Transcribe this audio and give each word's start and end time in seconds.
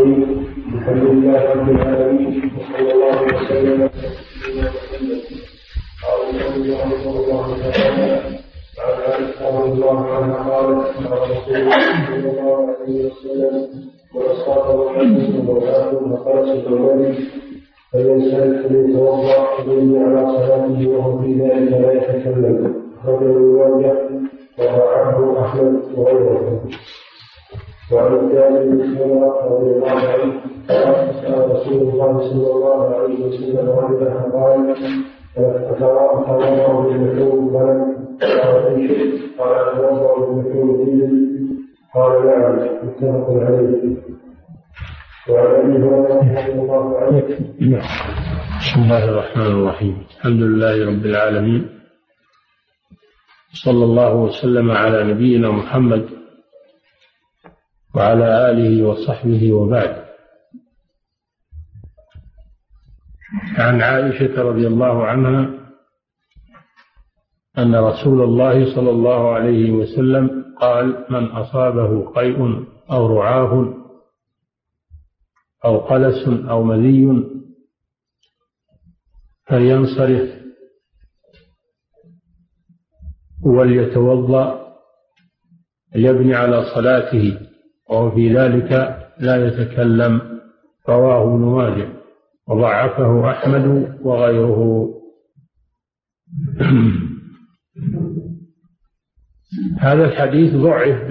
الرحيم 0.00 0.46
الحمد 0.74 1.02
لله 1.02 1.40
رب 1.52 1.68
العالمين. 1.70 2.50
وصلى 2.56 2.92
الله 2.92 3.16
وسلم 3.22 3.82
على 3.82 3.98
سيدنا 4.48 4.70
محمد. 4.76 5.20
قال 6.02 6.20
النبي 6.30 6.70
صلى 7.04 7.18
الله 7.24 7.46
تعالى 7.62 8.20
رضي 9.40 9.72
الله 9.72 9.98
عنها 10.14 10.36
قالت 10.50 10.80
قال 11.08 11.20
رسول 11.30 11.56
الله 11.56 11.80
صلى 12.06 12.30
الله 12.30 12.56
عليه 12.80 12.96
وسلم 13.06 13.54
أصابه 14.16 14.78
حدث 14.94 15.44
مولاة 15.44 15.90
فقرس 16.10 16.48
الولد 16.66 17.14
فلينسلك 17.92 18.66
فليتوضأ 18.66 19.38
فليبني 19.56 19.98
على 20.04 20.20
صلاته 20.36 20.88
وهو 20.88 21.18
في 21.22 21.30
ذلك 21.40 21.72
لا 21.72 21.92
يتكلم 21.92 22.74
رجل 23.06 23.30
الواجع 23.36 23.94
ورواه 24.58 25.44
أحمد 25.44 25.80
وغيره 25.96 26.60
رضي 29.50 29.70
الله 29.76 29.98
عنه 30.08 30.32
قال 30.68 31.50
رسول 31.50 31.82
الله 31.88 32.12
صلى 32.30 32.50
الله 32.52 32.94
عليه 32.94 33.18
وسلم 33.26 33.68
قال 33.70 33.98
قال 34.32 34.76
قال 35.80 35.96
قال 36.26 36.40
نعم 36.56 37.90
وعن 45.28 45.56
هريرة 45.56 46.18
رضي 46.18 46.52
الله 46.52 46.98
عنه 46.98 47.22
بسم 48.60 48.82
الله 48.82 49.04
الرحمن 49.04 49.46
الرحيم 49.46 49.96
الحمد 50.16 50.42
لله 50.42 50.86
رب 50.86 51.06
العالمين 51.06 51.68
صلى 53.64 53.84
الله 53.84 54.14
وسلم 54.16 54.70
على 54.70 55.04
نبينا 55.04 55.50
محمد 55.50 56.19
وعلى 57.94 58.50
آله 58.50 58.86
وصحبه 58.86 59.52
وبعد. 59.52 60.10
عن 63.58 63.82
عائشة 63.82 64.42
رضي 64.42 64.66
الله 64.66 65.06
عنها 65.06 65.60
أن 67.58 67.74
رسول 67.74 68.22
الله 68.22 68.74
صلى 68.74 68.90
الله 68.90 69.32
عليه 69.32 69.70
وسلم 69.70 70.54
قال 70.60 71.06
من 71.10 71.24
أصابه 71.26 72.10
قيء 72.10 72.66
أو 72.90 73.06
رعاه 73.06 73.74
أو 75.64 75.78
قلس 75.78 76.28
أو 76.28 76.62
مذي 76.62 77.24
فلينصرف 79.46 80.40
وليتوضأ 83.42 84.76
ليبني 85.94 86.34
على 86.34 86.64
صلاته. 86.74 87.49
وهو 87.90 88.10
في 88.10 88.34
ذلك 88.34 88.98
لا 89.18 89.46
يتكلم 89.46 90.40
رواه 90.88 91.22
ابن 91.22 91.44
ماجه 91.44 91.88
وضعفه 92.48 93.30
أحمد 93.30 93.96
وغيره. 94.02 94.90
هذا 99.78 100.04
الحديث 100.04 100.54
ضعف 100.54 101.02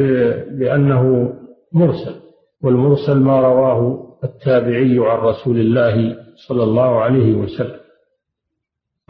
بأنه 0.52 1.34
مرسل 1.74 2.16
والمرسل 2.62 3.20
ما 3.20 3.42
رواه 3.42 4.10
التابعي 4.24 5.00
عن 5.00 5.18
رسول 5.18 5.60
الله 5.60 6.18
صلى 6.48 6.64
الله 6.64 7.02
عليه 7.02 7.34
وسلم 7.36 7.80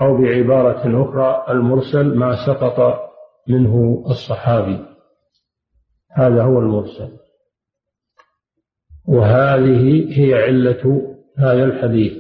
أو 0.02 0.18
بعبارة 0.18 1.04
أخرى 1.04 1.46
المرسل 1.50 2.18
ما 2.18 2.46
سقط 2.46 3.00
منه 3.48 4.04
الصحابي. 4.10 4.86
هذا 6.12 6.44
هو 6.44 6.60
المرسل. 6.60 7.19
وهذه 9.10 10.20
هي 10.20 10.34
علة 10.34 11.16
هذا 11.38 11.64
الحديث 11.64 12.14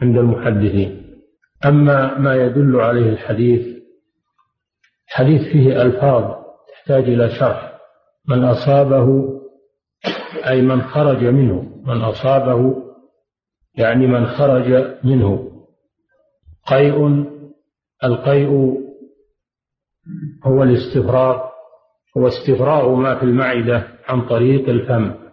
عند 0.00 0.18
المحدثين. 0.18 1.20
أما 1.64 2.18
ما 2.18 2.34
يدل 2.34 2.80
عليه 2.80 3.10
الحديث 3.10 3.80
الحديث 5.08 5.42
فيه 5.52 5.82
ألفاظ 5.82 6.34
تحتاج 6.72 7.04
إلى 7.04 7.30
شرح. 7.30 7.80
من 8.28 8.44
أصابه 8.44 9.40
أي 10.48 10.62
من 10.62 10.82
خرج 10.82 11.24
منه. 11.24 11.82
من 11.86 12.00
أصابه 12.00 12.82
يعني 13.74 14.06
من 14.06 14.26
خرج 14.26 14.96
منه. 15.04 15.50
قيء 16.66 17.26
القيء 18.04 18.80
هو 20.44 20.62
الاستفراغ. 20.62 21.40
هو 22.16 22.26
استفراغ 22.28 22.94
ما 22.94 23.18
في 23.18 23.22
المعدة 23.22 23.88
عن 24.08 24.28
طريق 24.28 24.68
الفم. 24.68 25.29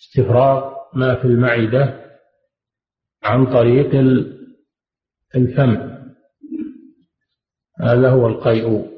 استفراغ 0.00 0.74
ما 0.94 1.14
في 1.14 1.24
المعدة 1.24 2.04
عن 3.24 3.46
طريق 3.46 3.94
الفم. 5.34 5.98
هذا 7.80 8.10
هو 8.10 8.26
القيء. 8.26 8.88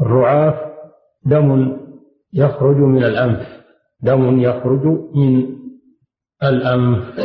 الرعاف 0.00 0.54
دم 1.26 1.78
يخرج 2.32 2.76
من 2.76 3.04
الأنف. 3.04 3.64
دم 4.00 4.40
يخرج 4.40 4.86
من 5.14 5.58
الأنف 6.42 7.20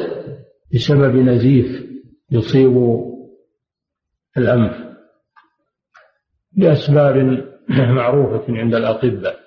بسبب 0.74 1.16
نزيف 1.16 1.84
يصيب 2.32 3.04
الأنف. 4.38 4.98
لأسباب 6.58 7.16
معروفة 7.70 8.46
عند 8.50 8.76
الأطباء. 8.76 9.40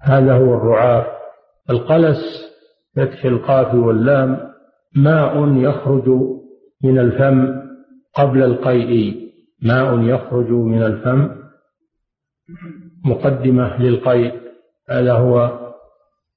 هذا 0.00 0.34
هو 0.34 0.54
الرعاف. 0.54 1.17
القلس 1.70 2.18
فتح 2.96 3.24
القاف 3.24 3.74
واللام 3.74 4.38
ماء 4.96 5.56
يخرج 5.56 6.08
من 6.84 6.98
الفم 6.98 7.62
قبل 8.14 8.42
القيء. 8.42 9.28
ماء 9.62 10.00
يخرج 10.00 10.50
من 10.50 10.82
الفم 10.82 11.30
مقدمة 13.04 13.82
للقيء 13.82 14.40
هذا 14.90 15.12
هو 15.12 15.38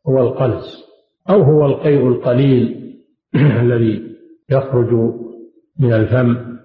هو 0.08 0.22
القلس. 0.22 0.84
أو 1.30 1.42
هو 1.42 1.66
القيء 1.66 2.08
القليل 2.08 2.94
الذي 3.64 4.18
يخرج 4.50 4.94
من 5.80 5.94
الفم. 5.94 6.58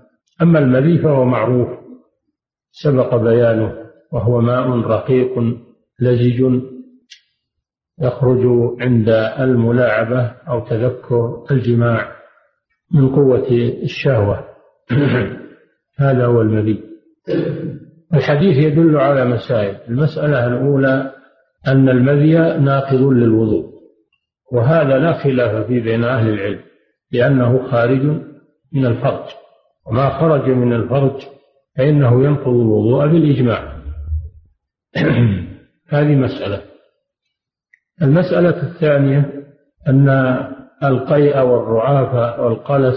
أما 0.42 0.58
المذي 0.58 0.98
فهو 0.98 1.24
معروف 1.24 1.68
سبق 2.70 3.16
بيانه 3.16 3.74
وهو 4.12 4.40
ماء 4.40 4.78
رقيق 4.78 5.38
لزج 6.00 6.42
يخرج 8.00 8.46
عند 8.80 9.08
الملاعبة 9.40 10.32
أو 10.48 10.60
تذكر 10.60 11.44
الجماع 11.50 12.16
من 12.94 13.08
قوة 13.08 13.48
الشهوة. 13.82 14.44
هذا 15.98 16.26
هو 16.26 16.40
المذي 16.40 16.82
الحديث 18.14 18.56
يدل 18.56 18.96
على 18.96 19.24
مسائل. 19.24 19.76
المسألة 19.88 20.46
الأولى 20.46 21.12
أن 21.66 21.88
المذي 21.88 22.32
ناقض 22.64 23.02
للوضوء 23.02 23.76
وهذا 24.52 24.98
لا 24.98 25.12
خلاف 25.12 25.66
فيه 25.66 25.82
بين 25.82 26.04
أهل 26.04 26.28
العلم 26.28 26.60
لأنه 27.12 27.70
خارج 27.70 28.02
من 28.72 28.86
الفرج 28.86 29.24
وما 29.86 30.20
خرج 30.20 30.48
من 30.48 30.72
الفرج 30.72 31.22
فإنه 31.76 32.24
ينقض 32.24 32.48
الوضوء 32.48 33.06
بالإجماع. 33.06 33.76
هذه 35.88 36.14
مسألة. 36.14 36.75
المسألة 38.02 38.62
الثانية 38.62 39.44
أن 39.88 40.08
القيء 40.84 41.40
والرعاف 41.40 42.40
والقلس 42.40 42.96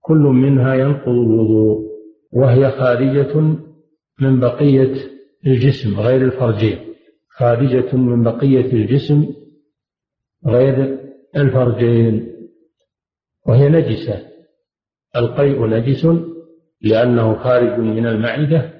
كل 0.00 0.18
منها 0.18 0.74
ينقض 0.74 1.08
الوضوء 1.08 1.90
وهي 2.32 2.70
خارجة 2.70 3.38
من 4.20 4.40
بقية 4.40 4.94
الجسم 5.46 6.00
غير 6.00 6.24
الفرجين. 6.24 6.78
خارجة 7.38 7.96
من 7.96 8.22
بقية 8.22 8.72
الجسم 8.72 9.26
غير 10.46 10.98
الفرجين. 11.36 12.32
وهي 13.46 13.68
نجسة. 13.68 14.22
القيء 15.16 15.66
نجس 15.66 16.06
لأنه 16.82 17.34
خارج 17.34 17.78
من 17.78 18.06
المعدة 18.06 18.72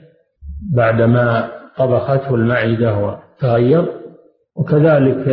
بعدما 0.75 1.51
طبخته 1.79 2.35
المعدة 2.35 2.99
وتغير. 2.99 4.00
وكذلك 4.57 5.29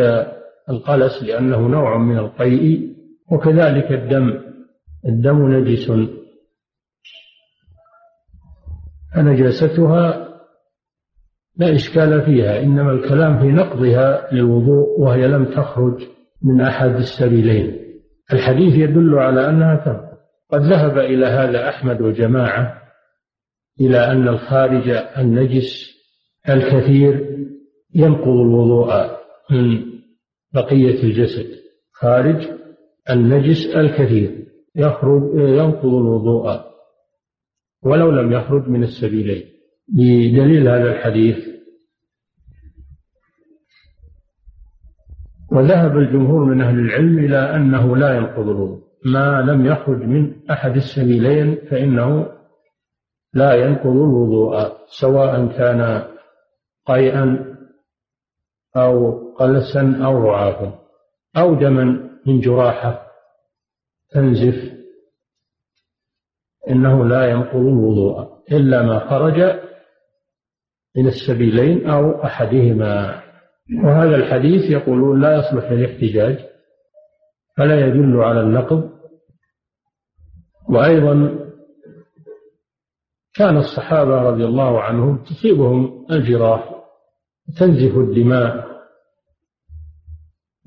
القلس 0.68 1.22
لأنه 1.22 1.68
نوع 1.68 1.98
من 1.98 2.18
القيء 2.18 2.96
وكذلك 3.30 3.92
الدم. 3.92 4.40
الدم 5.08 5.52
نجس. 5.52 5.92
فنجاستها 9.14 10.28
لا 11.56 11.74
إشكال 11.74 12.22
فيها 12.22 12.62
إنما 12.62 12.92
الكلام 12.92 13.38
في 13.40 13.46
نقضها 13.46 14.34
للوضوء 14.34 15.00
وهي 15.00 15.28
لم 15.28 15.44
تخرج 15.44 16.02
من 16.42 16.60
أحد 16.60 16.90
السبيلين. 16.90 17.78
الحديث 18.32 18.74
يدل 18.74 19.18
على 19.18 19.48
أنها 19.48 19.76
تنقض 19.76 20.08
قد 20.50 20.60
ذهب 20.60 20.98
إلى 20.98 21.26
هذا 21.26 21.68
أحمد 21.68 22.00
وجماعة 22.00 22.82
إلى 23.80 23.98
أن 24.12 24.28
الخارج 24.28 24.88
النجس 25.18 25.98
الكثير 26.48 27.38
ينقض 27.94 28.28
الوضوء 28.28 29.18
من 29.50 29.84
بقية 30.54 31.02
الجسد. 31.02 31.46
خارج 31.92 32.48
النجس 33.10 33.66
الكثير. 33.76 34.46
يخرج 34.76 35.22
ينقض 35.34 35.94
الوضوء. 35.94 36.60
ولو 37.82 38.10
لم 38.10 38.32
يخرج 38.32 38.68
من 38.68 38.82
السبيلين. 38.82 39.44
بدليل 39.88 40.68
هذا 40.68 40.92
الحديث 40.92 41.48
وذهب 45.52 45.96
الجمهور 45.96 46.44
من 46.44 46.60
أهل 46.60 46.78
العلم 46.78 47.18
إلى 47.18 47.56
أنه 47.56 47.96
لا 47.96 48.16
ينقض 48.16 48.48
الوضوء. 48.48 48.88
ما 49.04 49.42
لم 49.42 49.66
يخرج 49.66 50.02
من 50.02 50.50
أحد 50.50 50.76
السبيلين 50.76 51.58
فإنه 51.70 52.32
لا 53.34 53.54
ينقض 53.54 53.86
الوضوء 53.86 54.72
سواء 54.86 55.46
كان 55.46 56.02
قيئا 56.86 57.47
أو 58.76 59.12
قلسا 59.34 60.00
أو 60.04 60.18
رعافا 60.18 60.78
أو 61.36 61.54
دما 61.54 62.10
من 62.26 62.40
جراحة. 62.40 63.08
تنزف. 64.10 64.78
إنه 66.70 67.04
لا 67.04 67.30
ينقض 67.30 67.56
الوضوء 67.56 68.28
إلا 68.52 68.82
ما 68.82 68.98
خرج 69.10 69.60
من 70.96 71.06
السبيلين 71.06 71.90
أو 71.90 72.24
أحدهما. 72.24 73.22
وهذا 73.84 74.16
الحديث 74.16 74.70
يقولون 74.70 75.20
لا 75.20 75.36
يصلح 75.38 75.72
للاحتجاج 75.72 76.38
فلا 77.56 77.86
يدل 77.86 78.16
على 78.16 78.40
النقض. 78.40 78.90
وأيضا 80.68 81.38
كان 83.34 83.56
الصحابة 83.56 84.22
رضي 84.22 84.44
الله 84.44 84.80
عنهم 84.80 85.24
تصيبهم 85.24 86.06
الجراح. 86.10 86.77
تنزف 87.56 87.96
الدماء. 87.96 88.68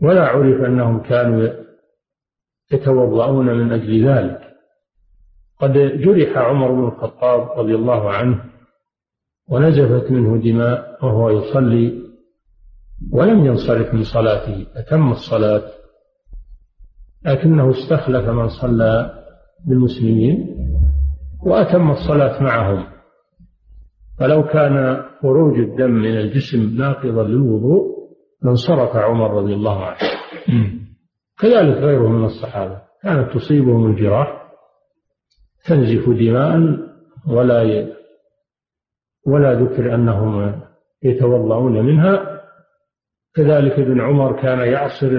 ولا 0.04 0.28
عرف 0.28 0.66
أنهم 0.66 1.00
كانوا 1.04 1.50
يتوضؤون 2.72 3.46
من 3.46 3.72
أجل 3.72 4.08
ذلك. 4.08 4.42
قد 5.60 5.74
جرح 5.74 6.38
عمر 6.38 6.72
بن 6.72 6.88
الخطاب 6.88 7.60
رضي 7.60 7.76
الله 7.76 8.12
عنه 8.12 8.44
ونزفت 9.50 10.12
منه 10.12 10.42
دماء 10.44 11.06
وهو 11.06 11.30
يصلي 11.30 12.02
ولم 13.12 13.46
ينصرف 13.46 13.94
من 13.94 14.04
صلاته 14.04 14.68
أتم 14.76 15.12
الصلاة. 15.12 15.72
لكنه 17.26 17.72
استخلف 17.72 18.30
من 18.30 18.50
صلى 18.50 19.24
بالمسلمين 19.68 20.58
وأتم 21.44 21.92
الصلاة 21.92 22.44
معهم. 22.44 22.91
فلو 24.22 24.44
كان 24.44 25.04
خروج 25.22 25.60
الدم 25.60 25.92
من 25.92 26.18
الجسم 26.18 26.78
ناقضا 26.78 27.24
للوضوء 27.24 27.92
لانصرف 28.44 28.96
عمر 28.96 29.34
رضي 29.34 29.54
الله 29.54 29.86
عنه. 29.86 29.98
كذلك 31.40 31.78
غيره 31.78 32.08
من 32.10 32.26
الصحابة. 32.26 32.82
كانت 33.04 33.34
تصيبهم 33.34 33.92
الجراح 33.92 34.52
تنزف 35.66 36.10
دماء 36.10 36.78
ولا 37.28 37.64
ي... 37.64 37.94
ولا 39.28 39.54
ذكر 39.54 39.96
أنهم 39.96 40.62
يتوضؤون 41.04 41.86
منها. 41.86 42.42
كذلك 43.36 43.80
ابن 43.80 44.02
عمر 44.02 44.42
كان 44.42 44.60
يعصر 44.60 45.12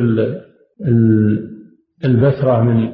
البثرة 2.04 2.62
من 2.62 2.92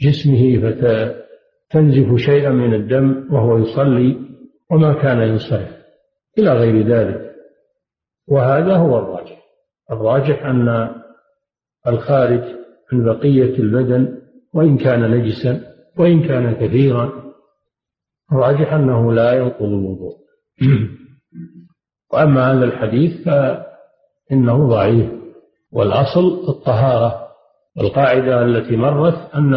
جسمه 0.00 0.58
فتنزف 0.62 2.16
شيئا 2.16 2.50
من 2.50 2.74
الدم 2.74 3.28
وهو 3.30 3.58
يصلي. 3.58 4.26
وما 4.70 5.02
كان 5.02 5.22
ينصرف 5.22 5.76
إلى 6.38 6.52
غير 6.52 6.86
ذلك. 6.86 7.34
وهذا 8.28 8.76
هو 8.76 8.98
الراجح. 8.98 9.42
الراجح 9.90 10.46
أن 10.46 10.94
الخارج 11.86 12.42
من 12.92 13.04
بقية 13.04 13.58
البدن 13.58 14.18
وإن 14.54 14.78
كان 14.78 15.10
نجسا 15.10 15.60
وإن 15.98 16.28
كان 16.28 16.54
كثيرا 16.54 17.32
الراجح 18.32 18.72
أنه 18.72 19.12
لا 19.12 19.32
ينقض 19.32 19.62
الوضوء. 19.62 20.16
وأما 22.12 22.52
هذا 22.52 22.64
الحديث 22.64 23.24
فإنه 23.24 24.68
ضعيف. 24.68 25.10
والأصل 25.72 26.48
الطهارة. 26.48 27.26
القاعدة 27.80 28.42
التي 28.42 28.76
مرت 28.76 29.34
أن 29.34 29.54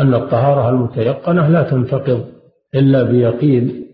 أن 0.00 0.14
الطهارة 0.14 0.68
المتيقنة 0.68 1.48
لا 1.48 1.62
تنتقض 1.70 2.24
إلا 2.74 3.02
بيقين 3.02 3.85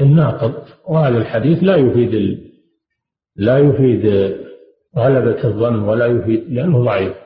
الناقض. 0.00 0.54
وهذا 0.88 1.18
الحديث 1.18 1.58
لا 1.62 1.76
يفيد 1.76 2.44
لا 3.36 3.58
يفيد 3.58 4.06
غلبة 4.96 5.44
الظن 5.44 5.78
ولا 5.78 6.06
يفيد 6.06 6.50
لأنه 6.50 6.84
ضعيف. 6.84 7.16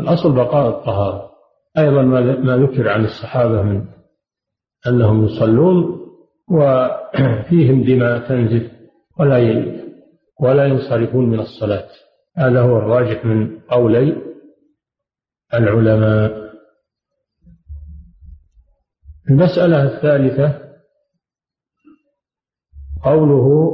الأصل 0.00 0.34
بقاء 0.34 0.68
الطهارة. 0.68 1.30
أيضا 1.78 2.02
ما 2.02 2.56
ذكر 2.56 2.88
عن 2.88 3.04
الصحابة 3.04 3.62
من 3.62 3.84
أنهم 4.86 5.24
يصلون 5.24 6.00
وفيهم 6.50 7.84
دماء 7.84 8.28
تنزف 8.28 8.70
ولا 9.18 9.64
ولا 10.40 10.66
ينصرفون 10.66 11.30
من 11.30 11.40
الصلاة. 11.40 11.88
هذا 12.36 12.60
هو 12.60 12.78
الراجح 12.78 13.24
من 13.24 13.58
قولي 13.60 14.22
العلماء. 15.54 16.44
المسألة 19.30 19.96
الثالثة 19.96 20.63
قوله 23.04 23.70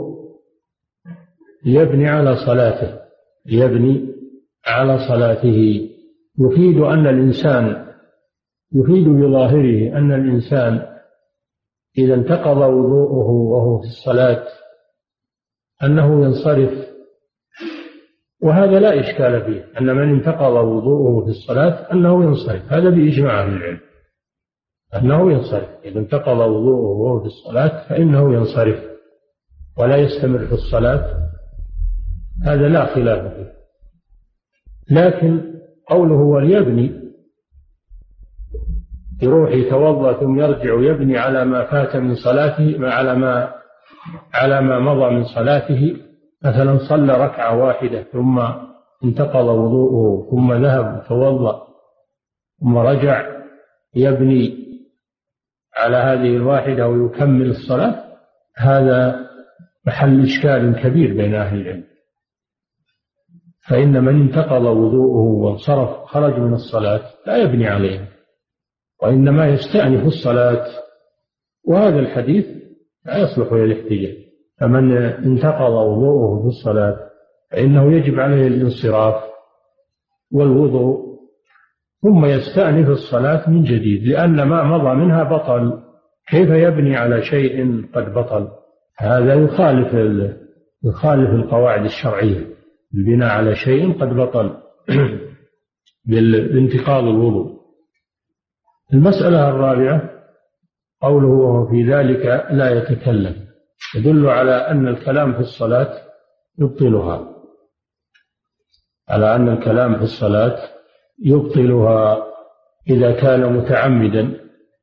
يبني 1.65 2.09
على 2.09 2.37
صلاته 2.47 3.01
يبني 3.47 4.11
على 4.67 4.99
صلاته. 5.09 5.91
يفيد 6.39 6.79
أن 6.79 7.07
الإنسان 7.07 7.87
يفيد 8.73 9.09
بظاهره 9.09 9.99
أن 9.99 10.13
الإنسان 10.13 10.87
إذا 11.99 12.15
انتقض 12.15 12.57
وضوءه 12.57 13.31
وهو 13.31 13.79
في 13.79 13.87
الصلاة 13.87 14.47
أنه 15.83 16.25
ينصرف. 16.25 16.91
وهذا 18.43 18.81
لا 18.81 19.01
إشكال 19.01 19.45
فيه 19.45 19.81
أن 19.81 19.97
من 19.97 20.09
انتقض 20.09 20.53
وضوءه 20.53 21.25
في 21.25 21.31
الصلاة 21.31 21.93
أنه 21.93 22.25
ينصرف. 22.25 22.73
هذا 22.73 22.91
بإجماع 22.91 23.43
أهل 23.43 23.53
العلم. 23.53 23.81
أنه 24.95 25.33
ينصرف. 25.33 25.69
إذا 25.85 25.99
انتقض 26.01 26.39
وضوءه 26.39 26.99
وهو 26.99 27.21
في 27.21 27.27
الصلاة 27.27 27.89
فإنه 27.89 28.35
ينصرف. 28.35 28.90
ولا 29.81 29.97
يستمر 29.97 30.47
في 30.47 30.53
الصلاة 30.53 31.31
هذا 32.45 32.69
لا 32.69 32.95
خلاف 32.95 33.35
فيه. 33.35 33.53
لكن 34.91 35.55
قوله 35.89 36.15
وليبني 36.15 37.01
يروح 39.23 39.51
يتوضأ 39.51 40.21
ثم 40.21 40.41
يرجع 40.41 40.91
يبني 40.91 41.19
على 41.19 41.45
ما 41.45 41.65
فات 41.65 41.97
من 41.97 42.15
صلاته 42.15 42.77
على 42.81 43.15
ما 43.15 43.53
على 44.35 44.61
ما 44.61 44.79
مضى 44.79 45.15
من 45.15 45.25
صلاته 45.25 45.97
مثلا 46.45 46.79
صلى 46.89 47.25
ركعة 47.25 47.57
واحدة 47.57 48.03
ثم 48.03 48.41
انتقض 49.05 49.45
وضوءه 49.45 50.31
ثم 50.31 50.53
ذهب 50.53 51.05
توضأ 51.09 51.67
ثم 52.61 52.79
رجع 52.79 53.41
يبني 53.95 54.61
على 55.77 55.97
هذه 55.97 56.37
الواحدة 56.37 56.89
ويكمل 56.89 57.51
الصلاة 57.51 58.05
هذا 58.57 59.30
محل 59.87 60.23
إشكال 60.23 60.83
كبير 60.83 61.17
بين 61.17 61.35
أهل 61.35 61.61
العلم. 61.61 61.85
فإن 63.69 64.05
من 64.05 64.21
انتقض 64.21 64.63
وضوءه 64.63 65.45
وانصرف 65.45 66.05
خرج 66.05 66.39
من 66.39 66.53
الصلاة 66.53 67.03
لا 67.27 67.37
يبني 67.37 67.67
عليها 67.67 68.09
وإنما 69.03 69.49
يستأنف 69.49 70.07
الصلاة. 70.07 70.67
وهذا 71.65 71.99
الحديث 71.99 72.47
لا 73.07 73.19
يصلح 73.19 73.53
للاحتجاج 73.53 74.17
فمن 74.61 74.93
انتقض 75.03 75.73
وضوءه 75.73 76.43
في 76.43 76.47
الصلاة 76.49 76.97
فإنه 77.51 77.93
يجب 77.93 78.21
عليه 78.21 78.47
الانصراف 78.47 79.25
والوضوء 80.33 81.11
ثم 82.03 82.25
يستأنف 82.25 82.89
الصلاة 82.89 83.51
من 83.51 83.65
جديد 83.65 84.03
لأن 84.09 84.43
ما 84.43 84.65
مضى 84.65 84.95
منها 84.95 85.23
بطل. 85.23 85.83
كيف 86.29 86.51
يبني 86.51 86.97
على 86.97 87.23
شيء 87.23 87.85
قد 87.95 88.15
بطل؟ 88.15 88.49
هذا 89.01 89.35
يخالف 89.35 89.95
يخالف 90.85 91.31
القواعد 91.31 91.85
الشرعية. 91.85 92.47
البناء 92.95 93.29
على 93.29 93.55
شيء 93.55 94.01
قد 94.01 94.09
بطل 94.09 94.57
بانتقاض 96.53 97.05
الوضوء. 97.05 97.61
المسألة 98.93 99.49
الرابعة 99.49 100.11
قوله 101.03 101.29
وهو 101.29 101.67
في 101.71 101.93
ذلك 101.93 102.47
لا 102.51 102.71
يتكلم. 102.71 103.35
يدل 103.97 104.27
على 104.27 104.53
أن 104.53 104.89
الكلام 104.89 105.33
في 105.33 105.41
الصلاة 105.41 105.93
يبطلها. 106.59 107.29
على 109.09 109.35
أن 109.37 109.49
الكلام 109.49 109.97
في 109.97 110.03
الصلاة 110.03 110.59
يبطلها 111.25 112.27
إذا 112.91 113.13
كان 113.13 113.53
متعمدا. 113.53 114.41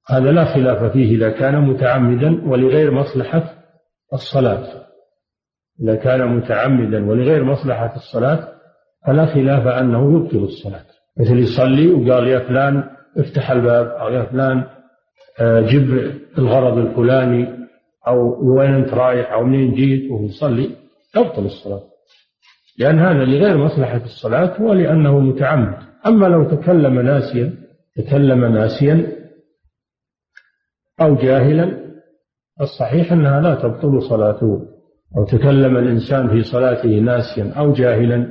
هذا 0.10 0.32
لا 0.32 0.54
خلاف 0.54 0.92
فيه 0.94 1.16
إذا 1.16 1.30
كان 1.30 1.62
متعمدا 1.62 2.50
ولغير 2.50 2.92
مصلحة 2.92 3.57
الصلاة. 4.14 4.88
إذا 5.82 5.96
كان 5.96 6.36
متعمدا 6.38 7.06
ولغير 7.10 7.44
مصلحة 7.44 7.96
الصلاة 7.96 8.48
فلا 9.08 9.26
خلاف 9.26 9.68
أنه 9.68 10.16
يبطل 10.16 10.44
الصلاة. 10.44 10.86
مثل 11.20 11.38
يصلي 11.38 11.88
وقال 11.88 12.28
يا 12.28 12.40
فلان 12.40 12.84
افتح 13.18 13.52
الباب 13.52 13.88
أو 13.88 14.10
يا 14.10 14.24
فلان 14.24 14.64
آه، 15.40 15.62
جيب 15.62 16.14
الغرض 16.38 16.78
الفلاني 16.78 17.68
أو 18.08 18.46
وين 18.56 18.74
أنت 18.74 18.94
رايح 18.94 19.34
أو 19.34 19.44
منين 19.44 19.74
جيت 19.74 20.12
وهو 20.12 20.26
يصلي 20.26 20.70
تبطل 21.14 21.46
الصلاة. 21.46 21.84
لأن 22.80 23.00
هذا 23.00 23.26
لغير 23.26 23.58
مصلحة 23.58 24.04
الصلاة 24.04 24.62
ولأنه 24.62 25.20
متعمد. 25.20 25.78
أما 26.06 26.26
لو 26.26 26.44
تكلم 26.44 27.00
ناسيا 27.00 27.54
تكلم 27.96 28.46
ناسيا 28.46 29.18
أو 31.02 31.16
جاهلا 31.16 31.87
الصحيح 32.62 33.12
أنها 33.12 33.42
لا 33.42 33.56
تبطل 33.56 34.02
صلاته 34.02 34.62
أو 35.18 35.26
تكلم 35.26 35.78
الإنسان 35.78 36.30
في 36.30 36.42
صلاته 36.42 36.90
ناسيا 36.90 37.54
أو 37.58 37.72
جاهلا 37.72 38.28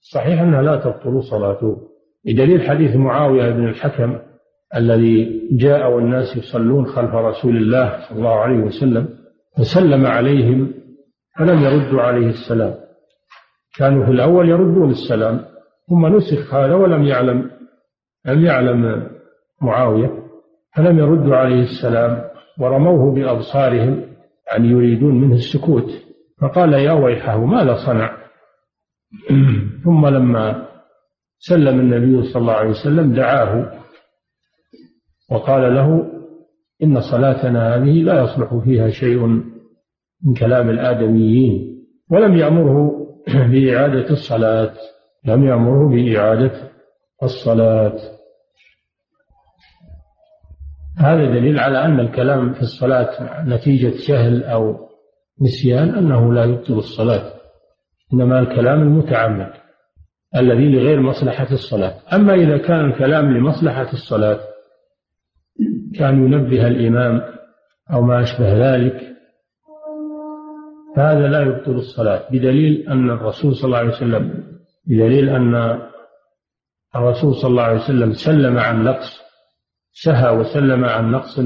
صحيح 0.00 0.40
أنها 0.40 0.62
لا 0.62 0.76
تبطل 0.76 1.22
صلاته. 1.22 1.76
بدليل 2.24 2.62
حديث 2.62 2.96
معاوية 2.96 3.50
بن 3.50 3.68
الحكم 3.68 4.18
الذي 4.76 5.48
جاء 5.52 5.90
والناس 5.90 6.36
يصلون 6.36 6.86
خلف 6.86 7.14
رسول 7.14 7.56
الله 7.56 8.00
صلى 8.08 8.18
الله 8.18 8.34
عليه 8.34 8.58
وسلم 8.58 9.08
فسلم 9.58 10.06
عليهم 10.06 10.74
فلم 11.38 11.60
يردوا 11.60 12.02
عليه 12.02 12.26
السلام. 12.26 12.74
كانوا 13.76 14.04
في 14.04 14.10
الأول 14.10 14.48
يردون 14.48 14.90
السلام 14.90 15.40
ثم 15.88 16.06
نسخ 16.16 16.54
هذا 16.54 16.74
ولم 16.74 17.02
يعلم 17.04 17.50
لم 18.26 18.44
يعلم 18.44 19.06
معاوية 19.62 20.10
فلم 20.76 20.98
يردوا 20.98 21.36
عليه 21.36 21.62
السلام. 21.62 22.29
ورموه 22.60 23.14
بأبصارهم 23.14 24.06
يعني 24.52 24.68
يريدون 24.68 25.20
منه 25.20 25.34
السكوت. 25.34 25.90
فقال 26.40 26.72
يا 26.72 26.92
ويحه 26.92 27.44
ماذا 27.44 27.74
صنع؟ 27.86 28.16
ثم 29.84 30.06
لما 30.06 30.68
سلم 31.38 31.80
النبي 31.80 32.22
صلى 32.22 32.40
الله 32.40 32.52
عليه 32.52 32.70
وسلم 32.70 33.14
دعاه 33.14 33.72
وقال 35.30 35.74
له 35.74 36.10
إن 36.82 37.00
صلاتنا 37.00 37.74
هذه 37.74 38.02
لا 38.02 38.22
يصلح 38.22 38.54
فيها 38.64 38.88
شيء 38.90 39.26
من 40.24 40.34
كلام 40.40 40.70
الآدميين. 40.70 41.84
ولم 42.10 42.36
يأمره 42.36 43.06
بإعادة 43.52 44.10
الصلاة 44.10 44.72
لم 45.24 45.44
يأمره 45.44 45.88
بإعادة 45.88 46.52
الصلاة. 47.22 48.19
هذا 50.98 51.24
دليل 51.24 51.58
على 51.58 51.84
أن 51.84 52.00
الكلام 52.00 52.52
في 52.52 52.60
الصلاة 52.60 53.42
نتيجة 53.44 53.92
جهل 54.08 54.44
أو 54.44 54.88
نسيان 55.42 55.88
أنه 55.88 56.34
لا 56.34 56.44
يبطل 56.44 56.78
الصلاة 56.78 57.32
إنما 58.12 58.38
الكلام 58.38 58.82
المتعمد 58.82 59.52
الذي 60.36 60.68
لغير 60.68 61.00
مصلحة 61.00 61.52
الصلاة. 61.52 61.94
أما 62.12 62.34
إذا 62.34 62.58
كان 62.58 62.90
الكلام 62.90 63.36
لمصلحة 63.36 63.92
الصلاة 63.92 64.40
كان 65.94 66.24
ينبه 66.24 66.66
الإمام 66.66 67.22
أو 67.92 68.02
ما 68.02 68.22
أشبه 68.22 68.74
ذلك 68.74 69.10
فهذا 70.96 71.28
لا 71.28 71.40
يبطل 71.40 71.72
الصلاة. 71.72 72.22
بدليل 72.30 72.88
أن 72.88 73.10
الرسول 73.10 73.54
صلى 73.54 73.64
الله 73.64 73.78
عليه 73.78 73.88
وسلم 73.88 74.44
بدليل 74.86 75.28
أن 75.28 75.80
الرسول 76.96 77.34
صلى 77.34 77.50
الله 77.50 77.62
عليه 77.62 77.80
وسلم 77.80 78.12
سلم 78.12 78.58
عن 78.58 78.84
نقص 78.84 79.29
سهى 79.92 80.30
وسلم 80.30 80.84
عن 80.84 81.10
نقص 81.10 81.40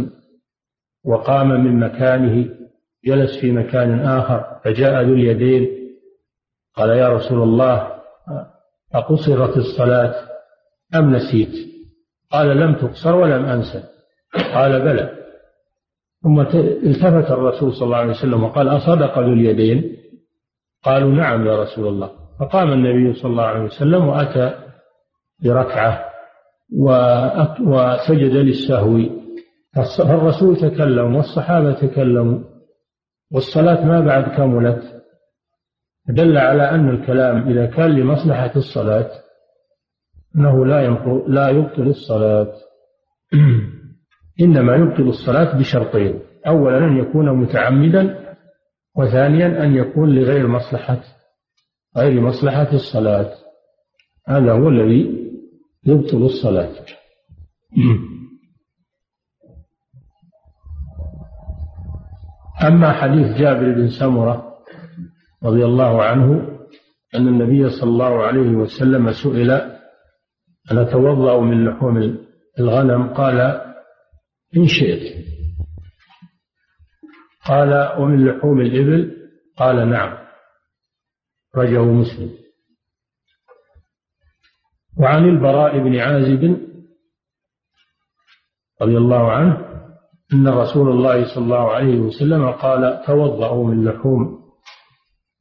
وقام 1.04 1.48
من 1.48 1.80
مكانه 1.80 2.48
جلس 3.04 3.40
في 3.40 3.52
مكان 3.52 4.00
آخر 4.00 4.60
فجاء 4.64 5.02
ذو 5.02 5.14
اليدين 5.14 5.68
قال 6.76 6.90
يا 6.90 7.08
رسول 7.08 7.42
الله 7.42 7.94
أقصرت 8.94 9.56
الصلاة 9.56 10.14
أم 10.94 11.16
نسيت؟ 11.16 11.74
قال 12.30 12.56
لم 12.56 12.74
تقصر 12.74 13.16
ولم 13.16 13.44
أنسى. 13.44 13.84
قال 14.54 14.80
بلى. 14.80 15.10
ثم 16.22 16.40
التفت 16.40 17.30
الرسول 17.30 17.72
صلى 17.72 17.86
الله 17.86 17.96
عليه 17.96 18.10
وسلم 18.10 18.44
وقال 18.44 18.68
أصدق 18.68 19.18
ذو 19.18 19.32
اليدين؟ 19.32 19.96
قالوا 20.82 21.12
نعم 21.12 21.46
يا 21.46 21.62
رسول 21.62 21.88
الله. 21.88 22.10
فقام 22.40 22.72
النبي 22.72 23.14
صلى 23.14 23.30
الله 23.30 23.44
عليه 23.44 23.64
وسلم 23.64 24.08
وأتى 24.08 24.54
بركعة 25.42 26.13
وسجد 26.72 28.32
للسهو. 28.32 29.00
فالرسول 29.98 30.56
تكلم 30.56 31.16
والصحابة 31.16 31.72
تكلموا 31.72 32.38
والصلاة 33.32 33.84
ما 33.84 34.00
بعد 34.00 34.36
كملت. 34.36 35.04
دل 36.08 36.38
على 36.38 36.70
أن 36.70 36.88
الكلام 36.88 37.48
إذا 37.48 37.66
كان 37.66 37.90
لمصلحة 37.90 38.52
الصلاة 38.56 39.10
أنه 40.36 40.66
لا 40.66 40.88
لا 41.28 41.48
يبطل 41.48 41.82
الصلاة. 41.82 42.52
إنما 44.40 44.76
يبطل 44.76 45.08
الصلاة 45.08 45.58
بشرطين. 45.58 46.20
أولا 46.46 46.78
أن 46.78 46.96
يكون 46.96 47.40
متعمدا 47.40 48.34
وثانيا 48.96 49.64
أن 49.64 49.76
يكون 49.76 50.14
لغير 50.14 50.46
مصلحة 50.46 51.00
غير 51.96 52.20
مصلحة 52.20 52.72
الصلاة. 52.72 53.34
هذا 54.28 54.52
هو 54.52 54.68
الذي 54.68 55.23
يبطل 55.86 56.22
الصلاة. 56.22 56.74
أما 62.66 62.92
حديث 62.92 63.38
جابر 63.38 63.72
بن 63.72 63.88
سمرة 63.88 64.54
رضي 65.44 65.64
الله 65.64 66.02
عنه 66.02 66.48
أن 67.14 67.28
النبي 67.28 67.70
صلى 67.70 67.90
الله 67.90 68.22
عليه 68.22 68.50
وسلم 68.50 69.12
سئل 69.12 69.50
أن 70.70 70.78
أتوضأ 70.78 71.40
من 71.40 71.64
لحوم 71.64 72.18
الغنم؟ 72.58 73.14
قال 73.14 73.40
إن 74.56 74.66
شئت. 74.66 75.24
قال 77.46 78.00
ومن 78.00 78.26
لحوم 78.26 78.60
الإبل؟ 78.60 79.16
قال 79.56 79.88
نعم. 79.90 80.18
رجه 81.56 81.84
مسلم. 81.84 82.43
وعن 84.98 85.24
البراء 85.28 85.78
بن 85.78 85.96
عازب 85.96 86.56
رضي 88.82 88.96
الله 88.96 89.32
عنه 89.32 89.74
أن 90.32 90.48
رسول 90.48 90.88
الله 90.88 91.34
صلى 91.34 91.44
الله 91.44 91.70
عليه 91.70 91.98
وسلم 91.98 92.50
قال 92.50 93.02
توضأوا 93.06 93.66
من 93.66 93.84
لحوم 93.84 94.44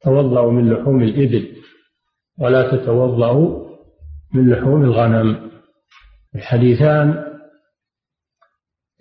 توضأوا 0.02 0.52
من 0.52 0.72
لحوم 0.72 1.02
الإبل 1.02 1.56
ولا 2.40 2.76
تتوضأوا 2.76 3.64
من 4.34 4.50
لحوم 4.50 4.82
الغنم. 4.84 5.50
الحديثان 6.34 7.24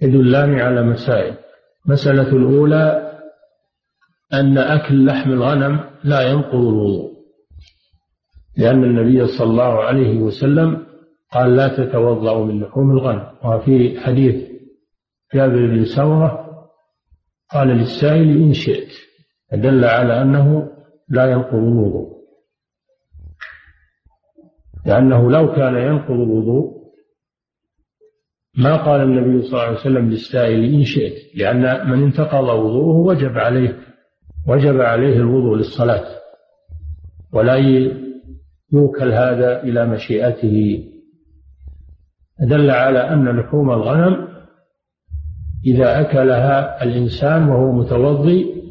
يدلان 0.02 0.60
على 0.60 0.84
مسائل. 0.84 1.38
مسألة 1.86 2.30
الأولى 2.30 3.14
أن 4.34 4.58
أكل 4.58 5.06
لحم 5.06 5.32
الغنم 5.32 5.80
لا 6.04 6.22
ينقض 6.32 6.56
الوضوء. 6.56 7.14
لأن 8.58 8.84
النبي 8.84 9.28
صلى 9.28 9.50
الله 9.50 9.84
عليه 9.84 10.18
وسلم 10.18 10.86
قال 11.32 11.56
لا 11.56 11.68
تتوضأ 11.68 12.46
من 12.46 12.60
لحوم 12.64 12.92
الغنم. 12.92 13.28
وفي 13.46 14.00
حديث 14.00 14.36
جابر 15.34 15.68
بن 15.68 15.86
سمرة 15.86 16.44
قال 17.50 17.68
للسائل 17.68 18.38
إن 18.42 18.54
شئت 18.54 18.90
فدل 19.52 19.86
على 19.86 20.22
أنه 20.22 20.70
لا 21.10 21.32
ينقض 21.32 21.54
الوضوء. 21.54 22.14
لأنه 24.86 25.32
لو 25.32 25.54
كان 25.54 25.76
ينقض 25.76 26.12
الوضوء 26.12 26.84
ما 28.58 28.76
قال 28.86 29.02
النبي 29.02 29.42
صلى 29.42 29.52
الله 29.52 29.62
عليه 29.62 29.80
وسلم 29.80 30.10
للسائل 30.10 30.74
إن 30.74 30.84
شئت 30.84 31.36
لأن 31.36 31.90
من 31.90 32.04
انتقض 32.04 32.44
وضوءه 32.44 32.98
وجب 32.98 33.38
عليه 33.38 33.80
وجب 34.48 34.82
عليه 34.82 35.16
الوضوء 35.16 35.56
للصلاة. 35.58 36.06
ولا 37.34 37.56
يوكل 38.74 39.12
هذا 39.12 39.63
إلى 39.63 39.86
مشيئته. 39.86 40.84
دل 42.39 42.70
على 42.70 43.00
أن 43.00 43.39
لحوم 43.39 43.72
الغنم 43.72 44.27
إذا 45.65 46.01
أكلها 46.01 46.84
الإنسان 46.84 47.50
وهو 47.50 47.72
متوضي 47.72 48.63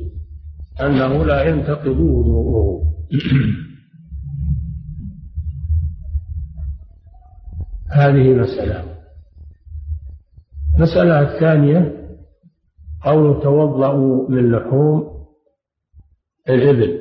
أنه 0.80 1.24
لا 1.24 1.42
ينتقض 1.42 2.00
وضوءه. 2.00 2.82
هذه 7.90 8.34
مسألة. 8.34 8.84
المسألة 10.76 11.20
الثانية 11.20 12.02
قول 13.02 13.42
توضأوا 13.42 14.30
من 14.30 14.52
لحوم 14.52 15.12
الإبل. 16.48 16.98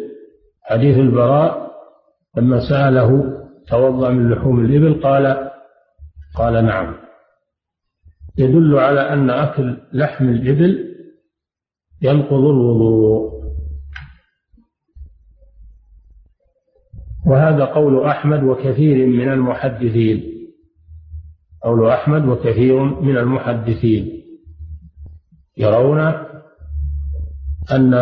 حديث 0.63 0.97
البراء 0.97 1.60
لما 2.37 2.69
سأله 2.69 3.37
توضأ 3.67 4.09
من 4.09 4.29
لحوم 4.29 4.65
الإبل 4.65 5.01
قال 5.03 5.51
قال 6.35 6.65
نعم. 6.65 6.95
يدل 8.37 8.77
على 8.79 8.99
أن 8.99 9.29
أكل 9.29 9.77
لحم 9.93 10.29
الإبل 10.29 10.95
ينقض 12.01 12.33
الوضوء. 12.33 13.41
وهذا 17.27 17.65
قول 17.65 18.05
أحمد 18.05 18.43
وكثير 18.43 19.07
من 19.07 19.31
المحدثين. 19.33 20.23
قول 21.63 21.89
أحمد 21.89 22.25
وكثير 22.25 22.83
من 22.83 23.17
المحدثين. 23.17 24.23
يرون 25.57 25.99
أن 27.71 27.93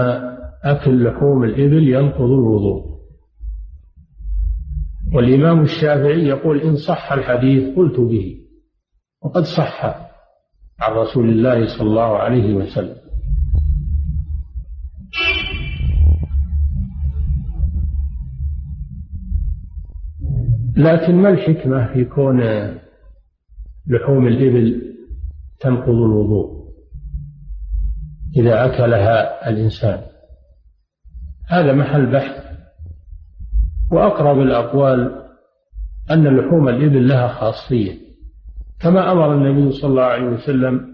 أكل 0.64 1.04
لحوم 1.04 1.44
الإبل 1.44 1.90
ينقض 1.90 2.32
الوضوء. 2.32 2.99
والإمام 5.14 5.62
الشافعي 5.62 6.28
يقول 6.28 6.62
إن 6.62 6.76
صح 6.76 7.12
الحديث 7.12 7.76
قلت 7.76 8.00
به 8.00 8.38
وقد 9.24 9.44
صح 9.44 9.86
عن 10.80 10.92
رسول 10.92 11.30
الله 11.30 11.78
صلى 11.78 11.88
الله 11.88 12.18
عليه 12.18 12.54
وسلم. 12.54 12.96
لكن 20.78 21.16
ما 21.16 21.30
الحكمة 21.30 21.94
في 21.94 22.06
كون 22.06 22.42
لحوم 23.88 24.28
الإبل 24.28 24.96
تنقض 25.60 25.90
الوضوء؟ 25.90 26.70
إذا 28.38 28.66
أكلها 28.66 29.50
الإنسان. 29.50 30.02
هذا 31.48 31.74
محل 31.74 32.12
بحث. 32.12 32.49
وأقرب 33.92 34.40
الأقوال 34.42 35.26
أن 36.12 36.38
لحوم 36.38 36.70
الإبل 36.70 37.08
لها 37.08 37.28
خاصية 37.28 37.98
كما 38.82 39.12
أمر 39.12 39.34
النبي 39.34 39.72
صلى 39.72 39.90
الله 39.90 40.04
عليه 40.04 40.26
وسلم 40.28 40.90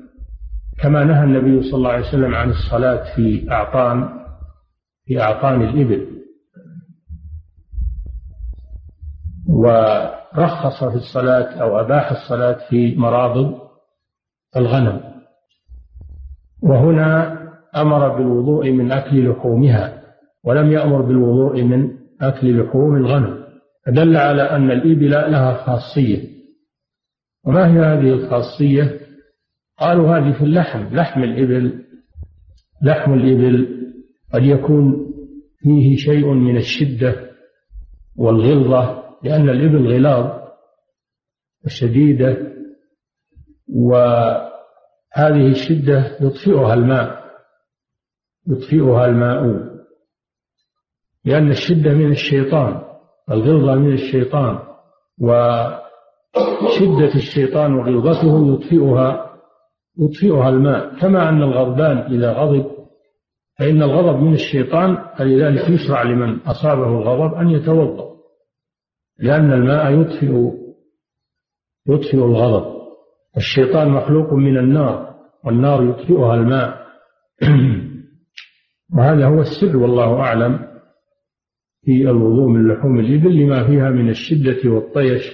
كما 0.79 1.03
نهى 1.03 1.23
النبي 1.23 1.63
صلى 1.63 1.77
الله 1.77 1.89
عليه 1.91 2.07
وسلم 2.07 2.35
عن 2.35 2.49
الصلاة 2.49 3.15
في 3.15 3.51
أعطان 3.51 4.09
في 5.05 5.21
أعطان 5.21 5.61
الإبل. 5.61 6.07
ورخص 9.49 10.83
في 10.83 10.95
الصلاة 10.95 11.61
أو 11.61 11.79
أباح 11.79 12.11
الصلاة 12.11 12.57
في 12.69 12.95
مرابض 12.95 13.59
الغنم. 14.57 15.01
وهنا 16.63 17.39
أمر 17.75 18.09
بالوضوء 18.17 18.71
من 18.71 18.91
أكل 18.91 19.29
لحومها 19.29 20.01
ولم 20.43 20.71
يأمر 20.71 21.01
بالوضوء 21.01 21.63
من 21.63 21.89
أكل 22.21 22.61
لحوم 22.61 22.95
الغنم. 22.95 23.45
فدل 23.85 24.17
على 24.17 24.41
أن 24.41 24.71
الإبل 24.71 25.11
لها 25.11 25.53
خاصية. 25.53 26.35
وما 27.45 27.67
هي 27.67 27.79
هذه 27.79 28.13
الخاصية؟ 28.13 28.99
قالوا 29.79 30.17
هذه 30.17 30.37
في 30.37 30.43
اللحم 30.43 30.95
لحم 30.95 31.23
الإبل. 31.23 31.83
لحم 32.83 33.13
الإبل 33.13 33.85
قد 34.33 34.43
يكون 34.43 35.13
فيه 35.57 35.95
شيء 35.95 36.33
من 36.33 36.57
الشدة 36.57 37.31
والغلظة 38.15 39.03
لأن 39.23 39.49
الإبل 39.49 39.87
غلاظ 39.87 40.41
وشديدة 41.65 42.37
وهذه 43.69 45.47
الشدة 45.47 46.17
يطفئها 46.21 46.73
الماء 46.73 47.25
يطفئها 48.47 49.05
الماء. 49.05 49.74
لأن 51.25 51.51
الشدة 51.51 51.93
من 51.93 52.11
الشيطان 52.11 52.81
الغلظة 53.31 53.75
من 53.75 53.93
الشيطان 53.93 54.59
وشدة 55.19 57.15
الشيطان 57.15 57.73
وغلظته 57.73 58.53
يطفئها 58.53 59.35
يطفئها 59.99 60.49
الماء. 60.49 60.99
كما 60.99 61.29
أن 61.29 61.41
الغضبان 61.41 61.97
إذا 61.97 62.31
غضب 62.31 62.75
فإن 63.59 63.83
الغضب 63.83 64.19
من 64.21 64.33
الشيطان 64.33 64.97
فلذلك 65.17 65.69
يشرع 65.69 66.03
لمن 66.03 66.39
أصابه 66.39 66.87
الغضب 66.87 67.33
أن 67.33 67.49
يتوضأ 67.49 68.15
لأن 69.19 69.53
الماء 69.53 69.91
يطفئ 70.01 70.51
يطفئ 71.87 72.17
الغضب. 72.17 72.75
الشيطان 73.37 73.89
مخلوق 73.89 74.33
من 74.33 74.57
النار 74.57 75.15
والنار 75.43 75.83
يطفئها 75.83 76.35
الماء. 76.35 76.85
وهذا 78.97 79.25
هو 79.27 79.41
السر 79.41 79.77
والله 79.77 80.19
أعلم. 80.19 80.64
في 81.85 82.09
الوضوء 82.09 82.47
من 82.47 82.67
لحوم 82.67 82.99
الإبل 82.99 83.35
لما 83.35 83.67
فيها 83.67 83.89
من 83.89 84.09
الشدة 84.09 84.69
والطيش 84.71 85.31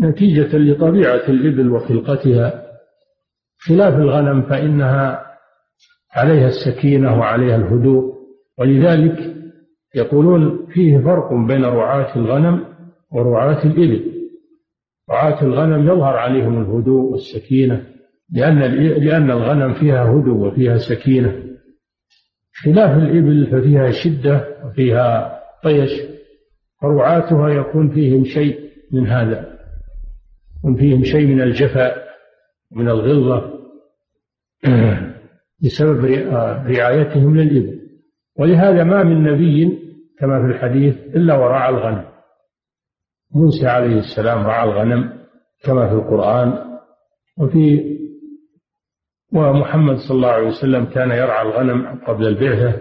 نتيجة 0.00 0.56
لطبيعة 0.58 1.28
الإبل 1.28 1.70
وخلقتها. 1.70 2.64
خلاف 3.58 3.94
الغنم 3.94 4.42
فإنها 4.42 5.24
عليها 6.12 6.48
السكينة 6.48 7.18
وعليها 7.18 7.56
الهدوء. 7.56 8.14
ولذلك 8.58 9.34
يقولون 9.94 10.66
فيه 10.66 10.98
فرق 10.98 11.32
بين 11.34 11.64
رعاة 11.64 12.16
الغنم 12.16 12.64
ورعاة 13.12 13.64
الإبل. 13.64 14.12
رعاة 15.10 15.42
الغنم 15.42 15.86
يظهر 15.86 16.16
عليهم 16.16 16.62
الهدوء 16.62 17.12
والسكينة 17.12 17.86
لأن 18.32 18.58
لأن 19.04 19.30
الغنم 19.30 19.74
فيها 19.74 20.04
هدوء 20.04 20.46
وفيها 20.46 20.76
سكينة. 20.76 21.44
خلاف 22.64 22.98
الإبل 22.98 23.46
ففيها 23.46 23.90
شدة 23.90 24.48
وفيها 24.66 25.37
طيش. 25.62 25.90
فرعاتها 26.82 27.48
يكون 27.48 27.90
فيهم 27.90 28.24
شيء 28.24 28.60
من 28.92 29.06
هذا. 29.06 29.58
يكون 30.58 30.76
فيهم 30.76 31.04
شيء 31.04 31.26
من 31.26 31.40
الجفاء 31.40 32.08
من 32.72 32.88
الغلظة. 32.88 33.58
بسبب 35.62 36.04
رعايتهم 36.66 37.36
للإبل. 37.36 37.78
ولهذا 38.38 38.84
ما 38.84 39.02
من 39.02 39.22
نبي 39.22 39.78
كما 40.18 40.40
في 40.40 40.54
الحديث 40.54 40.94
إلا 40.94 41.34
ورعى 41.34 41.68
الغنم. 41.68 42.04
موسى 43.34 43.66
عليه 43.66 43.98
السلام 43.98 44.46
رعى 44.46 44.64
الغنم 44.68 45.18
كما 45.64 45.88
في 45.88 45.94
القرآن. 45.94 46.68
وفي 47.38 47.98
ومحمد 49.32 49.96
صلى 49.96 50.16
الله 50.16 50.28
عليه 50.28 50.46
وسلم 50.46 50.84
كان 50.84 51.10
يرعى 51.10 51.42
الغنم 51.42 52.00
قبل 52.06 52.26
البعثة 52.26 52.80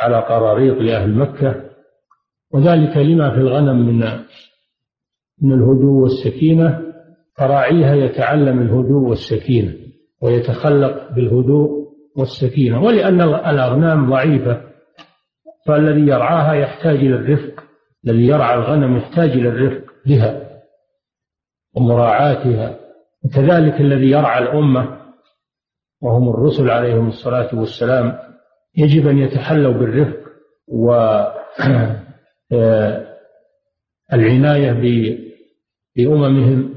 على 0.00 0.16
قراريط 0.16 0.76
لأهل 0.78 1.14
مكة. 1.14 1.71
وذلك 2.52 2.96
لما 2.96 3.30
في 3.30 3.36
الغنم 3.36 3.86
من 3.86 3.98
من 5.42 5.52
الهدوء 5.52 6.02
والسكينة 6.02 6.80
فراعيها 7.36 7.94
يتعلم 7.94 8.62
الهدوء 8.62 9.08
والسكينة 9.08 9.74
ويتخلق 10.22 11.12
بالهدوء 11.12 11.70
والسكينة. 12.16 12.82
ولأن 12.82 13.20
الأغنام 13.20 14.10
ضعيفة 14.10 14.60
فالذي 15.66 16.00
يرعاها 16.00 16.54
يحتاج 16.54 16.96
إلى 16.96 17.14
الرفق 17.14 17.64
الذي 18.06 18.26
يرعى 18.26 18.54
الغنم 18.54 18.96
يحتاج 18.96 19.30
إلى 19.30 19.48
الرفق 19.48 19.92
بها 20.06 20.60
ومراعاتها. 21.76 22.78
وكذلك 23.24 23.80
الذي 23.80 24.10
يرعى 24.10 24.42
الأمة 24.42 24.98
وهم 26.02 26.28
الرسل 26.28 26.70
عليهم 26.70 27.08
الصلاة 27.08 27.58
والسلام 27.58 28.18
يجب 28.76 29.08
أن 29.08 29.18
يتحلوا 29.18 29.72
بالرفق 29.72 30.22
والعناية 34.12 34.72
بأممهم 35.96 36.74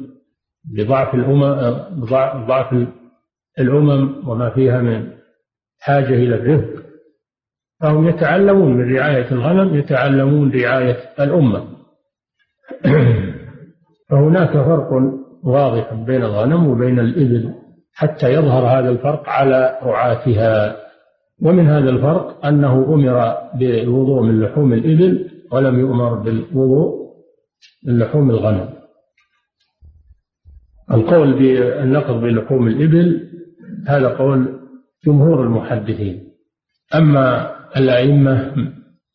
بضعف 0.73 1.15
الأمم 1.15 1.75
ضعف 2.47 2.87
الأمم 3.59 4.29
وما 4.29 4.49
فيها 4.49 4.81
من 4.81 5.11
حاجة 5.79 6.13
إلى 6.13 6.35
الرفق. 6.35 6.85
فهم 7.81 8.07
يتعلمون 8.07 8.77
من 8.77 8.95
رعاية 8.95 9.31
الغنم 9.31 9.75
يتعلمون 9.75 10.51
رعاية 10.51 10.97
الأمة. 11.19 11.67
فهناك 14.09 14.51
فرق 14.51 14.89
واضح 15.43 15.93
بين 15.93 16.23
الغنم 16.23 16.67
وبين 16.67 16.99
الإبل 16.99 17.53
حتى 17.93 18.33
يظهر 18.33 18.65
هذا 18.79 18.89
الفرق 18.89 19.29
على 19.29 19.79
رعاتها. 19.83 20.85
ومن 21.41 21.67
هذا 21.67 21.89
الفرق 21.89 22.45
أنه 22.45 22.93
أمر 22.93 23.37
بالوضوء 23.59 24.23
من 24.23 24.41
لحوم 24.41 24.73
الإبل 24.73 25.34
ولم 25.55 25.79
يؤمر 25.79 26.13
بالوضوء 26.13 27.15
من 27.85 27.99
لحوم 27.99 28.29
الغنم. 28.29 28.69
القول 30.91 31.33
بالنقض 31.33 32.21
بلحوم 32.21 32.67
الإبل 32.67 33.29
هذا 33.87 34.07
قول 34.07 34.59
جمهور 35.05 35.43
المحدثين. 35.43 36.31
أما 36.95 37.55
الأئمة 37.77 38.55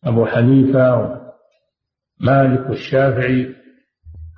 أبو 0.05 0.27
حنيفة 0.27 1.19
ومالك 2.21 2.71
والشافعي 2.71 3.55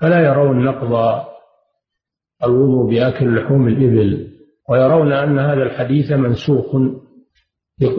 فلا 0.00 0.20
يرون 0.20 0.64
نقض 0.64 1.24
الوضوء 2.44 2.90
بأكل 2.90 3.36
لحوم 3.36 3.68
الإبل 3.68 4.28
ويرون 4.68 5.12
أن 5.12 5.38
هذا 5.38 5.62
الحديث 5.62 6.12
منسوخ 6.12 6.76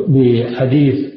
بحديث 0.08 1.13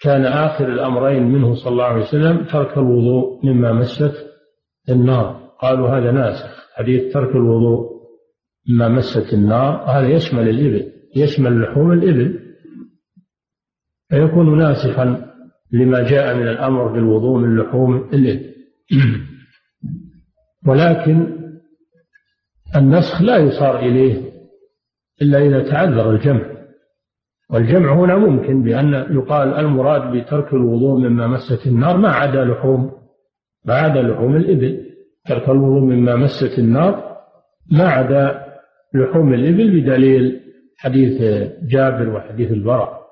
كان 0.00 0.24
آخر 0.24 0.72
الأمرين 0.72 1.22
منه 1.22 1.54
صلى 1.54 1.72
الله 1.72 1.84
عليه 1.84 2.02
وسلم 2.02 2.44
ترك 2.44 2.78
الوضوء 2.78 3.46
مما 3.46 3.72
مست 3.72 4.14
النار. 4.88 5.50
قالوا 5.60 5.88
هذا 5.88 6.10
ناسخ. 6.12 6.66
حديث 6.74 7.12
ترك 7.12 7.36
الوضوء 7.36 7.90
مما 8.68 8.88
مست 8.88 9.32
النار. 9.32 9.90
هذا 9.90 10.08
يشمل 10.08 10.48
الإبل 10.48 10.92
يشمل 11.16 11.62
لحوم 11.62 11.92
الإبل. 11.92 12.40
فيكون 14.08 14.58
ناسخا 14.58 15.32
لما 15.72 16.02
جاء 16.02 16.36
من 16.36 16.48
الأمر 16.48 16.92
بالوضوء 16.92 17.38
من 17.38 17.56
لحوم 17.56 17.96
الإبل. 17.96 18.54
ولكن 20.66 21.36
النسخ 22.76 23.22
لا 23.22 23.36
يصار 23.36 23.78
إليه 23.78 24.32
إلا 25.22 25.38
إذا 25.38 25.70
تعذر 25.70 26.10
الجمع. 26.10 26.55
والجمع 27.50 27.94
هنا 27.94 28.16
ممكن 28.16 28.62
بأن 28.62 28.94
يقال 28.94 29.54
المراد 29.54 30.16
بترك 30.16 30.52
الوضوء 30.52 30.98
مما 30.98 31.26
مست 31.26 31.66
النار 31.66 31.96
ما 31.96 32.08
عدا 32.08 32.44
لحوم 32.44 32.92
ما 33.64 33.74
عدا 33.74 34.02
لحوم 34.02 34.36
الإبل. 34.36 34.86
ترك 35.28 35.48
الوضوء 35.48 35.80
مما 35.80 36.16
مست 36.16 36.58
النار 36.58 37.16
ما 37.72 37.88
عدا 37.88 38.46
لحوم 38.94 39.34
الإبل 39.34 39.80
بدليل 39.80 40.40
حديث 40.78 41.22
جابر 41.62 42.08
وحديث 42.08 42.50
البراء. 42.50 43.06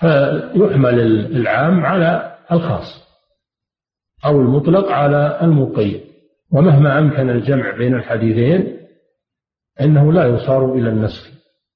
فيحمل 0.00 1.00
العام 1.36 1.86
على 1.86 2.36
الخاص 2.52 3.10
أو 4.24 4.40
المطلق 4.40 4.88
على 4.92 5.38
المقيد. 5.42 6.00
ومهما 6.52 6.98
أمكن 6.98 7.30
الجمع 7.30 7.76
بين 7.76 7.94
الحديثين 7.94 8.76
إنه 9.80 10.12
لا 10.12 10.26
يصار 10.26 10.72
إلى 10.74 10.88
النسخ 10.88 11.30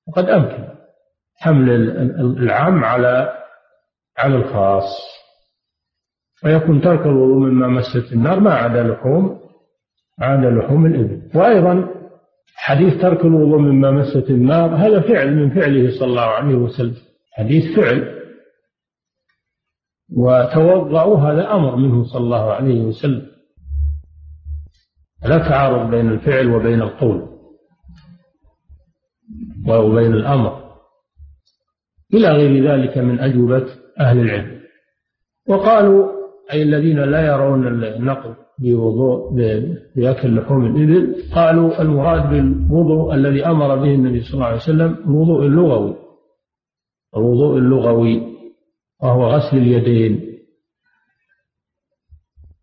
وقد 0.08 0.24
أمكن. 0.28 0.74
حمل 1.36 1.70
العام 2.38 2.84
على 2.84 3.44
على 4.18 4.36
الخاص. 4.36 5.14
ويكون 6.44 6.80
ترك 6.80 7.00
الوضوء 7.00 7.36
مما 7.36 7.68
مست 7.68 8.12
النار 8.12 8.40
ما 8.40 8.54
عدا 8.54 8.82
لحوم 8.82 9.40
عدا 10.20 10.50
لحوم 10.50 10.86
الإبل. 10.86 11.30
وأيضا 11.34 11.88
حديث 12.56 13.02
ترك 13.02 13.24
الوضوء 13.24 13.58
مما 13.58 13.90
مست 13.90 14.30
النار 14.30 14.76
هذا 14.76 15.00
فعل 15.00 15.36
من 15.36 15.50
فعله 15.50 15.98
صلى 15.98 16.08
الله 16.08 16.22
عليه 16.22 16.54
وسلم. 16.54 16.96
حديث 17.32 17.76
فعل. 17.76 18.14
وتوضأوا 20.16 21.18
هذا 21.18 21.52
أمر 21.52 21.76
منه 21.76 22.04
صلى 22.04 22.20
الله 22.20 22.52
عليه 22.52 22.80
وسلم. 22.80 23.26
لا 25.24 25.38
تعارض 25.38 25.90
بين 25.90 26.08
الفعل 26.08 26.50
وبين 26.50 26.82
القول. 26.82 27.28
وبين 29.68 30.12
الأمر. 30.12 30.63
إلى 32.14 32.28
غير 32.28 32.70
ذلك 32.70 32.98
من 32.98 33.20
أجوبة 33.20 33.66
أهل 34.00 34.18
العلم. 34.20 34.60
وقالوا 35.48 36.08
أي 36.52 36.62
الذين 36.62 37.00
لا 37.00 37.26
يرون 37.26 37.84
النقل 37.84 38.34
بوضوء 38.58 39.32
بأكل 39.96 40.36
لحوم 40.36 40.66
الإبل 40.66 41.14
قالوا 41.34 41.82
المراد 41.82 42.30
بالوضوء 42.30 43.14
الذي 43.14 43.46
أمر 43.46 43.76
به 43.76 43.94
النبي 43.94 44.20
صلى 44.20 44.34
الله 44.34 44.46
عليه 44.46 44.56
وسلم 44.56 44.96
الوضوء 45.06 45.46
اللغوي. 45.46 45.96
الوضوء 47.16 47.58
اللغوي 47.58 48.22
وهو 49.02 49.26
غسل 49.26 49.56
اليدين. 49.56 50.34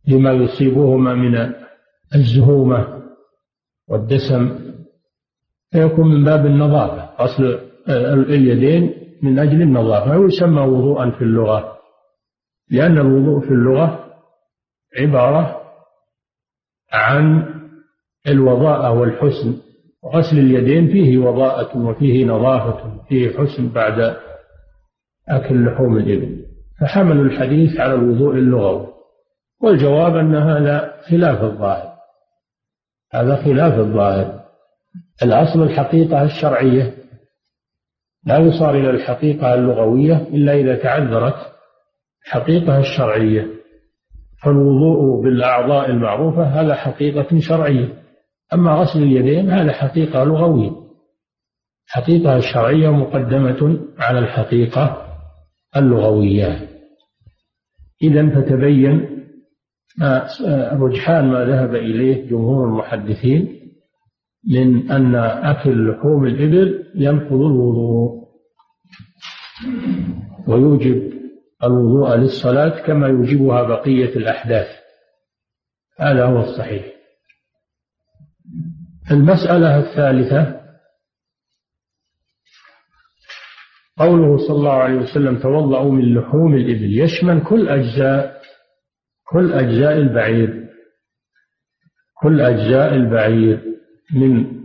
لما 0.08 0.32
يصيبهما 0.32 1.14
من 1.14 1.54
الزهومة 2.16 3.02
والدسم 3.88 4.60
فيكون 5.72 6.08
من 6.08 6.24
باب 6.24 6.46
النظافة 6.46 7.24
غسل 7.24 7.60
اليدين 8.30 9.01
من 9.22 9.40
أجل 9.40 9.62
النظافة 9.62 10.18
ويسمى 10.18 10.62
وضوءا 10.62 11.10
في 11.10 11.22
اللغة 11.22 11.78
لأن 12.72 12.98
الوضوء 12.98 13.40
في 13.40 13.52
اللغة 13.52 14.06
عبارة 15.00 15.62
عن 16.92 17.46
الوضاءة 18.28 18.92
والحسن 18.92 19.58
غسل 20.06 20.40
اليدين 20.40 20.88
فيه 20.88 21.18
وضاءة 21.18 21.78
وفيه 21.78 22.26
نظافة 22.26 23.04
فيه 23.10 23.38
حسن 23.38 23.70
بعد 23.70 24.16
أكل 25.30 25.66
لحوم 25.66 25.98
الإبل. 25.98 26.46
فحملوا 26.82 27.26
الحديث 27.26 27.80
على 27.80 27.94
الوضوء 27.94 28.36
اللغوي. 28.36 28.88
والجواب 29.62 30.16
أن 30.16 30.36
هذا 30.36 30.94
خلاف 31.10 31.44
الظاهر. 31.44 31.94
هذا 33.14 33.36
خلاف 33.36 33.80
الظاهر. 33.80 34.42
الأصل 35.24 35.64
الحقيقة 35.64 36.24
الشرعية 36.24 37.01
لا 38.26 38.38
يصار 38.38 38.76
إلى 38.76 38.90
الحقيقة 38.90 39.54
اللغوية 39.54 40.18
إلا 40.18 40.54
إذا 40.54 40.76
تعذرت 40.76 41.36
الحقيقة 42.26 42.80
الشرعية. 42.80 43.48
فالوضوء 44.44 45.24
بالأعضاء 45.24 45.90
المعروفة 45.90 46.44
هذا 46.44 46.76
حقيقة 46.76 47.40
شرعية 47.40 47.94
أما 48.54 48.72
غسل 48.72 49.04
اليدين 49.04 49.52
هذا 49.52 49.72
حقيقة 49.72 50.24
لغوية. 50.24 50.72
الحقيقة 51.88 52.38
الشرعية 52.38 52.90
مقدمة 52.90 53.80
على 54.00 54.20
الحقيقة 54.20 55.08
اللغوية. 55.76 56.68
إذا 58.04 58.30
فتبين 58.30 59.22
رجحان 60.72 61.26
ما 61.26 61.46
ذهب 61.46 61.76
إليه 61.76 62.30
جمهور 62.30 62.68
المحدثين 62.68 63.61
من 64.48 64.92
أن 64.92 65.16
أكل 65.16 65.90
لحوم 65.90 66.26
الإبل 66.26 66.92
ينقض 66.96 67.42
الوضوء. 67.42 68.22
ويوجب 70.48 71.12
الوضوء 71.64 72.16
للصلاة 72.16 72.86
كما 72.86 73.08
يوجبها 73.08 73.64
بقية 73.64 74.16
الأحداث. 74.16 74.68
هذا 76.00 76.26
هو 76.26 76.40
الصحيح. 76.40 76.86
المسألة 79.12 79.80
الثالثة 79.80 80.62
قوله 83.98 84.48
صلى 84.48 84.56
الله 84.56 84.74
عليه 84.74 84.96
وسلم 84.96 85.40
توضأوا 85.40 85.92
من 85.92 86.16
لحوم 86.16 86.56
الإبل. 86.56 87.00
يشمل 87.00 87.44
كل 87.44 87.70
أجزاء 87.70 88.42
كل 89.28 89.54
أجزاء 89.54 89.94
البعير. 89.98 90.70
كل 92.22 92.42
أجزاء 92.42 92.96
البعير. 92.96 93.71
من 94.13 94.62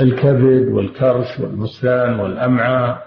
الكبد 0.00 0.68
والكرش 0.68 1.40
والمسلان 1.40 2.20
والأمعاء 2.20 3.06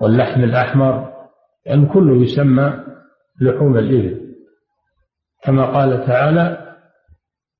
واللحم 0.00 0.44
الأحمر 0.44 1.18
لأن 1.66 1.78
يعني 1.78 1.92
كله 1.92 2.22
يسمى 2.22 2.84
لحوم 3.40 3.78
الإبل. 3.78 4.34
كما 5.44 5.64
قال 5.64 6.06
تعالى 6.06 6.74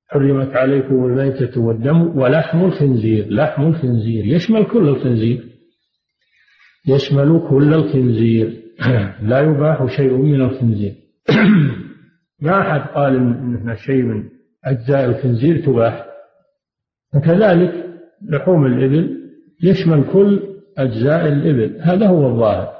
حرمت 0.09 0.57
عليكم 0.57 1.05
الميتة 1.05 1.61
والدم 1.61 2.19
ولحم 2.19 2.65
الخنزير. 2.65 3.29
لحم 3.29 3.63
الخنزير. 3.63 4.25
يشمل 4.25 4.65
كل 4.67 4.89
الخنزير. 4.89 5.45
يشمل 6.87 7.47
كل 7.51 7.75
الخنزير. 7.75 8.63
لا 9.31 9.41
يباح 9.41 9.87
شيء 9.97 10.13
من 10.13 10.41
الخنزير. 10.41 10.95
ما 12.43 12.61
أحد 12.61 12.81
قال 12.95 13.17
إنه 13.17 13.75
شيء 13.75 14.03
من 14.03 14.38
أجزاء 14.65 15.05
الخنزير 15.05 15.67
تباح. 15.67 16.07
وكذلك 17.15 18.01
لحوم 18.23 18.67
الإبل 18.67 19.31
يشمل 19.63 20.13
كل 20.13 20.57
أجزاء 20.79 21.27
الإبل. 21.27 21.81
هذا 21.83 22.07
هو 22.07 22.27
الظاهر. 22.27 22.79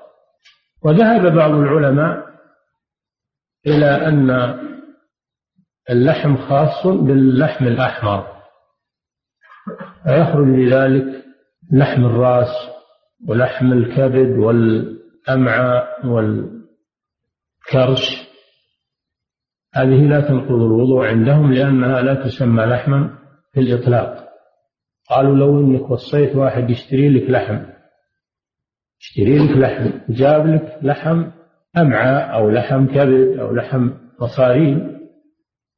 وذهب 0.83 1.35
بعض 1.35 1.51
العلماء 1.51 2.29
إلى 3.67 3.87
أن 3.87 4.31
اللحم 5.91 6.37
خاص 6.37 6.87
باللحم 6.87 7.67
الأحمر. 7.67 8.39
فيخرج 10.05 10.47
بذلك 10.47 11.25
لحم 11.73 12.05
الرأس 12.05 12.69
ولحم 13.29 13.73
الكبد 13.73 14.39
والأمعاء 14.39 16.07
والكرش. 16.07 18.28
هذه 19.75 20.07
لا 20.07 20.21
تنقض 20.21 20.51
الوضوء 20.51 21.07
عندهم 21.07 21.53
لأنها 21.53 22.03
لا 22.03 22.15
تسمى 22.15 22.63
لحما 22.63 23.11
في 23.53 23.61
الإطلاق. 23.61 24.29
قالوا 25.11 25.37
لو 25.37 25.61
إنك 25.61 25.91
وصيت 25.91 26.37
واحد 26.37 26.71
يشتري 26.71 27.09
لك 27.09 27.31
لحم 27.31 27.59
يشتري 29.01 29.39
لك 29.39 29.57
لحم 29.57 29.91
جاب 30.09 30.47
لك 30.47 30.79
لحم 30.83 31.25
أمعاء 31.77 32.35
أو 32.35 32.51
لحم 32.51 32.87
كبد 32.87 33.39
أو 33.39 33.55
لحم 33.55 33.91
مصارين 34.21 34.99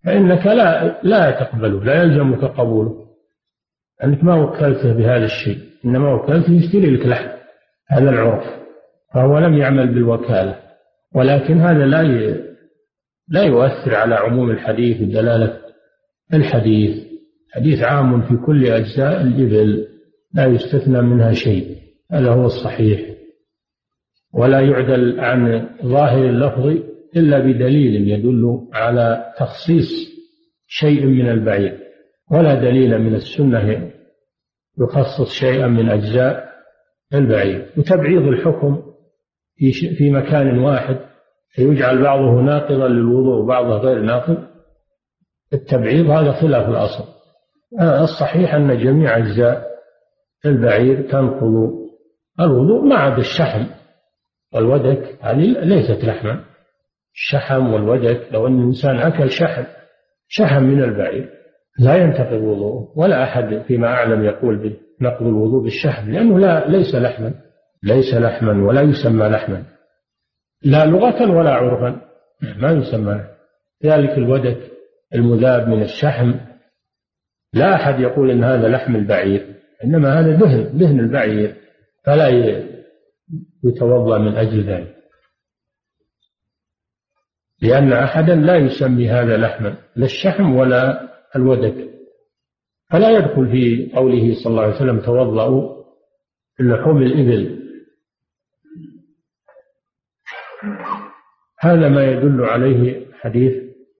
فإنك 0.04 0.46
لا 0.46 1.00
لا 1.02 1.30
تقبله 1.30 1.84
لا 1.84 2.02
يلزمك 2.02 2.44
قبوله. 2.44 3.06
أنك 4.04 4.24
ما 4.24 4.34
وكلته 4.34 4.92
بهذا 4.92 5.24
الشيء 5.24 5.58
إنما 5.84 6.14
وكلته 6.14 6.52
يشتري 6.52 6.96
لك 6.96 7.06
لحم 7.06 7.28
هذا 7.88 8.10
العرف 8.10 8.44
فهو 9.14 9.38
لم 9.38 9.54
يعمل 9.54 9.94
بالوكالة. 9.94 10.56
ولكن 11.14 11.60
هذا 11.60 11.86
لا 11.86 12.02
لا 13.30 13.42
يؤثر 13.42 13.94
على 13.94 14.14
عموم 14.14 14.50
الحديث 14.50 15.00
ودلالة 15.00 15.60
الحديث. 16.34 17.10
حديث 17.52 17.82
عام 17.82 18.22
في 18.22 18.36
كل 18.46 18.66
أجزاء 18.66 19.20
الإبل 19.22 19.86
لا 20.34 20.46
يستثنى 20.46 21.02
منها 21.02 21.32
شيء 21.32 21.76
هذا 22.12 22.30
هو 22.30 22.46
الصحيح. 22.46 23.00
ولا 24.34 24.60
يعدل 24.60 25.20
عن 25.20 25.68
ظاهر 25.84 26.28
اللفظ 26.28 26.66
إلا 27.16 27.38
بدليل 27.38 28.08
يدل 28.08 28.68
على 28.72 29.34
تخصيص 29.38 29.90
شيء 30.66 31.06
من 31.06 31.28
البعير 31.28 31.78
ولا 32.30 32.54
دليل 32.54 32.98
من 32.98 33.14
السنة 33.14 33.90
يخصص 34.80 35.32
شيئا 35.40 35.66
من 35.66 35.88
أجزاء 35.88 36.50
البعير. 37.14 37.66
وتبعيض 37.76 38.22
الحكم 38.22 38.82
في 39.56 39.72
في 39.72 40.10
مكان 40.10 40.58
واحد 40.58 41.09
فيجعل 41.50 42.02
بعضه 42.02 42.40
ناقضا 42.40 42.88
للوضوء 42.88 43.42
وبعضه 43.42 43.78
غير 43.78 44.02
ناقض. 44.02 44.38
التبعيض 45.52 46.10
هذا 46.10 46.32
خلاف 46.32 46.68
الأصل. 46.68 47.04
الصحيح 47.80 48.54
أن 48.54 48.78
جميع 48.78 49.16
أجزاء 49.16 49.66
البعير 50.46 51.10
تنقض. 51.10 51.70
الوضوء 52.40 52.84
ما 52.84 52.96
عدا 52.96 53.18
الشحم. 53.18 53.66
والودك 54.54 55.18
هذه 55.20 55.44
ليست 55.60 56.04
لحما. 56.04 56.44
الشحم 57.14 57.72
والودك 57.72 58.28
لو 58.32 58.46
أن 58.46 58.58
الإنسان 58.60 58.98
أكل 58.98 59.30
شحم 59.30 59.64
شحم 60.28 60.62
من 60.62 60.82
البعير 60.82 61.30
لا 61.78 61.96
ينتقض 61.96 62.42
وضوءه. 62.42 62.92
ولا 62.96 63.24
أحد 63.24 63.62
فيما 63.66 63.88
أعلم 63.88 64.24
يقول 64.24 64.74
بنقض 65.00 65.26
الوضوء 65.26 65.62
بالشحم 65.62 66.10
لأنه 66.10 66.38
لا 66.38 66.68
ليس 66.68 66.94
لحما. 66.94 67.34
ليس 67.82 68.14
لحما 68.14 68.66
ولا 68.66 68.80
يسمى 68.80 69.28
لحما. 69.28 69.79
لا 70.62 70.86
لغة 70.86 71.30
ولا 71.30 71.54
عرفا. 71.54 72.00
ما 72.56 72.72
يسمى 72.72 73.24
ذلك 73.84 74.18
الودك 74.18 74.58
المذاب 75.14 75.68
من 75.68 75.82
الشحم. 75.82 76.34
لا 77.52 77.74
أحد 77.74 78.00
يقول 78.00 78.30
إن 78.30 78.44
هذا 78.44 78.68
لحم 78.68 78.96
البعير 78.96 79.54
إنما 79.84 80.20
هذا 80.20 80.36
دهن 80.36 80.78
دهن 80.78 81.00
البعير 81.00 81.56
فلا 82.04 82.28
يتوضأ 83.64 84.18
من 84.18 84.36
أجل 84.36 84.62
ذلك. 84.62 84.96
لأن 87.62 87.92
أحدا 87.92 88.34
لا 88.34 88.56
يسمي 88.56 89.08
هذا 89.08 89.36
لحما 89.36 89.76
لا 89.96 90.04
الشحم 90.04 90.56
ولا 90.56 91.08
الودك. 91.36 91.90
فلا 92.90 93.10
يدخل 93.10 93.50
في 93.50 93.92
قوله 93.94 94.34
صلى 94.34 94.50
الله 94.50 94.62
عليه 94.62 94.76
وسلم 94.76 95.00
توضأوا 95.00 95.84
لحوم 96.60 97.02
الإبل. 97.02 97.59
هذا 101.60 101.88
ما 101.88 102.04
يدل 102.04 102.44
عليه 102.44 103.06
حديث 103.20 103.52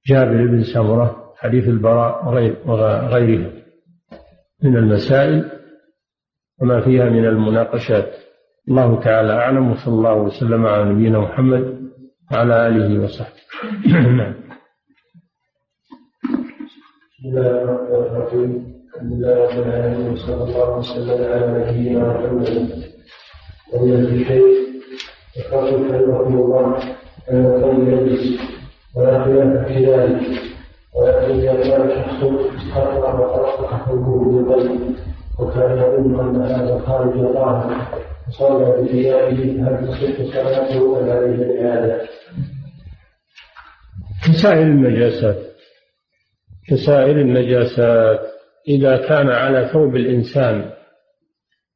جابر 0.06 0.46
بن 0.46 0.64
سمرة 0.74 1.34
حديث 1.36 1.68
البراء 1.68 2.28
وغيرها 2.66 3.50
من 4.62 4.76
المسائل 4.76 5.50
وما 6.60 6.80
فيها 6.80 7.04
من 7.04 7.24
المناقشات. 7.24 8.12
الله 8.68 9.00
تعالى 9.00 9.32
أعلم 9.32 9.70
وصلى 9.70 9.94
الله 9.94 10.14
وسلم 10.14 10.66
على 10.66 10.84
نبينا 10.84 11.18
محمد 11.18 11.90
وعلى 12.32 12.68
آله 12.68 13.04
وصحبه. 13.04 13.40
نعم. 14.18 14.34
بسم 17.12 17.28
الله 17.28 17.50
الرحمن 17.62 17.94
الرحيم. 17.94 18.80
الحمد 18.94 19.12
لله 19.12 19.44
رب 19.44 19.66
العالمين 19.66 20.12
وصلى 20.12 20.42
الله 20.44 20.78
وسلم 20.78 21.24
على 21.32 21.46
نبينا 21.58 22.08
محمد. 22.08 22.84
ومن 23.72 23.92
الشيخ 23.92 24.60
يقول 25.36 26.08
رحمه 26.08 26.44
الله 26.44 26.99
القوم 27.30 27.90
يجلس 27.90 28.40
ولا 28.94 29.24
خلاف 29.24 29.66
في 29.68 29.86
ذلك 29.86 30.50
شخص 33.36 33.64
حكمه 33.64 34.06
وكان 35.38 35.78
يظن 35.78 36.20
أن 36.20 36.42
هذا 36.42 36.82
الله 37.14 37.86
وصلى 38.28 38.82
بثيابه 38.82 39.44
تصح 39.86 40.32
صلاته 40.32 41.00
أم 41.00 41.10
عليه 41.10 41.34
الإعادة؟ 41.34 42.00
كسائر 44.26 44.62
النجاسات 44.62 45.36
كسائر 46.68 47.20
النجاسات 47.20 48.20
إذا 48.68 48.96
كان 48.96 49.28
على 49.30 49.68
ثوب 49.72 49.96
الإنسان 49.96 50.70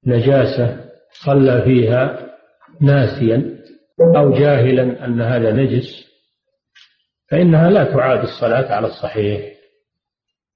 نجاسة 0.07 0.77
صلى 1.11 1.63
فيها 1.63 2.27
ناسيا 2.81 3.54
أو 4.01 4.31
جاهلا 4.31 5.05
أن 5.05 5.21
هذا 5.21 5.53
نجس 5.53 6.05
فإنها 7.31 7.71
لا 7.71 7.85
تعاد 7.85 8.19
الصلاة 8.19 8.75
على 8.75 8.87
الصحيح. 8.87 9.55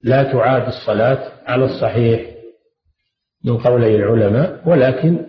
لا 0.03 0.23
تعاد 0.23 0.67
الصلاة 0.67 1.31
على 1.45 1.65
الصحيح 1.65 2.21
من 3.45 3.57
قولي 3.57 3.95
العلماء 3.95 4.69
ولكن 4.69 5.25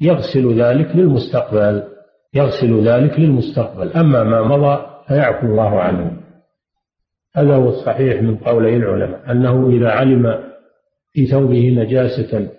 يغسل 0.00 0.62
ذلك 0.62 0.96
للمستقبل 0.96 1.82
يغسل 2.34 2.88
ذلك 2.88 3.18
للمستقبل. 3.18 3.92
أما 3.92 4.24
ما 4.24 4.42
مضى 4.42 4.86
فيعفو 5.08 5.46
الله 5.46 5.80
عنه. 5.80 6.20
هذا 7.36 7.56
هو 7.56 7.68
الصحيح 7.68 8.22
من 8.22 8.36
قولي 8.36 8.76
العلماء 8.76 9.32
أنه 9.32 9.68
إذا 9.70 9.90
علم 9.90 10.54
في 11.12 11.26
ثوبه 11.26 11.68
نجاسة 11.68 12.50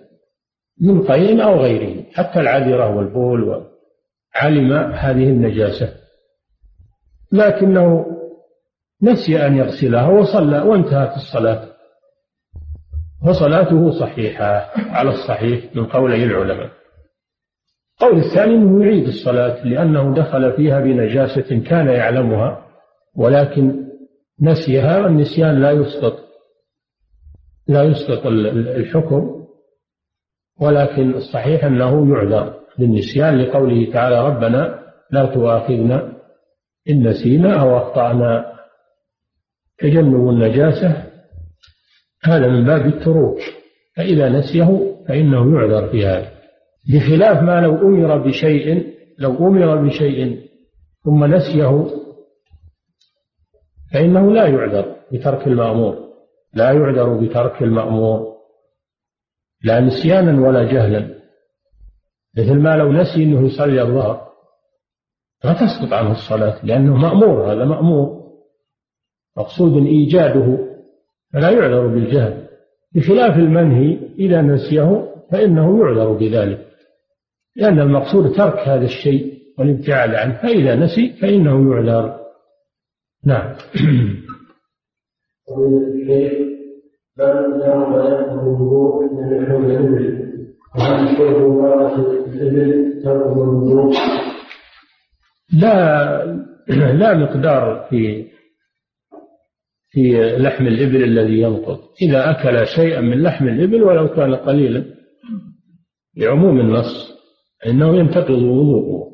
من 0.80 1.02
قيء 1.02 1.44
أو 1.44 1.60
غيره 1.60 2.04
حتى 2.14 2.40
العذرة 2.40 2.96
والبول 2.96 3.66
علم 4.42 4.72
هذه 4.92 5.24
النجاسة. 5.24 5.94
لكنه 7.32 8.06
نسي 9.02 9.46
أن 9.46 9.56
يغسلها 9.56 10.08
وصلى 10.08 10.58
وانتهت 10.58 11.16
الصلاة. 11.16 11.68
فصلاته 13.26 14.00
صحيحة 14.00 14.70
على 14.76 15.10
الصحيح 15.10 15.76
من 15.76 15.86
قولي 15.86 16.24
العلماء. 16.24 16.70
القول 18.02 18.18
الثاني 18.18 18.54
أنه 18.54 18.84
يعيد 18.84 19.06
الصلاة 19.06 19.64
لأنه 19.64 20.14
دخل 20.14 20.52
فيها 20.56 20.80
بنجاسة 20.80 21.58
كان 21.68 21.86
يعلمها 21.86 22.66
ولكن 23.16 23.86
نسيها 24.42 25.00
والنسيان 25.00 25.60
لا 25.62 25.70
يسقط 25.70 26.18
لا 27.68 27.82
يسقط 27.82 28.26
الحكم 28.26 29.46
ولكن 30.60 31.14
الصحيح 31.14 31.64
أنه 31.64 32.14
يعذر. 32.14 32.65
بالنسيان 32.78 33.38
لقوله 33.38 33.92
تعالى 33.92 34.26
ربنا 34.28 34.78
لا 35.10 35.26
تؤاخذنا 35.26 36.12
إن 36.90 37.08
نسينا 37.08 37.60
أو 37.60 37.76
أخطأنا. 37.78 38.56
تجنب 39.78 40.28
النجاسة 40.28 41.06
هذا 42.24 42.48
من 42.48 42.64
باب 42.64 42.86
التروك 42.86 43.38
فإذا 43.96 44.28
نسيه 44.28 44.96
فإنه 45.08 45.54
يعذر 45.54 45.88
في 45.88 46.06
هذا. 46.06 46.32
بخلاف 46.94 47.42
ما 47.42 47.60
لو 47.60 47.74
أمر 47.74 48.18
بشيء 48.18 48.94
لو 49.18 49.48
أمر 49.48 49.76
بشيء 49.86 50.40
ثم 51.04 51.24
نسيه 51.24 51.86
فإنه 53.92 54.32
لا 54.32 54.46
يعذر 54.46 54.96
بترك 55.12 55.46
المأمور 55.46 56.06
لا 56.54 56.72
يعذر 56.72 57.14
بترك 57.20 57.62
المأمور 57.62 58.36
لا 59.64 59.80
نسيانا 59.80 60.48
ولا 60.48 60.64
جهلا. 60.72 61.15
مثل 62.38 62.54
ما 62.54 62.76
لو 62.76 62.92
نسي 62.92 63.22
أنه 63.22 63.46
يصلي 63.46 63.82
الظهر 63.82 64.26
لا 65.44 65.52
تسقط 65.52 65.92
عنه 65.92 66.12
الصلاة 66.12 66.66
لأنه 66.66 66.96
مأمور 66.96 67.52
هذا 67.52 67.64
مأمور. 67.64 68.26
مقصود 69.36 69.86
إيجاده 69.86 70.58
فلا 71.32 71.50
يعذر 71.50 71.86
بالجهل. 71.86 72.46
بخلاف 72.94 73.36
المنهي 73.36 73.98
إذا 74.18 74.42
نسيه 74.42 75.12
فإنه 75.32 75.80
يعذر 75.80 76.12
بذلك. 76.12 76.66
لأن 77.56 77.80
المقصود 77.80 78.32
ترك 78.32 78.58
هذا 78.58 78.84
الشيء 78.84 79.36
والابتعاد 79.58 80.14
عنه 80.14 80.42
فإذا 80.42 80.76
نسي 80.76 81.12
فإنه 81.20 81.74
يعذر. 81.74 82.20
نعم. 83.24 83.56
من 87.18 87.58
دام 87.58 87.92
يأخذ 87.92 88.38
الوضوء 88.38 89.04
من 89.04 89.64
الإبل. 89.64 90.25
لا 95.52 96.92
لا 96.92 97.14
مقدار 97.14 97.86
في 97.90 98.26
في 99.90 100.36
لحم 100.38 100.66
الإبل 100.66 101.04
الذي 101.04 101.40
ينقض. 101.40 101.78
إذا 102.02 102.30
أكل 102.30 102.66
شيئا 102.66 103.00
من 103.00 103.22
لحم 103.22 103.48
الإبل 103.48 103.82
ولو 103.82 104.08
كان 104.08 104.34
قليلا 104.34 104.84
لعموم 106.16 106.60
النص 106.60 107.16
إنه 107.66 107.96
ينتقض 107.96 108.30
وضوءه. 108.42 109.06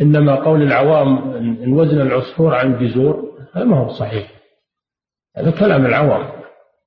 إنما 0.00 0.34
قول 0.34 0.62
العوام 0.62 1.34
إن 1.62 1.72
وزن 1.72 2.00
العصفور 2.00 2.54
عن 2.54 2.86
جزور 2.86 3.38
هذا 3.54 3.64
ما 3.64 3.78
هو 3.78 3.88
صحيح. 3.88 4.32
هذا 5.36 5.50
كلام 5.50 5.86
العوام. 5.86 6.35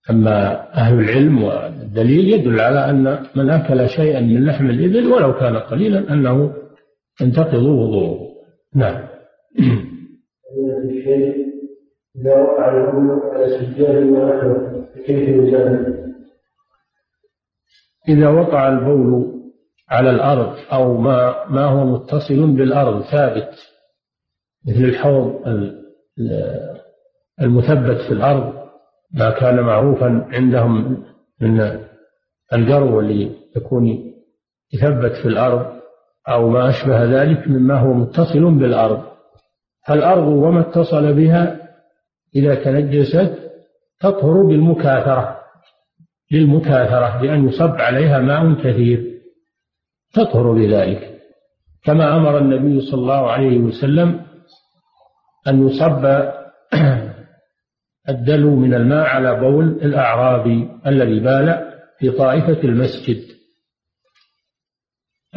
أما 0.10 0.68
أهل 0.74 1.00
العلم 1.00 1.44
والدليل 1.44 2.34
يدل 2.34 2.60
على 2.60 2.90
أن 2.90 3.26
من 3.36 3.50
أكل 3.50 3.90
شيئا 3.90 4.20
من 4.20 4.46
لحم 4.46 4.70
الإبل 4.70 5.12
ولو 5.12 5.34
كان 5.34 5.58
قليلا 5.58 6.14
أنه 6.14 6.54
ينتقض 7.22 7.64
وضوءه 7.64 8.30
نعم 8.76 9.08
إذا 12.16 12.36
وقع 12.36 12.72
على 13.34 13.48
سجاد؟ 13.50 14.10
إذا 18.10 18.30
وقع 18.30 18.70
البول 18.70 19.40
على 19.90 20.10
الأرض 20.10 20.56
أو 20.74 20.98
ما 20.98 21.46
ما 21.50 21.66
هو 21.66 21.86
متصل 21.86 22.56
بالأرض 22.56 23.04
ثابت 23.04 23.50
مثل 24.68 24.84
الحوض 24.84 25.42
المثبت 27.42 27.98
في 28.08 28.14
الأرض 28.14 28.59
ما 29.14 29.30
كان 29.30 29.60
معروفا 29.60 30.28
عندهم 30.32 31.04
من 31.42 31.80
الجرو 32.54 33.00
اللي 33.00 33.32
يكون 33.56 34.14
يثبت 34.74 35.12
في 35.22 35.28
الأرض 35.28 35.80
أو 36.30 36.50
ما 36.50 36.70
أشبه 36.70 37.04
ذلك 37.04 37.48
مما 37.48 37.80
هو 37.80 37.94
متصل 37.94 38.60
بالأرض. 38.60 39.04
فالأرض 39.88 40.28
وما 40.28 40.60
اتصل 40.60 41.14
بها 41.14 41.70
إذا 42.36 42.56
تنجست 42.56 43.34
تطهر 44.00 44.44
بالمكاثرة 44.44 45.40
للمكاثرة 46.32 47.22
بأن 47.22 47.48
يصب 47.48 47.76
عليها 47.76 48.20
ماء 48.20 48.54
كثير. 48.54 49.22
تطهر 50.14 50.52
بذلك. 50.52 51.20
كما 51.84 52.16
أمر 52.16 52.38
النبي 52.38 52.82
صلى 52.82 53.02
الله 53.02 53.32
عليه 53.32 53.58
وسلم 53.58 54.22
أن 55.48 55.68
يصب 55.68 56.06
الدلو 58.10 58.56
من 58.56 58.74
الماء 58.74 59.06
على 59.06 59.40
بول 59.40 59.66
الأعرابي 59.66 60.70
الذي 60.88 61.20
بال 61.20 61.70
في 62.00 62.12
طائفة 62.12 62.64
المسجد. 62.64 63.24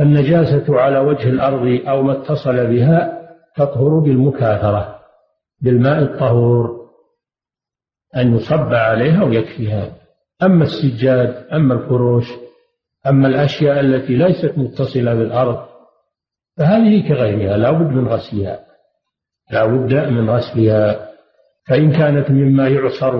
النجاسة 0.00 0.80
على 0.80 0.98
وجه 0.98 1.28
الأرض 1.28 1.80
أو 1.88 2.02
ما 2.02 2.12
اتصل 2.12 2.66
بها 2.66 3.22
تطهر 3.56 3.98
بالمكاثرة 3.98 5.00
بالماء 5.60 6.02
الطهور 6.02 6.88
أن 8.16 8.34
يصب 8.36 8.74
عليها 8.74 9.24
ويكفيها. 9.24 9.92
أما 10.42 10.64
السجاد 10.64 11.46
أما 11.52 11.74
الفروش 11.74 12.26
أما 13.06 13.28
الأشياء 13.28 13.80
التي 13.80 14.14
ليست 14.14 14.58
متصلة 14.58 15.14
بالأرض 15.14 15.66
فهذه 16.56 17.08
كغيرها 17.08 17.56
لا 17.56 17.70
بد 17.70 17.86
من 17.86 18.08
غسلها 18.08 18.60
لا 19.50 19.66
بد 19.66 19.94
من 19.94 20.30
غسلها. 20.30 21.11
فإن 21.68 21.92
كانت 21.92 22.30
مما 22.30 22.68
يعصر 22.68 23.16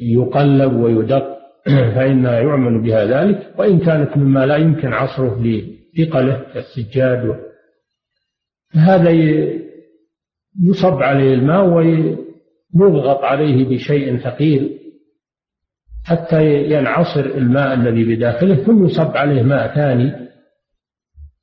ويقلب 0.00 0.72
ويدق 0.72 1.36
فإنها 1.94 2.40
يعمل 2.40 2.82
بها 2.82 3.04
ذلك. 3.04 3.54
وإن 3.58 3.78
كانت 3.78 4.16
مما 4.16 4.46
لا 4.46 4.56
يمكن 4.56 4.92
عصره 4.92 5.42
لثقله 5.42 6.46
كالسجاد 6.54 7.46
هذا 8.72 9.10
يصب 10.62 11.02
عليه 11.02 11.34
الماء 11.34 11.66
ويضغط 12.74 13.24
عليه 13.24 13.64
بشيء 13.64 14.18
ثقيل 14.18 14.78
حتى 16.04 16.64
ينعصر 16.64 17.20
الماء 17.20 17.74
الذي 17.74 18.16
بداخله 18.16 18.54
ثم 18.54 18.84
يصب 18.84 19.16
عليه 19.16 19.42
ماء 19.42 19.74
ثاني 19.74 20.26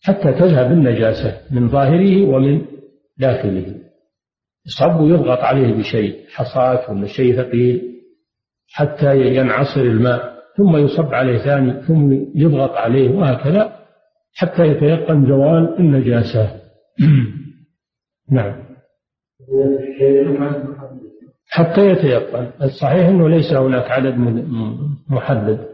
حتى 0.01 0.33
تذهب 0.33 0.71
النجاسة 0.71 1.41
من 1.51 1.69
ظاهره 1.69 2.25
ومن 2.27 2.65
داخله. 3.17 3.75
يصب 4.65 4.99
ويضغط 4.99 5.39
عليه 5.39 5.73
بشيء 5.73 6.25
حصاة 6.29 6.91
ولا 6.91 7.07
شيء 7.07 7.35
ثقيل 7.35 7.93
حتى 8.73 9.17
ينعصر 9.17 9.81
الماء 9.81 10.33
ثم 10.57 10.77
يصب 10.77 11.13
عليه 11.13 11.37
ثاني 11.37 11.81
ثم 11.81 12.11
يضغط 12.35 12.71
عليه 12.71 13.09
وهكذا 13.09 13.83
حتى 14.35 14.63
يتيقن 14.63 15.27
زوال 15.27 15.79
النجاسة. 15.79 16.61
نعم. 18.31 18.63
حتى 21.49 21.81
يتيقن. 21.81 22.51
الصحيح 22.61 23.07
أنه 23.07 23.29
ليس 23.29 23.53
هناك 23.53 23.91
عدد 23.91 24.15
محدد 25.09 25.73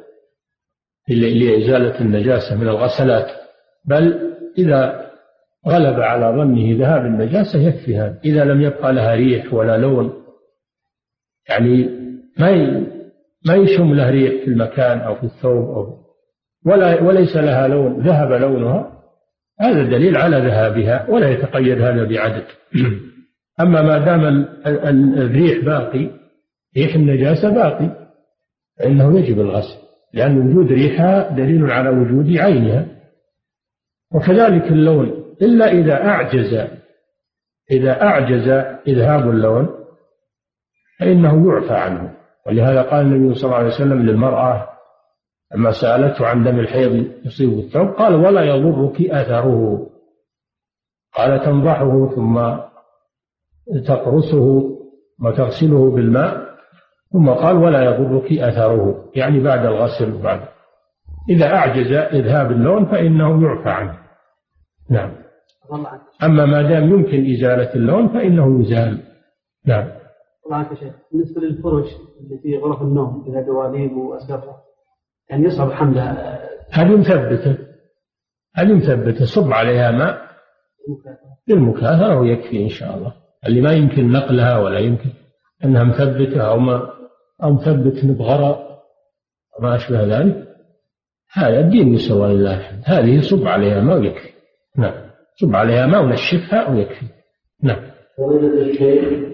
لإزالة 1.10 2.02
النجاسة 2.02 2.56
من 2.56 2.68
الغسلات 2.68 3.28
بل 3.86 4.36
إذا 4.58 5.09
غلب 5.68 6.00
على 6.00 6.26
ظنه 6.26 6.78
ذهاب 6.80 7.06
النجاسة 7.06 7.60
يكفي 7.60 7.98
هذا 7.98 8.20
إذا 8.26 8.44
لم 8.44 8.62
يبقى 8.62 8.94
لها 8.94 9.16
ريح 9.16 9.54
ولا 9.54 9.78
لون. 9.78 10.14
يعني 11.50 11.90
ما 12.38 12.52
ما 13.46 13.56
يشم 13.56 13.94
له 13.94 14.10
ريح 14.10 14.44
في 14.44 14.48
المكان 14.48 15.00
أو 15.00 15.16
في 15.16 15.24
الثوب 15.24 15.70
أو 15.70 16.00
ولا 16.66 17.02
وليس 17.02 17.36
لها 17.38 17.68
لون 17.68 18.02
ذهب 18.02 18.32
لونها. 18.32 19.00
هذا 19.60 19.84
دليل 19.84 20.18
على 20.18 20.38
ذهابها 20.38 21.10
ولا 21.10 21.30
يتقيد 21.30 21.82
هذا 21.82 22.04
بعدد. 22.04 22.46
أما 23.62 23.82
ما 23.82 23.98
دام 23.98 24.46
الريح 25.18 25.66
باقي 25.66 26.10
ريح 26.78 26.96
النجاسة 26.96 27.50
باقي 27.50 28.10
فإنه 28.80 29.20
يجب 29.20 29.40
الغسل 29.40 29.78
لأن 30.14 30.38
وجود 30.38 30.72
ريحها 30.72 31.30
دليل 31.30 31.72
على 31.72 31.90
وجود 31.90 32.38
عينها. 32.38 32.86
وكذلك 34.14 34.64
اللون. 34.64 35.29
إلا 35.42 35.72
إذا 35.72 36.06
أعجز 36.06 36.68
إذا 37.72 38.02
أعجز 38.02 38.48
إذهاب 38.88 39.30
اللون 39.30 39.70
فإنه 41.00 41.54
يعفى 41.54 41.74
عنه. 41.74 42.14
ولهذا 42.48 42.82
قال 42.82 43.06
النبي 43.06 43.36
صلى 43.36 43.46
الله 43.46 43.58
عليه 43.58 43.68
وسلم 43.68 44.02
للمرأة 44.02 44.70
لما 45.56 45.72
سألته 45.72 46.28
عن 46.28 46.44
دم 46.44 46.60
الحيض 46.60 47.06
يصيب 47.26 47.60
الثوب؟ 47.60 47.88
قال 47.88 48.16
ولا 48.16 48.44
يضرك 48.44 49.02
أثره. 49.02 49.90
قال 51.16 51.40
تنضحه 51.46 52.10
ثم 52.16 52.58
تقرصه 53.88 54.78
وتغسله 55.24 55.92
بالماء. 55.92 56.50
ثم 57.14 57.30
قال 57.30 57.58
ولا 57.58 57.84
يضرك 57.84 58.32
أثره. 58.32 59.12
يعني 59.16 59.40
بعد 59.40 59.66
الغسل 59.66 60.22
بعد. 60.22 60.42
إذا 61.30 61.54
أعجز 61.54 61.92
إذهاب 61.92 62.52
اللون 62.52 62.86
فإنه 62.86 63.44
يعفى 63.44 63.70
عنه. 63.70 63.98
نعم. 64.90 65.19
أما 66.24 66.46
ما 66.46 66.62
دام 66.62 66.90
يمكن 66.90 67.32
إزالة 67.32 67.74
اللون 67.76 68.08
فإنه 68.08 68.62
يزال. 68.62 69.04
نعم. 69.66 69.88
يا 70.52 70.76
شيخ 70.76 70.94
بالنسبة 71.12 71.42
للفرش 71.42 71.90
اللي 72.20 72.38
في 72.44 72.58
غرف 72.58 72.82
النوم 72.82 73.26
إذا 73.28 73.42
دواليب 73.42 73.98
وأسقفة 73.98 74.56
يعني 75.30 75.46
يصعب 75.46 75.72
حملها 75.72 76.40
هذه 76.72 76.98
مثبتة 76.98 77.58
هذه 78.56 78.74
مثبتة 78.74 79.26
صب 79.26 79.54
عليها 79.54 79.92
ماء. 79.92 80.30
للمكاثرة 81.48 82.20
ويكفي 82.20 82.64
إن 82.64 82.70
شاء 82.70 82.98
الله. 82.98 83.14
اللي 83.48 83.62
ما 83.62 83.72
يمكن 83.72 84.12
نقلها 84.12 84.58
ولا 84.58 84.80
يمكن 84.80 85.10
أنها 85.66 85.84
مثبتة 85.84 86.42
أو 86.42 86.60
ما 86.60 86.90
أو 87.44 87.54
مثبت 87.54 88.06
بغراء 88.06 88.84
ما 89.60 89.76
أشبه 89.76 90.04
ذلك. 90.04 90.48
هذا 91.34 91.60
الدين 91.60 91.94
يسوى 91.94 92.34
لله 92.34 92.58
الحمد. 92.58 92.82
هذه 92.86 93.22
صب 93.22 93.48
عليها 93.48 93.82
ماء 93.82 94.00
ويكفي. 94.00 94.30
نعم. 94.78 95.09
صب 95.42 95.56
عليها 95.56 95.86
ماء 95.86 96.04
ونشفها 96.04 96.70
ويكفي 96.70 97.06
نعم. 97.64 97.82
فضيلة 98.18 98.62
الشيخ 98.62 99.30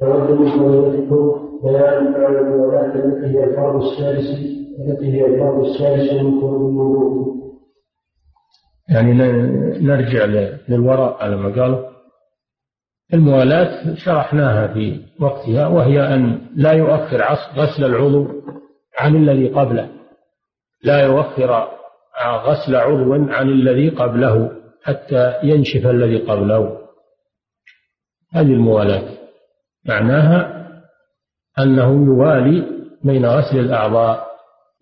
تقدم 0.00 0.50
فضيلتكم 0.50 1.46
بيان 1.64 2.14
الولاة 2.14 2.94
التي 2.94 3.38
هي 3.38 3.44
الفرض 3.44 3.82
السادس 3.82 4.56
التي 4.80 5.12
هي 5.12 5.26
الفرض 5.26 5.64
السادس 5.64 6.12
من 6.12 6.40
فروض 6.40 7.36
يعني 8.88 9.12
نرجع 9.80 10.24
للوراء 10.68 11.24
على 11.24 11.36
ما 11.36 11.62
قالوا. 11.62 11.86
الموالاة 13.14 13.94
شرحناها 13.94 14.74
في 14.74 15.00
وقتها 15.20 15.66
وهي 15.66 16.14
أن 16.14 16.40
لا 16.56 16.72
يؤخر 16.72 17.22
غسل 17.56 17.84
العضو 17.84 18.26
عن 18.98 19.16
الذي 19.16 19.48
قبله. 19.48 19.88
لا 20.84 21.04
يؤخر 21.04 21.68
غسل 22.44 22.76
عضو 22.76 23.14
عن 23.14 23.48
الذي 23.48 23.88
قبله. 23.88 24.50
حتى 24.86 25.34
ينشف 25.42 25.86
الذي 25.86 26.18
قبله. 26.18 26.78
هذه 28.32 28.52
الموالاة. 28.52 29.02
معناها 29.88 30.68
أنه 31.58 32.06
يوالي 32.06 32.64
بين 33.04 33.26
غسل 33.26 33.58
الأعضاء 33.58 34.26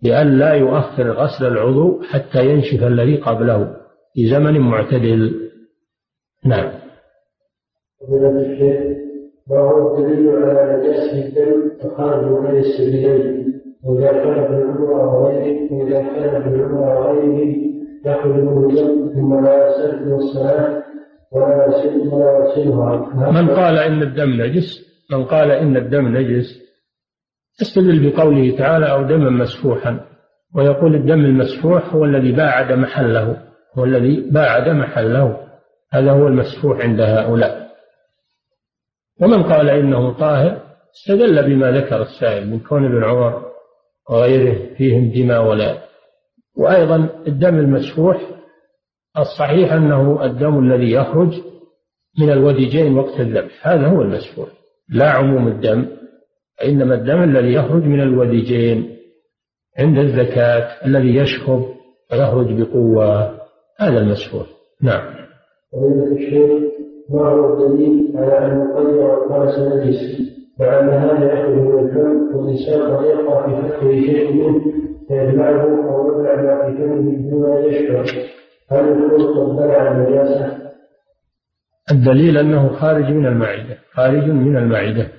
لأن 0.03 0.39
لا 0.39 0.53
يؤخر 0.53 1.11
غسل 1.11 1.45
العضو 1.47 2.01
حتى 2.03 2.45
ينشف 2.45 2.83
الذي 2.83 3.17
قبله 3.17 3.75
في 4.13 4.29
زمن 4.29 4.59
معتدل. 4.59 5.49
نعم. 6.45 6.71
ما 9.49 9.59
هو 9.59 9.97
الدليل 9.97 10.29
على 10.29 10.77
نجاسة 10.77 11.27
الدم 11.27 11.69
تخرج 11.81 12.25
من 12.25 12.57
السبيلين 12.57 13.61
وإذا 13.83 14.11
كان 14.11 14.45
وإذا 15.71 16.01
كان 16.01 16.41
يسلمها 22.47 23.31
من 23.31 23.49
قال 23.49 23.77
إن 23.77 24.01
الدم 24.01 24.41
نجس 24.41 24.85
من 25.11 25.25
قال 25.25 25.51
إن 25.51 25.77
الدم 25.77 26.17
نجس 26.17 26.65
يستدل 27.61 28.09
بقوله 28.09 28.57
تعالى 28.57 28.91
أو 28.91 29.03
دما 29.03 29.29
مسفوحا 29.29 29.99
ويقول 30.55 30.95
الدم 30.95 31.25
المسفوح 31.25 31.93
هو 31.93 32.05
الذي 32.05 32.31
باعد 32.31 32.71
محله 32.71 33.37
هو 33.77 33.83
الذي 33.83 34.29
باعد 34.31 34.69
محله 34.69 35.37
هذا 35.91 36.11
هو 36.11 36.27
المسفوح 36.27 36.79
عند 36.79 37.01
هؤلاء. 37.01 37.65
ومن 39.21 39.43
قال 39.43 39.69
إنه 39.69 40.13
طاهر 40.13 40.61
استدل 40.95 41.43
بما 41.43 41.71
ذكر 41.71 42.01
السائل 42.01 42.49
من 42.49 42.59
كون 42.59 42.85
ابن 42.85 43.03
عمر 43.03 43.45
وغيره 44.09 44.75
فيهم 44.77 45.11
دماء 45.11 45.45
ولا 45.45 45.77
وأيضا 46.57 47.09
الدم 47.27 47.55
المسفوح 47.55 48.21
الصحيح 49.17 49.73
أنه 49.73 50.25
الدم 50.25 50.59
الذي 50.59 50.91
يخرج 50.91 51.33
من 52.19 52.29
الوديجين 52.29 52.97
وقت 52.97 53.19
الذبح 53.19 53.67
هذا 53.67 53.87
هو 53.87 54.01
المسفوح 54.01 54.47
لا 54.89 55.09
عموم 55.09 55.47
الدم 55.47 55.85
إنما 56.65 56.95
الدم 56.95 57.23
الذي 57.23 57.53
يخرج 57.53 57.83
من 57.83 58.01
الوديجين 58.01 58.95
عند 59.79 59.97
الزكاة 59.97 60.85
الذي 60.85 61.15
يشخب 61.15 61.65
ويخرج 62.11 62.61
بقوة 62.61 63.31
هذا 63.79 63.99
المسفور 63.99 64.45
نعم. 64.81 65.15
ما 67.09 67.29
هو 67.29 67.53
الدليل 67.53 68.11
على 68.15 68.37
أن 68.37 68.61
القدر 68.61 68.97
والقرص 68.97 69.59
نجس 69.59 70.21
هذا 70.61 71.33
يخرج 71.33 71.55
من 71.55 71.79
الفم 71.79 72.37
قد 72.97 73.05
يقع 73.05 73.79
في 73.79 74.01
شيء 74.01 74.33
منه 74.33 74.61
فيبلعه 75.07 75.61
أو 75.61 76.17
ما 76.17 76.65
في 76.65 76.77
فمه 76.77 77.57
أن 77.57 77.63
يشعر. 77.63 78.05
هل 78.71 79.11
قد 79.35 79.55
بلع 79.55 79.91
النجاسة؟ 79.91 80.65
الدليل 81.91 82.37
أنه 82.37 82.73
خارج 82.73 83.05
من 83.05 83.25
المعدة 83.25 83.77
خارج 83.93 84.29
من 84.29 84.57
المعدة. 84.57 85.11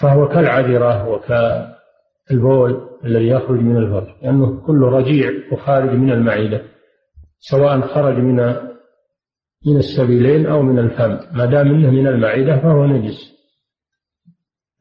فهو 0.00 0.28
كالعذرة 0.28 1.08
وكالبول 1.08 2.88
الذي 3.04 3.28
يخرج 3.28 3.60
من 3.60 3.76
الفرج 3.76 4.08
لأنه 4.22 4.60
كله 4.66 4.88
رجيع 4.88 5.32
وخارج 5.52 5.90
من 5.90 6.12
المعدة 6.12 6.62
سواء 7.38 7.80
خرج 7.80 8.14
من 8.14 8.36
من 9.66 9.76
السبيلين 9.76 10.46
أو 10.46 10.62
من 10.62 10.78
الفم. 10.78 11.18
ما 11.36 11.46
دام 11.46 11.66
إنه 11.66 11.90
من 11.90 12.06
المعدة 12.06 12.56
فهو 12.56 12.86
نجس. 12.86 13.38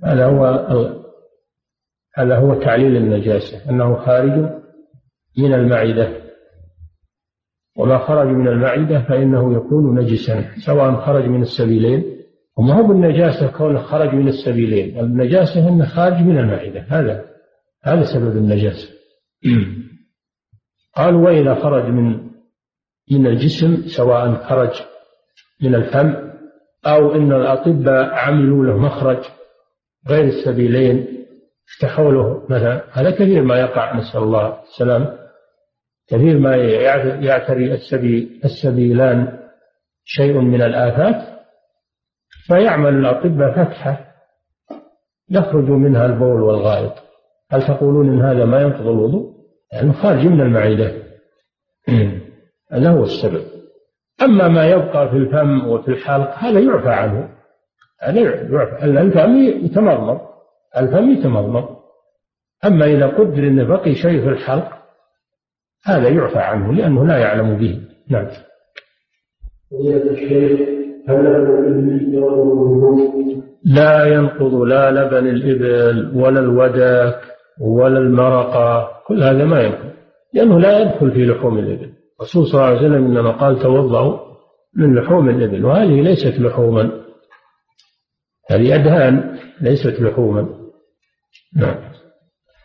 هذا 0.03 0.26
هو 0.26 0.96
هذا 2.18 2.38
هو 2.38 2.53
تعليل 2.53 2.97
النجاسة 2.97 3.70
أنه 3.70 4.05
خارج 4.05 4.32
من 5.38 5.53
المعدة. 5.53 6.28
وما 7.78 7.97
خرج 7.97 8.28
من 8.28 8.47
المعدة 8.47 9.01
فإنه 9.01 9.53
يكون 9.53 9.99
نجسا 9.99 10.45
سواء 10.65 10.95
خرج 10.95 11.26
من 11.26 11.41
السبيلين. 11.41 12.03
وما 12.57 12.74
هو 12.74 12.88
بالنجاسة؟ 12.88 13.47
كونه 13.47 13.80
خرج 13.80 14.13
من 14.13 14.28
السبيلين. 14.28 14.99
النجاسة 14.99 15.70
أنه 15.70 15.86
خارج 15.86 16.22
من 16.22 16.38
المعدة. 16.38 16.86
هذا 16.89 17.26
هذا 17.84 18.03
سبب 18.13 18.38
النجاسة. 18.38 18.89
قالوا 20.95 21.26
وإذا 21.26 21.55
خرج 21.55 21.84
من 21.84 22.28
من 23.11 23.28
الجسم 23.28 23.88
سواء 23.97 24.36
خرج 24.49 24.72
من 25.61 25.76
الفم 25.76 26.13
أو 26.86 27.15
إن 27.15 27.32
الأطباء 27.32 28.09
عملوا 28.13 28.65
له 28.65 28.78
مخرج 28.78 29.24
غير 30.09 30.24
السبيلين 30.24 31.16
افتحوا 31.76 32.11
له 32.11 32.43
مثلا 32.49 32.84
هذا 32.91 33.11
كثير 33.11 33.41
ما 33.41 33.59
يقع 33.59 33.97
نسأل 33.97 34.24
الله 34.24 34.61
السلام. 34.63 35.18
كثير 36.09 36.39
ما 36.39 36.55
يعتري 37.22 37.74
السبي 37.74 38.41
السبيلان 38.45 39.39
شيء 40.05 40.39
من 40.39 40.61
الآفات 40.61 41.38
فيعمل 42.47 42.93
الأطباء 42.93 43.51
فتحة 43.51 44.07
يخرج 45.30 45.70
منها 45.70 46.05
البول 46.05 46.41
والغائط. 46.41 46.93
هل 47.51 47.68
تقولون 47.68 48.09
إن 48.09 48.22
هذا 48.22 48.45
ما 48.45 48.61
ينقض 48.61 48.88
الوضوء؟ 48.88 49.38
يعني 49.74 49.93
خارج 49.93 50.26
من 50.26 50.41
المعدة. 50.41 50.93
هذا 52.72 52.89
هو 52.89 53.03
السبب. 53.03 53.45
أما 54.22 54.47
ما 54.47 54.70
يبقى 54.70 55.09
في 55.09 55.15
الفم 55.15 55.68
وفي 55.68 55.88
الحلق 55.88 56.36
هذا 56.36 56.59
يعفى 56.59 56.89
عنه. 56.89 57.30
هذا 58.01 58.20
يعفى. 58.20 58.86
الفم 58.86 59.38
يتمضمض 59.65 60.36
الفم 60.80 61.11
يتمضمض 61.11 61.78
أما 62.65 62.86
إذا 62.86 63.07
قدر 63.07 63.47
أن 63.47 63.67
بقي 63.67 63.95
شيء 63.95 64.21
في 64.21 64.30
الحلق 64.30 64.78
هذا 65.86 66.09
يعفى 66.09 66.39
عنه 66.39 66.73
لأنه 66.73 67.05
لا 67.05 67.17
يعلم 67.17 67.57
به. 67.57 67.82
نعم. 68.09 68.28
لا 73.63 74.05
ينقض 74.05 74.53
لا 74.53 74.91
لبن 74.91 75.28
الإبل 75.28 76.11
ولا 76.15 76.39
الودك 76.39 77.19
ولا 77.61 77.97
المرقة 77.97 78.91
كل 79.07 79.23
هذا 79.23 79.45
ما 79.45 79.61
ينقض 79.61 79.91
لأنه 80.34 80.59
لا 80.59 80.80
يدخل 80.80 81.11
في 81.11 81.25
لحوم 81.25 81.57
الإبل. 81.57 81.91
الرسول 82.19 82.47
صلى 82.47 82.53
الله 82.53 82.65
عليه 82.65 82.78
وسلم 82.78 83.05
إنما 83.05 83.32
قال 83.32 83.59
توضأوا 83.59 84.19
من 84.75 84.95
لحوم 84.95 85.30
الإبل 85.30 85.65
وهذه 85.65 86.01
ليست 86.01 86.39
لحوما. 86.39 86.91
هذه 88.49 88.75
أدهان 88.75 89.38
ليست 89.61 90.01
لحوما. 90.01 90.57
نعم 91.55 91.91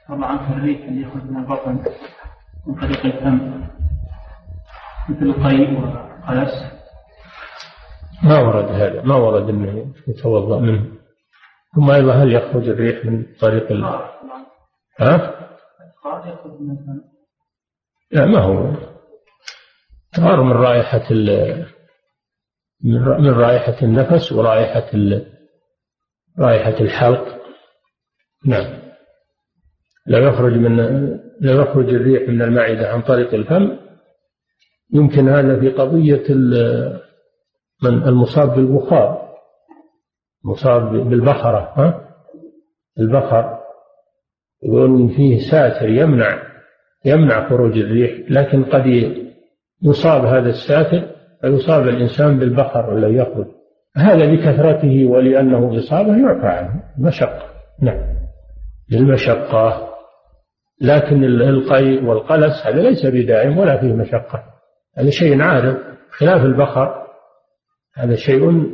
طبعا 0.08 0.52
الريح 0.52 0.80
اللي 0.84 1.02
يخرج 1.02 1.22
من 1.22 1.36
البطن 1.36 1.84
من 2.66 2.74
طريق 2.74 3.06
الفم. 3.06 3.64
مثل 5.08 5.22
القيء 5.22 5.80
والقلس. 5.80 6.72
ما 8.22 8.38
ورد 8.38 8.64
هذا 8.64 9.02
ما 9.02 9.14
ورد 9.14 9.48
أنه 9.48 9.94
يتوضأ 10.08 10.60
منه. 10.60 10.86
ثم 11.74 11.90
أيضا 11.90 12.12
هل 12.12 12.32
يخرج 12.32 12.68
الريح 12.68 13.06
من 13.06 13.26
طريق 13.40 13.72
ال... 13.72 13.84
ها؟ 15.00 15.48
لا 18.10 18.26
ما 18.26 18.40
هو. 18.40 18.74
تغار 20.12 20.42
من 20.42 20.52
رائحة 20.52 21.10
ال... 21.10 21.66
من 23.20 23.30
رائحة 23.30 23.76
النفس 23.82 24.32
ورائحة 24.32 24.90
ال... 24.94 25.32
رائحة 26.38 26.80
الحلق. 26.80 27.41
نعم. 28.46 28.82
لا 30.06 30.18
يخرج 30.18 30.52
من 30.52 30.76
لا 31.40 31.52
يخرج 31.52 31.88
الريح 31.88 32.28
من 32.28 32.42
المعدة 32.42 32.88
عن 32.88 33.02
طريق 33.02 33.34
الفم. 33.34 33.76
يمكن 34.94 35.28
هذا 35.28 35.60
في 35.60 35.68
قضية 35.68 36.34
من 37.82 38.02
المصاب 38.02 38.54
بالبخار. 38.54 39.32
مصاب 40.44 40.92
بالبخرة 40.92 41.72
ها؟ 41.76 42.08
البخر. 42.98 43.58
يقولون 44.62 45.08
فيه 45.08 45.38
ساتر 45.50 45.88
يمنع 45.88 46.42
يمنع 47.04 47.48
خروج 47.48 47.78
الريح 47.78 48.30
لكن 48.30 48.64
قد 48.64 48.86
يصاب 49.82 50.24
هذا 50.24 50.48
الساتر 50.48 51.02
فيصاب 51.40 51.88
الإنسان 51.88 52.38
بالبخر 52.38 52.98
الذي 52.98 53.14
يخرج. 53.14 53.46
هذا 53.96 54.26
لكثرته 54.26 55.06
ولأنه 55.06 55.78
إصابة 55.78 56.16
يعفى 56.16 56.46
عنه 56.46 56.82
مشقة. 56.98 57.42
نعم. 57.82 58.21
للمشقة. 58.90 59.88
لكن 60.80 61.24
القيء 61.24 62.04
والقلس 62.04 62.66
هذا 62.66 62.82
ليس 62.82 63.06
بدائم 63.06 63.58
ولا 63.58 63.80
فيه 63.80 63.92
مشقة. 63.92 64.42
هذا 64.98 65.10
شيء 65.10 65.42
عارض 65.42 65.76
خلاف 66.10 66.44
البخر. 66.44 67.06
هذا 67.94 68.16
شيء 68.16 68.70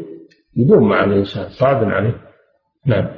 يدوم 0.56 0.88
مع 0.88 1.04
الإنسان 1.04 1.48
صعب 1.60 1.84
عليه. 1.84 2.14
نعم. 2.86 3.08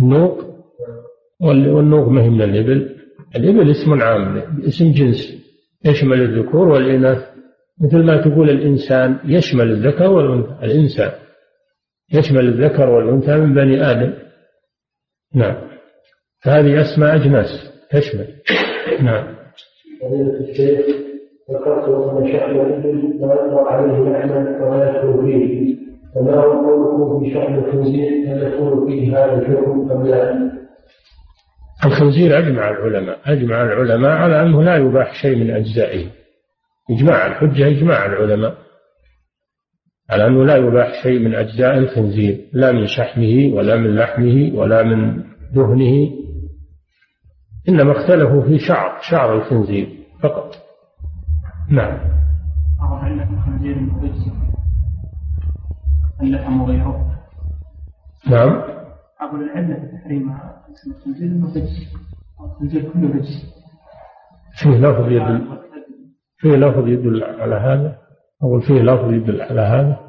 النوق. 0.00 0.46
والنوق 1.40 2.08
ما 2.08 2.22
هي 2.22 2.30
من 2.30 2.42
الإبل؟ 2.42 2.96
الإبل 3.36 3.70
اسم 3.70 4.02
عام 4.02 4.36
اسم 4.68 4.92
جنس. 4.92 5.46
يشمل 5.84 6.22
الذكور 6.22 6.68
والإناث؟ 6.68 7.35
مثل 7.80 8.04
ما 8.04 8.20
تقول 8.20 8.50
الإنسان 8.50 9.18
يشمل 9.24 9.70
الذكر 9.70 10.10
والأنثى. 10.10 10.64
الإنسان 10.64 11.10
يشمل 12.14 12.48
الذكر 12.48 12.88
والأنثى 12.88 13.36
من 13.36 13.54
بني 13.54 13.90
آدم. 13.90 14.12
نعم. 15.34 15.56
فهذه 16.44 16.80
أسماء 16.80 17.14
أجناس 17.14 17.48
تشمل. 17.90 18.26
نعم. 19.02 19.36
فضيلة 20.02 20.50
الشيخ 20.50 20.86
ذكرت 21.50 21.88
الإبل 22.84 23.54
عليه 23.54 24.10
لحما 24.10 24.66
ولا 24.66 24.90
يدخل 24.90 25.22
فيه. 25.24 25.76
فما 26.14 26.34
هو 26.34 26.52
قوله 26.52 27.20
في 27.20 27.38
الخنزير؟ 27.58 28.10
هل 28.26 28.42
يدخل 28.42 28.86
فيه 28.88 29.18
هذا 29.18 29.34
الحكم 29.34 29.90
أم 29.92 30.06
لا؟ 30.06 30.52
الخنزير 31.86 32.38
أجمع 32.38 32.70
العلماء 32.70 33.18
أجمع 33.26 33.62
العلماء 33.62 34.10
على 34.10 34.42
أنه 34.42 34.62
لا 34.62 34.76
يباح 34.76 35.22
شيء 35.22 35.36
من 35.36 35.50
أجزائه. 35.50 36.06
إجماع 36.90 37.26
الحجة 37.26 37.68
إجماع 37.68 38.06
العلماء 38.06 38.54
على 40.10 40.26
أنه 40.26 40.44
لا 40.44 40.56
يباح 40.56 41.02
شيء 41.02 41.18
من 41.18 41.34
أجزاء 41.34 41.78
الخنزير 41.78 42.50
لا 42.52 42.72
من 42.72 42.86
شحمه 42.86 43.54
ولا 43.54 43.76
من 43.76 43.94
لحمه 43.96 44.58
ولا 44.58 44.82
من 44.82 45.24
دهنه 45.54 46.10
إنما 47.68 47.92
اختلفوا 47.92 48.42
في 48.42 48.58
شعر 48.58 48.98
شعر 49.10 49.36
الخنزير 49.36 49.88
فقط. 50.22 50.54
نعم. 51.70 51.98
الخنزير 53.32 53.76
اللحم 56.22 56.60
وغيره 56.60 57.06
نعم. 58.30 58.62
أقول 59.20 59.42
العلة 59.42 59.74
تحريم 59.74 60.36
الخنزير 60.86 61.28
أنه 61.28 61.46
رجس 61.46 61.96
الخنزير 62.40 62.90
كله 62.92 63.08
رجس 63.08 63.56
فيه 64.62 64.70
لفظ 64.70 65.12
يدل 65.12 65.65
فيه 66.38 66.56
لفظ 66.56 66.88
يدل 66.88 67.24
على 67.24 67.54
هذا؟ 67.54 67.98
أقول 68.42 68.62
فيه 68.62 68.82
لفظ 68.82 69.12
يدل 69.12 69.42
على 69.42 69.60
هذا. 69.60 70.00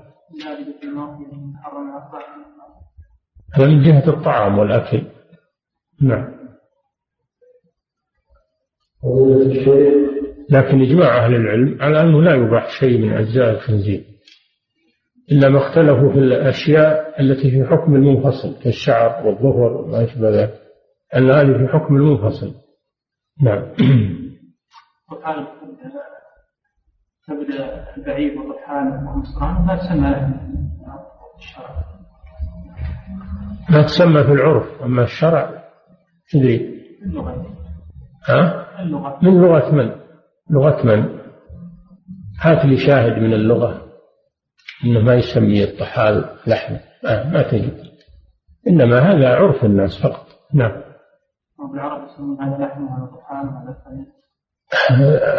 هذا 3.54 3.68
من 3.68 3.84
جهة 3.84 4.10
الطعام 4.10 4.60
والأكل. 4.60 5.04
نعم. 6.02 6.38
لكن 10.50 10.82
إجماع 10.82 11.26
أهل 11.26 11.36
العلم 11.36 11.82
على 11.82 12.02
أنه 12.02 12.22
لا 12.22 12.36
يباح 12.36 12.80
شيء 12.80 12.98
من 12.98 13.14
أجزاء 13.14 13.50
الخنزير 13.50 14.04
إلا 15.32 15.50
ما 15.50 15.58
اختلفوا 15.58 16.14
في 16.14 16.20
الأشياء 16.20 17.22
التي 17.22 17.52
في 17.52 17.66
حكم 17.66 17.96
المنفصل 17.96 18.64
كالشعر 18.64 19.28
والظهر 19.28 19.78
وما 19.78 20.04
أشبه 20.04 20.30
ذلك 20.30 20.62
أن 21.16 21.32
هذه 21.32 21.58
في 21.58 21.68
حكم 21.68 21.96
المنفصل. 21.96 22.54
نعم. 23.42 23.74
تبدأ 27.28 27.88
البعير 27.98 28.42
وطحان 28.42 29.08
ومصران 29.08 29.66
ما 29.66 29.76
تسمى 29.76 30.10
الشرع. 31.38 31.84
ما 33.70 33.82
تسمى 33.82 34.24
في 34.24 34.32
العرف 34.32 34.82
أما 34.82 35.04
الشرع 35.04 35.64
تدري. 36.32 36.82
اللغة. 37.06 37.46
ها؟ 38.30 38.66
اللغة. 38.82 39.20
من 39.22 39.42
لغة 39.42 39.72
من؟ 39.72 39.92
لغة 40.50 40.86
من؟ 40.86 41.20
هات 42.42 42.66
لي 42.66 42.78
شاهد 42.78 43.20
من 43.20 43.34
اللغة. 43.34 43.82
إنه 44.86 45.00
ما 45.00 45.14
يسمي 45.14 45.64
الطحال 45.64 46.26
لحم. 46.48 46.76
آه 47.06 47.30
ما 47.30 47.52
تجد 47.52 47.84
إنما 48.68 49.00
هذا 49.00 49.36
عرف 49.36 49.66
الناس 49.66 50.04
فقط. 50.04 50.28
نعم. 50.54 50.82
وبالعرب 51.60 52.08
يسمون 52.08 52.42
هذا 52.42 52.66
لحم 52.66 52.84
وهذا 52.84 53.06
طحال 53.06 53.48
وهذا 53.48 53.78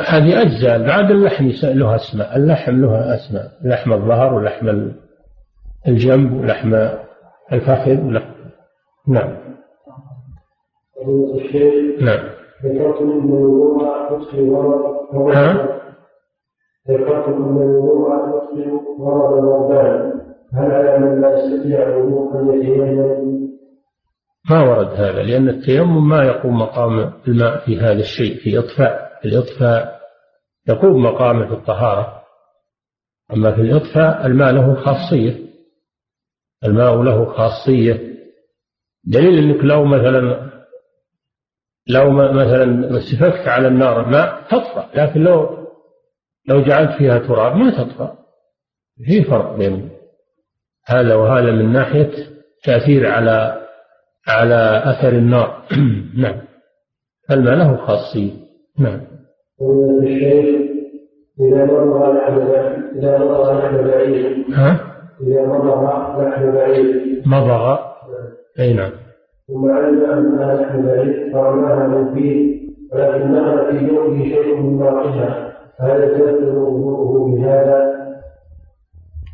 هذه 0.06 0.42
أجزاء. 0.42 0.78
بعد 0.86 1.10
اللحم 1.10 1.50
له 1.62 1.94
أسماء. 1.94 2.36
اللحم 2.36 2.72
له 2.80 3.14
أسماء. 3.14 3.44
لحم 3.64 3.92
الظهر 3.92 4.34
ولحم 4.34 4.68
ال- 4.68 4.94
الجنب 5.88 6.32
ولحم 6.32 6.74
الفخذ. 7.52 8.04
ولحم 8.04 8.34
نعم. 9.08 9.36
نعم. 12.00 12.28
ذكرتم 12.64 13.10
أن 13.10 13.28
الوضوء 13.28 13.88
يطفئ 14.12 14.50
غرض 14.50 15.34
ها؟ 15.36 15.52
ذكرتم 16.90 17.32
أن 17.32 17.56
الوضوء 17.62 18.08
غرض 19.00 19.38
الربان 19.38 20.12
هل 20.54 20.70
على 20.72 20.98
من 20.98 21.20
لا 21.20 21.38
يستطيع 21.38 21.82
الوضوء 21.88 22.40
أن 22.40 22.60
يتيمم؟ 22.60 23.48
ما 24.50 24.62
ورد 24.70 24.86
هذا 24.88 25.22
لأن 25.22 25.48
التيمم 25.48 26.08
ما 26.08 26.24
يقوم 26.24 26.58
مقام 26.58 27.12
الماء 27.28 27.58
في 27.58 27.78
هذا 27.80 27.92
الشيء 28.00 28.36
في 28.36 28.58
إطفاء. 28.58 29.07
الإطفاء 29.24 30.00
يقوم 30.68 31.02
مقامه 31.02 31.46
في 31.46 31.52
الطهارة 31.52 32.22
أما 33.32 33.54
في 33.54 33.60
الإطفاء 33.60 34.26
الماء 34.26 34.52
له 34.52 34.74
خاصية 34.74 35.48
الماء 36.64 37.02
له 37.02 37.24
خاصية. 37.24 38.18
دليل 39.04 39.38
أنك 39.38 39.64
لو 39.64 39.84
مثلا 39.84 40.50
لو 41.86 42.10
مثلا 42.10 43.00
سفكت 43.00 43.48
على 43.48 43.68
النار 43.68 44.08
ماء 44.08 44.42
تطفأ 44.42 44.90
لكن 44.94 45.20
لو 45.20 45.58
لو 46.48 46.62
جعلت 46.62 46.98
فيها 46.98 47.18
تراب 47.18 47.56
ما 47.56 47.70
تطفأ. 47.70 48.18
في 49.04 49.24
فرق 49.24 49.56
بين 49.56 49.90
هذا 50.86 51.14
وهذا 51.14 51.52
من 51.52 51.72
ناحية 51.72 52.10
تأثير 52.64 53.06
على 53.06 53.66
على 54.28 54.82
أثر 54.84 55.08
النار. 55.08 55.68
نعم. 56.22 56.40
الماء 57.30 57.54
له 57.54 57.86
خاصية. 57.86 58.47
نعم. 58.78 59.00
الشيخ 60.02 60.68
إذا 61.40 61.64
مضغ 61.64 62.12
لحم 62.12 62.38
إذا 62.98 63.18
لحم 63.18 63.76
بعير 63.76 64.44
ها؟ 64.54 64.80
إذا 65.26 65.46
مضغ 65.46 65.82
لحم 66.22 66.52
بعير 66.52 67.22
مضغ 67.26 67.78
أي 68.60 68.74
نعم. 68.74 68.90
ثم 69.48 69.70
علم 69.70 70.10
أنها 70.10 70.54
لحم 70.54 70.82
بعير 70.82 71.30
فرماها 71.32 71.86
من 71.86 72.14
فيه 72.14 72.58
ولكن 72.92 73.32
في 73.70 73.86
جوفه 73.86 74.22
شيء 74.22 74.56
من 74.56 74.78
باقيها 74.78 75.52
فهل 75.78 76.02
يتبدل 76.02 76.56
وضوءه 76.56 77.36
بهذا؟ 77.36 77.98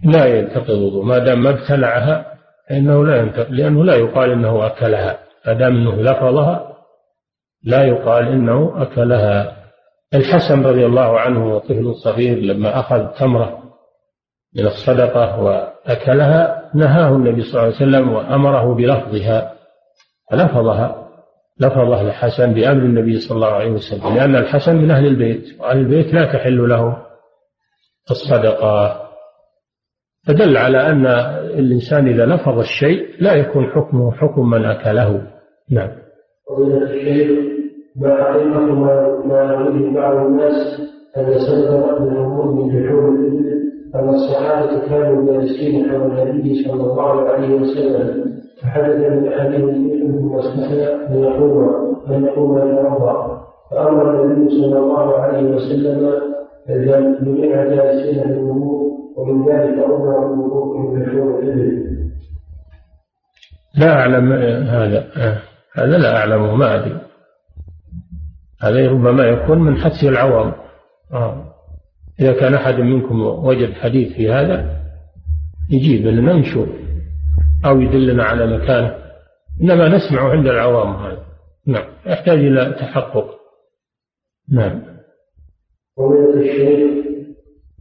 لا 0.05 0.27
ينتقض 0.27 0.71
الوضوء 0.71 1.05
ما 1.05 1.19
دام 1.19 1.43
ما 1.43 1.51
ابتلعها 1.51 2.27
فإنه 2.69 3.05
لا 3.05 3.17
ينتقض 3.17 3.51
لأنه 3.51 3.85
لا 3.85 3.95
يقال 3.95 4.31
إنه 4.31 4.67
أكلها. 4.67 5.19
ما 5.47 5.53
دام 5.53 5.77
أنه 5.77 6.03
لفظها 6.03 6.74
لا 7.65 7.85
يقال 7.85 8.29
إنه 8.29 8.83
أكلها. 8.83 9.57
الحسن 10.15 10.63
رضي 10.63 10.87
الله 10.87 11.21
عنه 11.21 11.55
وطفل 11.55 11.95
صغير 11.95 12.39
لما 12.39 12.81
أخذ 12.81 13.07
تمرة 13.07 13.63
من 14.57 14.67
الصدقة 14.67 15.41
وأكلها 15.41 16.71
نهاه 16.75 17.09
النبي 17.17 17.43
صلى 17.43 17.51
الله 17.51 17.63
عليه 17.63 17.77
وسلم 17.77 18.13
وأمره 18.13 18.75
بلفظها 18.75 19.55
فلفظها 20.31 21.09
لفظه 21.61 22.01
الحسن 22.01 22.55
بأمر 22.55 22.83
النبي 22.83 23.21
صلى 23.21 23.37
الله 23.37 23.53
عليه 23.53 23.71
وسلم 23.71 24.15
لأن 24.15 24.37
الحسن 24.37 24.77
من 24.77 24.91
أهل 24.91 25.07
البيت 25.07 25.61
وأهل 25.61 25.79
البيت 25.79 26.15
لا 26.15 26.33
تحل 26.33 26.69
له 26.69 26.97
الصدقة. 28.11 29.01
فدل 30.27 30.57
على 30.57 30.81
أن 30.81 31.07
الإنسان 31.59 32.09
إذا 32.09 32.27
لفظ 32.27 32.59
الشيء 32.59 33.09
لا 33.21 33.35
يكون 33.35 33.67
حكمه 33.67 34.13
حكم 34.13 34.51
من 34.51 34.65
أكله. 34.65 35.27
نعم. 35.71 35.91
ما 38.01 38.25
حقيقة 38.25 38.61
ما 39.27 39.43
يرويه 39.43 39.95
بعض 39.95 40.27
الناس 40.27 40.81
أن 41.17 41.39
سبب 41.47 42.03
من 42.03 42.09
الأمور 42.13 42.47
من 42.53 42.85
لحوم 42.85 43.17
الإبل 43.17 43.65
أن 43.95 44.09
الصحابة 44.09 44.89
كانوا 44.89 45.27
جالسين 45.27 45.91
حول 45.91 46.19
النبي 46.19 46.65
صلى 46.65 46.83
الله 46.83 47.29
عليه 47.29 47.55
وسلم. 47.55 48.35
فحدث 48.63 48.97
من 48.97 49.29
أحدهم 49.29 49.69
الإبل 49.69 50.25
واستحيا 50.25 51.09
أن 51.09 51.15
يقوم 51.25 51.57
أن 52.11 52.25
يقوم 52.25 52.59
يتوضأ 52.59 53.45
فأمر 53.71 54.25
النبي 54.25 54.51
صلى 54.51 54.79
الله 54.79 55.19
عليه 55.19 55.51
وسلم 55.55 56.11
جميع 56.69 57.65
جالسين 57.65 58.23
بالوضوء 58.23 58.95
ومن 59.17 59.49
ذلك 59.49 59.79
أمر 59.85 60.27
بالوضوء 60.27 60.79
من 60.79 61.03
لحوم 61.03 61.39
الإبل. 61.39 61.95
لا 63.79 63.93
أعلم 63.93 64.33
هذا 64.63 65.05
هذا 65.75 65.99
لا 65.99 66.17
أعلمه 66.17 66.55
ما 66.55 66.75
أدري. 66.75 67.04
هذا 68.65 68.91
ربما 68.91 69.25
يكون 69.25 69.59
من 69.59 69.77
حدث 69.77 70.05
العوام. 70.05 70.53
آه. 71.13 71.55
إذا 72.21 72.33
كان 72.33 72.55
أحد 72.55 72.75
منكم 72.75 73.23
وجد 73.23 73.73
حديث 73.73 74.13
في 74.13 74.33
هذا 74.33 74.81
يجيب 75.71 76.07
لنا 76.07 76.33
نشوف 76.33 76.69
أو 77.67 77.81
يدلنا 77.81 78.25
على 78.25 78.47
مكانه. 78.47 78.95
إنما 79.63 79.89
نسمع 79.89 80.31
عند 80.31 80.47
العوام 80.47 80.97
هذا. 80.97 81.23
نعم. 81.67 81.85
يحتاج 82.07 82.39
إلى 82.39 82.77
تحقق. 82.81 83.27
نعم. 84.53 84.83
فضيلة 85.97 86.35
الشيخ 86.41 87.05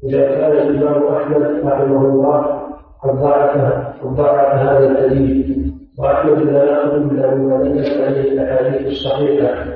إذا 0.03 0.27
كان 0.27 0.51
الإمام 0.51 1.15
أحمد 1.15 1.41
رحمه 1.65 2.05
الله 2.05 2.63
قد 3.03 3.15
ضاعف 3.19 4.05
ضاعف 4.05 4.59
هذا 4.59 4.91
الحديث 4.91 5.57
وأحمد 5.97 6.38
لا 6.38 6.63
يأخذ 6.63 6.99
مما 6.99 7.63
دلت 7.63 8.01
عليه 8.01 8.31
الأحاديث 8.31 8.88
الصحيحة. 8.88 9.72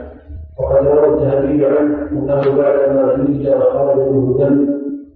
وقد 0.60 0.88
روى 0.88 1.08
الذهبي 1.08 1.66
عنه 1.66 2.12
أنه 2.12 2.58
بعدما 2.58 3.14
ولد 3.14 3.47
وخرج 3.47 4.10
منه 4.10 4.38
دم 4.39 4.68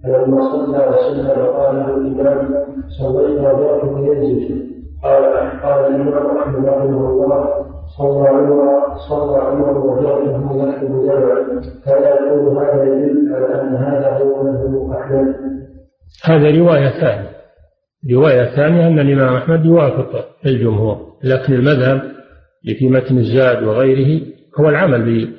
فلما 0.04 0.40
صلى 0.52 0.88
وسلم 0.88 1.46
قال 1.46 1.76
له 1.76 1.96
الإمام 1.96 2.54
صليت 2.98 3.40
وجهك 3.40 3.82
ينزل 3.98 4.72
قال 5.02 5.24
قال 5.62 5.94
الإمام 5.94 6.36
أحمد 6.38 6.66
رحمه 6.66 7.10
الله 7.10 7.44
صلى 7.98 8.28
عمر 8.28 8.82
صلى 9.08 9.38
عمر 9.38 9.78
وجهه 9.78 10.68
يكتب 10.68 11.02
دمعا 11.02 11.60
فلا 11.84 12.14
يكون 12.14 12.58
هذا 12.58 12.84
يدل 12.84 13.34
على 13.34 13.62
أن 13.62 13.74
هذا 13.74 14.18
هو 14.18 14.42
مذهب 14.42 14.92
أحمد. 14.92 15.34
هذا 16.24 16.58
رواية 16.58 16.88
ثانية. 16.88 17.30
رواية 18.12 18.56
ثانية 18.56 18.86
أن 18.86 18.98
الإمام 18.98 19.34
أحمد 19.34 19.64
يوافق 19.64 20.24
الجمهور 20.46 20.96
لكن 21.24 21.52
المذهب 21.52 22.02
اللي 22.64 22.74
في 22.78 22.88
متن 22.88 23.18
الزاد 23.18 23.62
وغيره 23.62 24.31
هو 24.60 24.68
العمل 24.68 25.32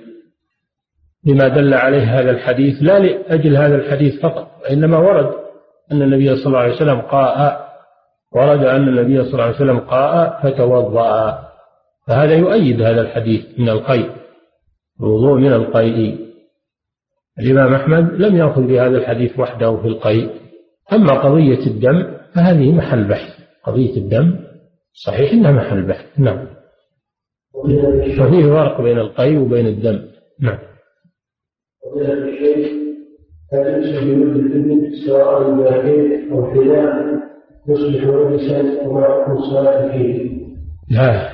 بما 1.26 1.48
دل 1.48 1.74
عليه 1.74 2.20
هذا 2.20 2.32
الحديث 2.32 2.78
لا 2.82 3.00
لأجل 3.00 3.58
هذا 3.58 3.76
الحديث 3.76 4.22
فقط 4.22 4.48
وإنما 4.64 4.98
ورد 4.98 5.34
أن 5.92 6.02
النبي 6.02 6.36
صلى 6.36 6.46
الله 6.46 6.60
عليه 6.60 6.76
وسلم 6.76 7.02
قاء 7.02 7.70
ورد 8.36 8.64
أن 8.64 8.88
النبي 8.88 9.24
صلى 9.24 9.34
الله 9.34 9.44
عليه 9.44 9.56
وسلم 9.56 9.80
قاء 9.80 10.40
فتوضأ. 10.44 11.40
فهذا 12.08 12.34
يؤيد 12.34 12.82
هذا 12.82 13.02
الحديث 13.02 13.60
من 13.60 13.70
القيء 13.70 14.10
الوضوء 15.02 15.40
من 15.40 15.54
القيء. 15.54 16.20
الإمام 17.40 17.74
أحمد 17.74 18.14
لم 18.14 18.36
يأخذ 18.36 18.62
بهذا 18.62 18.98
الحديث 18.98 19.40
وحده 19.40 19.78
في 19.78 19.88
القيء. 19.88 20.30
أما 20.94 21.14
قضية 21.14 21.68
الدم 21.68 22.18
فهذه 22.36 22.72
محل 22.72 23.04
بحث. 23.04 23.40
قضية 23.64 23.98
الدم 23.98 24.40
صحيح 24.94 25.32
إنها 25.32 25.52
محل 25.52 25.82
بحث 25.82 26.06
نعم. 26.20 26.48
وفيه 27.54 28.46
فرق 28.50 28.82
بين 28.82 29.00
القيء 29.00 29.40
وبين 29.40 29.68
الدم. 29.68 30.00
نعم. 30.40 30.58
فضيلة 31.86 32.14
الشيخ 32.14 32.72
هل 33.54 33.68
يمسح 33.68 34.04
بمد 34.04 34.36
الإبل 34.36 34.92
سواء 35.08 35.52
باكين 35.56 36.32
أو 36.32 36.52
حذاء 36.52 37.14
يصبح 37.70 38.04
رجسا 38.08 38.82
وما 38.88 39.04
حكم 39.04 39.32
الصلاة 39.32 39.92
فيه؟ 39.92 40.32
لا 40.92 41.30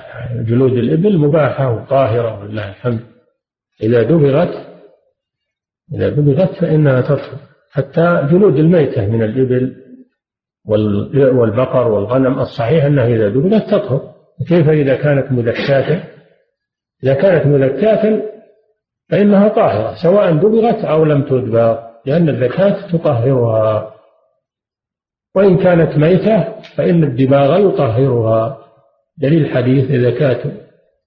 جلود 0.47 0.71
الإبل 0.71 1.17
مباحة 1.17 1.71
وطاهرة 1.75 2.39
ولله 2.41 2.69
الحمد. 2.69 2.99
إذا 3.83 4.03
دبغت 4.03 4.67
إذا 5.95 6.09
دبغت 6.09 6.53
فإنها 6.61 7.01
تطهر. 7.01 7.39
حتى 7.71 8.27
جلود 8.31 8.55
الميتة 8.55 9.07
من 9.07 9.23
الإبل 9.23 9.75
وال- 10.67 11.29
والبقر 11.37 11.91
والغنم 11.91 12.39
الصحيح 12.39 12.83
أنها 12.85 13.07
إذا 13.07 13.29
دبغت 13.29 13.63
تطهر. 13.71 14.13
كيف 14.47 14.69
إذا 14.69 14.95
كانت 14.95 15.31
مدشاة 15.31 16.03
إذا 17.03 17.13
كانت 17.13 17.45
مذكاة 17.45 18.21
فإنها 19.09 19.47
طاهرة 19.47 19.95
سواء 20.03 20.31
دبغت 20.31 20.85
أو 20.85 21.05
لم 21.05 21.23
تدبغ 21.23 21.89
لأن 22.05 22.29
الزكاة 22.29 22.87
تطهرها. 22.91 23.95
وإن 25.35 25.57
كانت 25.57 25.97
ميتة 25.97 26.61
فإن 26.75 27.03
الدباغ 27.03 27.59
يطهرها. 27.59 28.65
دليل 29.17 29.49
حديث 29.49 29.91
زكاة 29.91 30.51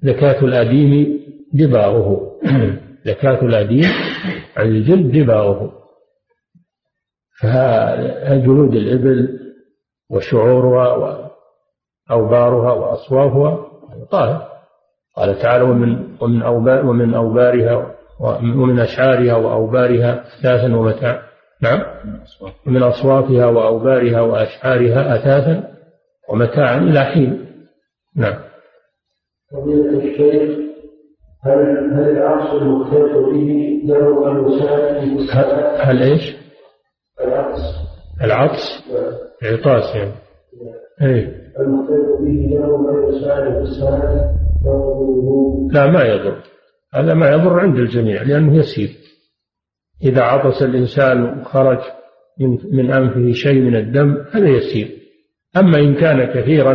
زكاة 0.01 0.45
الأديم 0.45 1.21
دباغه. 1.53 2.41
زكاة 3.07 3.43
الأديم 3.43 3.91
عن 4.57 4.67
الجلد 4.67 5.19
دباغه. 5.19 5.73
فجلود 7.41 8.75
الإبل 8.75 9.39
وشعورها 10.11 11.32
وأوبارها 12.13 12.73
وأصوافها. 12.73 13.67
طاهر. 14.11 14.49
قال 15.17 15.39
تعالى 15.39 15.65
ومن 15.65 16.17
ومن 16.21 16.43
أوبار 16.43 16.87
ومن 16.87 17.15
أوبارها 17.15 17.95
ومن 18.43 18.81
أشعارها 18.81 19.35
وأوبارها 19.35 20.25
أثاثا 20.39 20.77
ومتاع. 20.77 21.23
نعم. 21.63 21.83
ومن 22.67 22.83
أصوافها 22.83 23.47
وأوبارها 23.47 24.21
وأشعارها 24.21 25.17
أثاثا 25.17 25.69
ومتاعا 26.29 26.79
إلى 26.79 27.01
حين. 27.01 27.47
نعم. 28.17 28.39
هل 31.45 31.59
هل 31.95 32.17
العصر 32.17 32.57
المختلف 32.57 33.13
به 33.13 33.81
له 33.85 34.31
ان 34.31 34.49
يساعد 35.19 35.81
هل 35.81 36.03
إيش؟ 36.03 36.37
العطس. 37.21 37.61
العطس. 38.23 38.85
عطاس 39.43 39.97
يعني. 39.97 40.13
اي 41.03 41.42
به 41.59 42.49
له 42.51 42.71
في 42.77 43.19
لا 45.73 45.87
ما 45.87 46.05
يضر. 46.05 46.43
هذا 46.95 47.15
ما 47.15 47.31
يضر 47.31 47.61
عند 47.61 47.77
الجميع 47.77 48.23
لأنه 48.23 48.57
يسير. 48.57 48.89
إذا 50.03 50.23
عطس 50.23 50.63
الإنسان 50.63 51.41
وخرج 51.41 51.79
من 52.41 52.59
من 52.73 52.93
أنفه 52.93 53.33
شيء 53.33 53.61
من 53.61 53.77
الدم 53.77 54.25
هذا 54.33 54.49
يسير. 54.49 54.89
أما 55.57 55.79
إن 55.79 55.95
كان 55.95 56.25
كثيرا 56.25 56.73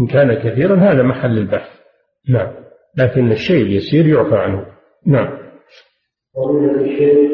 إن 0.00 0.06
كان 0.06 0.34
كثيرا 0.34 0.76
هذا 0.76 1.02
محل 1.02 1.38
البحث. 1.38 1.70
نعم. 2.28 2.52
لكن 2.98 3.32
الشيء 3.32 3.62
اليسير 3.62 4.06
يعفى 4.06 4.36
عنه. 4.36 4.66
نعم. 5.06 5.38
ومن 6.36 6.80
الشيء 6.80 7.32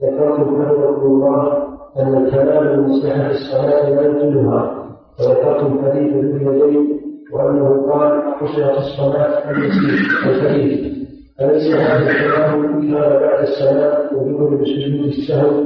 حفظكم 0.00 1.06
الله 1.06 1.70
أن 1.96 2.26
الكلام 2.26 2.68
المصلح 2.68 3.14
في 3.14 3.30
الصلاة 3.30 3.90
لا 3.90 4.79
يجوزها 5.20 5.38
وذكرتم 5.38 5.84
حديث 5.84 6.12
اليدين 6.14 7.00
وأنه 7.32 7.92
قال 7.92 8.40
قصرت 8.40 8.78
الصلاة 8.78 9.50
اليسير 9.50 10.08
الكريم 10.26 11.06
أليس 11.40 11.74
هذا 11.74 12.10
الكلام 12.10 12.80
كان 12.80 13.20
بعد 13.20 13.42
السلام 13.42 14.16
وذكر 14.16 14.62
بسجود 14.62 15.06
السهو؟ 15.06 15.62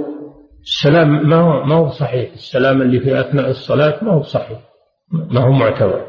السلام 0.62 1.28
ما 1.28 1.36
هو 1.36 1.64
ما 1.64 1.74
هو 1.74 1.88
صحيح. 1.88 2.32
السلام 2.32 2.82
اللي 2.82 3.00
في 3.00 3.20
أثناء 3.20 3.50
الصلاة 3.50 4.04
ما 4.04 4.12
هو 4.12 4.22
صحيح. 4.22 4.58
ما 5.30 5.40
هو 5.40 5.52
معتبر. 5.52 6.00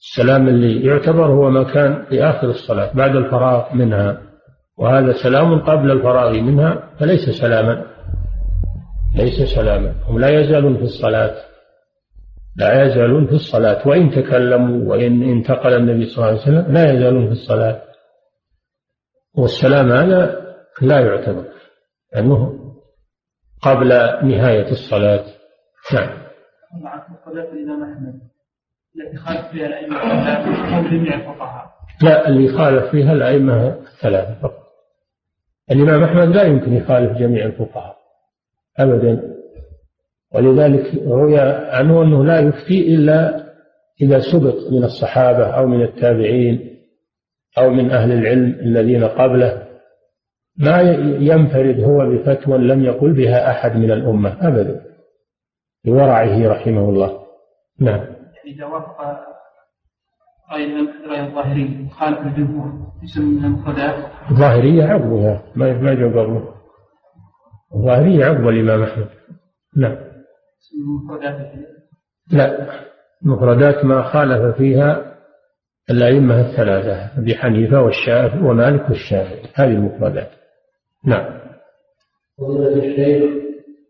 السلام 0.00 0.48
اللي 0.48 0.86
يعتبر 0.86 1.26
هو 1.26 1.50
ما 1.50 1.62
كان 1.62 2.04
في 2.08 2.24
آخر 2.24 2.48
الصلاة 2.48 2.90
بعد 2.94 3.16
الفراغ 3.16 3.74
منها. 3.74 4.20
وهذا 4.78 5.12
سلام 5.12 5.58
قبل 5.58 5.90
الفراغ 5.90 6.32
منها 6.32 6.90
فليس 7.00 7.30
سلاما. 7.30 7.84
ليس 9.16 9.54
سلاما. 9.54 9.94
هم 10.08 10.18
لا 10.18 10.40
يزالون 10.40 10.76
في 10.76 10.82
الصلاة. 10.82 11.47
لا 12.58 12.82
يزالون 12.82 13.26
في 13.26 13.32
الصلاة 13.32 13.88
وإن 13.88 14.10
تكلموا 14.10 14.90
وإن 14.90 15.22
انتقل 15.22 15.74
النبي 15.74 16.06
صلى 16.06 16.16
الله 16.16 16.26
عليه 16.26 16.42
وسلم 16.42 16.72
لا 16.72 16.92
يزالون 16.92 17.26
في 17.26 17.32
الصلاة. 17.32 17.82
والسلام 19.34 19.92
هذا 19.92 20.46
لا 20.82 21.00
يعتبر 21.00 21.44
لأنه 22.12 22.58
قبل 23.62 23.88
نهاية 24.28 24.70
الصلاة. 24.70 25.24
نعم. 25.94 26.28
التي 28.96 29.16
خالف 29.16 29.46
فيها 29.50 29.66
الأئمة 29.66 29.96
الثلاثة 29.96 30.90
جميع 30.90 31.14
الفقهاء 31.14 31.70
لا 32.02 32.28
اللي 32.28 32.44
يخالف 32.44 32.90
فيها 32.90 33.12
الأئمة 33.12 33.66
الثلاثة 33.66 34.34
فقط. 34.42 34.68
الإمام 35.70 36.04
أحمد 36.04 36.36
لا 36.36 36.42
يمكن 36.42 36.72
يخالف 36.72 37.18
جميع 37.18 37.46
الفقهاء 37.46 37.96
أبدا. 38.78 39.37
ولذلك 40.34 41.02
روي 41.06 41.40
عنه 41.70 42.02
أنه 42.02 42.24
لا 42.24 42.40
يفتي 42.40 42.94
إلا 42.94 43.48
إذا 44.02 44.20
سبق 44.32 44.72
من 44.72 44.84
الصحابة 44.84 45.46
أو 45.46 45.66
من 45.66 45.82
التابعين 45.82 46.78
أو 47.58 47.70
من 47.70 47.90
أهل 47.90 48.12
العلم 48.12 48.60
الذين 48.60 49.04
قبله. 49.04 49.68
ما 50.56 50.80
ينفرد 51.20 51.80
هو 51.80 52.10
بفتوى 52.10 52.58
لم 52.58 52.84
يقل 52.84 53.12
بها 53.12 53.50
أحد 53.50 53.76
من 53.76 53.90
الأمة 53.90 54.48
أبدا 54.48 54.84
لورعه 55.84 56.48
رحمه 56.48 56.88
الله. 56.88 57.20
نعم. 57.80 58.00
إذا 58.46 58.66
وافق 58.66 59.00
رأي 60.52 61.26
الظاهري 61.26 61.88
خالف 61.90 62.18
الجمهور 62.18 62.72
يسمى 63.02 63.46
المفردات 63.46 63.94
الظاهرية 64.30 64.84
عقبها 64.84 65.42
ما 65.56 65.72
ما 65.72 65.94
جو 65.94 66.08
قبله 66.08 66.54
الظاهرية 67.74 68.24
عقب 68.24 68.48
الإمام 68.48 68.82
أحمد. 68.82 69.08
نعم. 69.76 69.96
لا 72.32 72.68
مفردات 73.22 73.84
ما 73.84 74.02
خالف 74.02 74.56
فيها 74.56 75.14
الأئمة 75.90 76.40
الثلاثة 76.40 77.18
أبي 77.18 77.34
حنيفة 77.34 77.82
والشافعي 77.82 78.40
ومالك 78.42 78.90
والشافعي 78.90 79.42
هذه 79.54 79.70
المفردات. 79.70 80.30
نعم. 81.04 81.38
فضيلة 82.38 82.74
الشيخ 82.74 83.30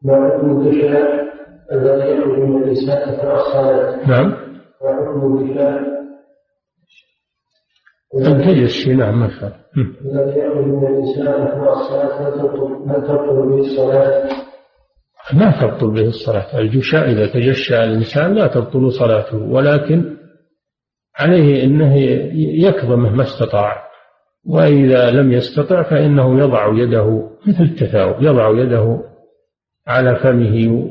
ما 0.03 0.31
حكم 0.31 0.51
الغشاء 0.51 1.29
الذي 1.73 2.11
يخرج 2.11 2.39
من 2.39 2.63
الإنسان 2.63 3.15
أثناء 3.15 3.35
الصلاة؟ 3.35 4.09
نعم. 4.09 4.29
ما 4.83 4.97
حكم 4.97 5.21
الغشاء 5.27 5.99
تجلس 8.15 8.89
نعم 8.89 9.21
ما 9.21 9.31
الذي 10.05 10.39
يخرج 10.41 10.65
من 10.65 10.87
الإنسان 10.87 11.27
أثناء 11.27 11.73
الصلاة 11.73 12.29
هل 12.29 13.07
تبطل 13.07 13.49
به 13.49 13.59
الصلاة؟ 13.59 14.48
ما 15.33 15.61
تبطل 15.61 15.91
به 15.91 16.07
الصلاة. 16.09 16.59
الجشاء 16.59 17.11
إذا 17.11 17.27
تجشى 17.27 17.85
الإنسان 17.85 18.35
لا 18.35 18.47
تبطل 18.47 18.93
صلاته 18.93 19.37
ولكن 19.37 20.17
عليه 21.19 21.65
أنه 21.65 21.97
يكظمه 22.67 23.11
ما 23.11 23.23
استطاع 23.23 23.89
وإذا 24.47 25.11
لم 25.11 25.33
يستطع 25.33 25.83
فإنه 25.83 26.39
يضع 26.39 26.73
يده 26.75 27.31
مثل 27.47 27.63
التثاؤب 27.63 28.23
يضع 28.23 28.51
يده 28.51 29.05
على 29.87 30.17
فمه 30.17 30.89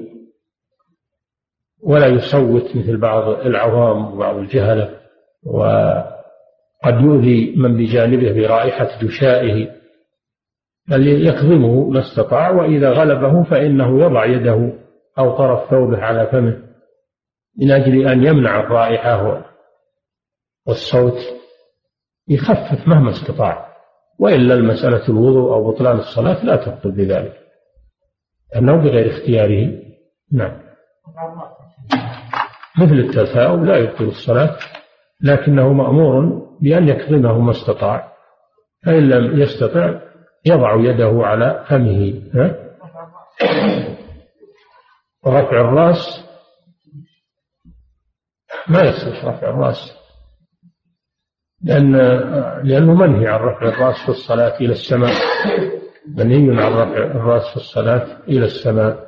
ولا 1.83 2.07
يصوت 2.07 2.75
مثل 2.75 2.97
بعض 2.97 3.39
العوام 3.45 4.13
وبعض 4.13 4.35
الجهلة 4.35 4.89
وقد 5.45 7.01
يؤذي 7.01 7.53
من 7.57 7.77
بجانبه 7.77 8.31
برائحة 8.31 8.89
جشائه. 9.01 9.76
بل 10.87 11.27
يكظمه 11.27 11.89
ما 11.89 11.99
استطاع 11.99 12.49
وإذا 12.49 12.89
غلبه 12.89 13.43
فإنه 13.43 14.01
يضع 14.01 14.25
يده 14.25 14.73
أو 15.19 15.37
طرف 15.37 15.69
ثوبه 15.69 15.97
على 15.97 16.27
فمه 16.27 16.67
من 17.57 17.71
أجل 17.71 18.07
أن 18.07 18.23
يمنع 18.23 18.59
الرائحة 18.59 19.43
والصوت 20.67 21.19
يخفف 22.27 22.87
مهما 22.87 23.09
استطاع. 23.09 23.67
وإلا 24.19 24.53
المسألة 24.53 25.09
الوضوء 25.09 25.53
أو 25.53 25.71
بطلان 25.71 25.97
الصلاة 25.97 26.45
لا 26.45 26.55
تبطل 26.55 26.91
بذلك. 26.91 27.33
لأنه 28.53 28.75
بغير 28.75 29.11
اختياره. 29.11 29.81
نعم. 30.31 30.61
مثل 32.79 32.93
التثاؤب 32.93 33.63
لا 33.63 33.77
يبطل 33.77 34.03
الصلاة 34.03 34.57
لكنه 35.21 35.73
مأمور 35.73 36.47
بأن 36.61 36.87
يكظمه 36.87 37.39
ما 37.39 37.51
استطاع. 37.51 38.13
فإن 38.85 39.09
لم 39.09 39.41
يستطع 39.41 40.06
يضع 40.45 40.75
يده 40.75 41.21
على 41.23 41.65
فمه 41.69 42.21
ها؟ 42.33 42.55
ورفع 45.25 45.61
الرأس 45.61 46.27
ما 48.67 48.81
يصلح 48.81 49.25
رفع 49.25 49.49
الرأس 49.49 49.97
لأن 51.61 51.95
لأنه 52.63 52.93
منهي 52.93 53.27
عن 53.27 53.39
رفع 53.39 53.67
الرأس 53.67 53.95
في 54.05 54.09
الصلاة 54.09 54.57
إلى 54.57 54.71
السماء 54.71 55.13
منهي 56.07 56.63
عن 56.63 56.73
رفع 56.73 56.97
الرأس 56.97 57.49
في 57.49 57.55
الصلاة 57.55 58.17
إلى 58.27 58.45
السماء 58.45 59.07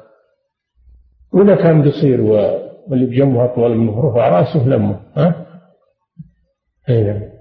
وإذا 1.33 1.55
كان 1.55 1.89
قصير 1.91 2.21
واللي 2.21 3.05
بجنبه 3.05 3.45
أطول 3.45 3.77
منه 3.77 4.09
رفع 4.09 4.29
رأسه 4.29 4.67
لمه 4.67 4.99
ها؟ 5.15 5.45
أي 6.89 7.03
نعم 7.03 7.38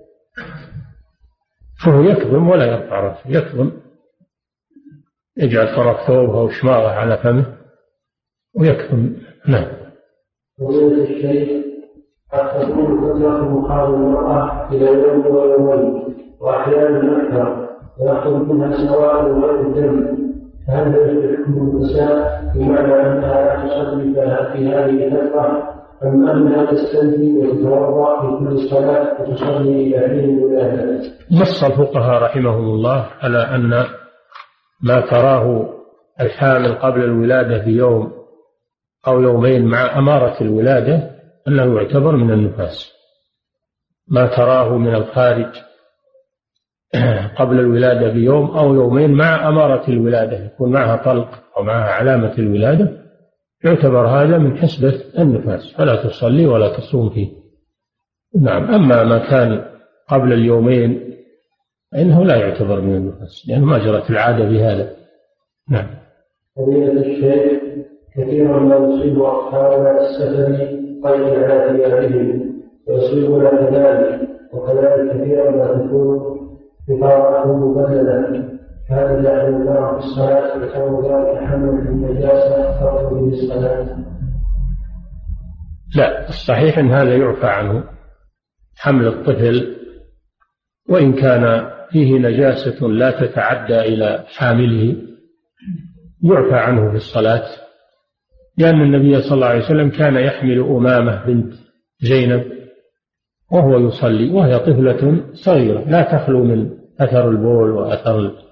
فهو 1.85 2.03
يكظم 2.03 2.49
ولا 2.49 2.67
يرفع 2.67 3.01
رأسه 3.01 3.31
يكظم. 3.31 3.71
يجعل 5.37 5.77
طرف 5.77 6.07
ثوبه 6.07 6.41
أو 6.41 6.49
شماغه 6.49 6.89
على 6.89 7.17
فمه 7.17 7.45
ويكظم. 8.57 9.13
نعم. 9.49 9.67
ومن 10.61 11.01
الشيء 11.01 11.65
قد 12.33 12.61
تكون 12.61 13.01
فترة 13.01 13.61
مقام 13.61 13.95
المرأة 13.95 14.69
إلى 14.73 14.87
يوم 14.87 15.27
ويومين 15.27 16.15
وأحيانا 16.41 17.23
أكثر 17.23 17.69
ويخرج 18.01 18.49
منها 18.49 18.77
سواد 18.87 19.25
غير 19.25 19.61
الدم. 19.61 20.19
فهل 20.67 20.95
يحكم 21.25 21.53
النساء 21.53 22.43
بمعنى 22.55 22.95
أنها 22.95 23.45
لا 23.45 23.67
تصلي 23.67 24.15
في 24.53 24.69
هذه 24.69 25.05
الفترة؟ 25.07 25.78
تستنفي 26.71 27.33
وتتوضأ 27.33 28.21
في 28.21 28.45
كل 28.45 28.69
صلاة 28.71 29.23
وتصلي 29.23 29.97
إلى 29.97 30.09
حين؟ 30.09 30.39
نص 31.41 31.65
الفقهاء 31.65 32.23
رحمهم 32.23 32.65
الله 32.65 33.07
على 33.21 33.39
أن 33.39 33.85
ما 34.83 35.01
تراه 35.01 35.75
الحامل 36.21 36.75
قبل 36.75 37.05
الولادة 37.05 37.65
بيوم 37.65 38.13
أو 39.07 39.21
يومين 39.21 39.67
مع 39.67 39.99
أمارة 39.99 40.41
الولادة 40.41 41.11
أنه 41.49 41.77
يعتبر 41.81 42.17
من 42.17 42.31
النفاس 42.31 42.93
ما 44.09 44.27
تراه 44.27 44.79
من 44.79 44.95
الخارج 44.95 45.47
قبل 47.39 47.61
الولادة 47.61 48.13
بيوم 48.13 48.51
أو 48.51 48.75
يومين 48.75 49.13
مع 49.13 49.49
أمارة 49.49 49.91
الولادة 49.91 50.45
يكون 50.45 50.73
معها 50.73 50.97
طلق 50.97 51.29
أو 51.57 51.63
معها 51.63 51.93
علامة 51.93 52.33
الولادة 52.39 52.98
يعتبر 53.65 54.07
هذا 54.07 54.39
من 54.39 54.59
حسبة 54.59 55.01
النفاس 55.19 55.75
فلا 55.77 55.97
تصلي 56.05 56.47
ولا 56.47 56.77
تصوم 56.77 57.11
فيه. 57.11 57.29
نعم 58.41 58.65
أما 58.75 59.05
ما 59.05 59.19
كان 59.19 59.65
قبل 60.09 60.33
اليومين 60.33 61.15
فإنه 61.93 62.25
لا 62.25 62.37
يعتبر 62.37 62.81
من 62.81 62.95
النفاس 62.97 63.45
لأنه 63.49 63.65
ما 63.65 63.79
جرت 63.79 64.11
العادة 64.11 64.45
بهذا 64.45 64.91
نعم. 65.71 65.87
فضيلة 66.57 66.93
الشيخ 66.93 67.63
كثيرا 68.17 68.61
ما 68.61 68.77
يصيب 68.77 69.23
أصحاب 69.23 69.97
السفر 69.97 70.79
طيب 71.05 71.45
على 71.45 71.77
ثيابهم 71.77 72.55
ويصيبنا 72.89 73.51
كذلك 73.51 74.29
وكذلك 74.53 75.13
كثيرا 75.13 75.51
ما 75.51 75.87
تكون 75.87 76.39
بطاقة 76.89 77.57
مبللة 77.57 78.58
هذا 78.91 79.23
جعل 79.23 79.49
الله 79.49 79.93
في 79.93 80.07
الصلاة 80.07 80.57
وكون 80.57 81.13
ذلك 81.13 81.49
حمل 81.49 81.69
النجاسة 81.69 82.81
فرض 82.81 83.13
به 83.13 83.29
الصلاة. 83.29 83.99
لا 85.97 86.29
الصحيح 86.29 86.79
أن 86.79 86.91
هذا 86.91 87.17
يعفى 87.17 87.47
عنه. 87.47 87.85
حمل 88.77 89.07
الطفل 89.07 89.77
وإن 90.91 91.13
كان 91.13 91.71
فيه 91.91 92.19
نجاسة 92.19 92.87
لا 92.87 93.27
تتعدى 93.27 93.81
إلى 93.81 94.25
حامله 94.37 94.97
يعفى 96.23 96.57
عنه 96.57 96.91
في 96.91 96.97
الصلاة. 96.97 97.47
لأن 98.59 98.81
النبي 98.81 99.23
صلى 99.23 99.35
الله 99.35 99.47
عليه 99.47 99.65
وسلم 99.65 99.91
كان 99.91 100.17
يحمل 100.17 100.61
أمامة 100.61 101.27
بنت 101.27 101.55
زينب 102.01 102.45
وهو 103.53 103.79
يصلي 103.79 104.31
وهي 104.31 104.59
طفلة 104.59 105.25
صغيرة 105.33 105.81
لا 105.81 106.03
تخلو 106.03 106.45
من 106.45 106.71
أثر 107.01 107.31
البول 107.31 107.71
وأثر 107.71 108.48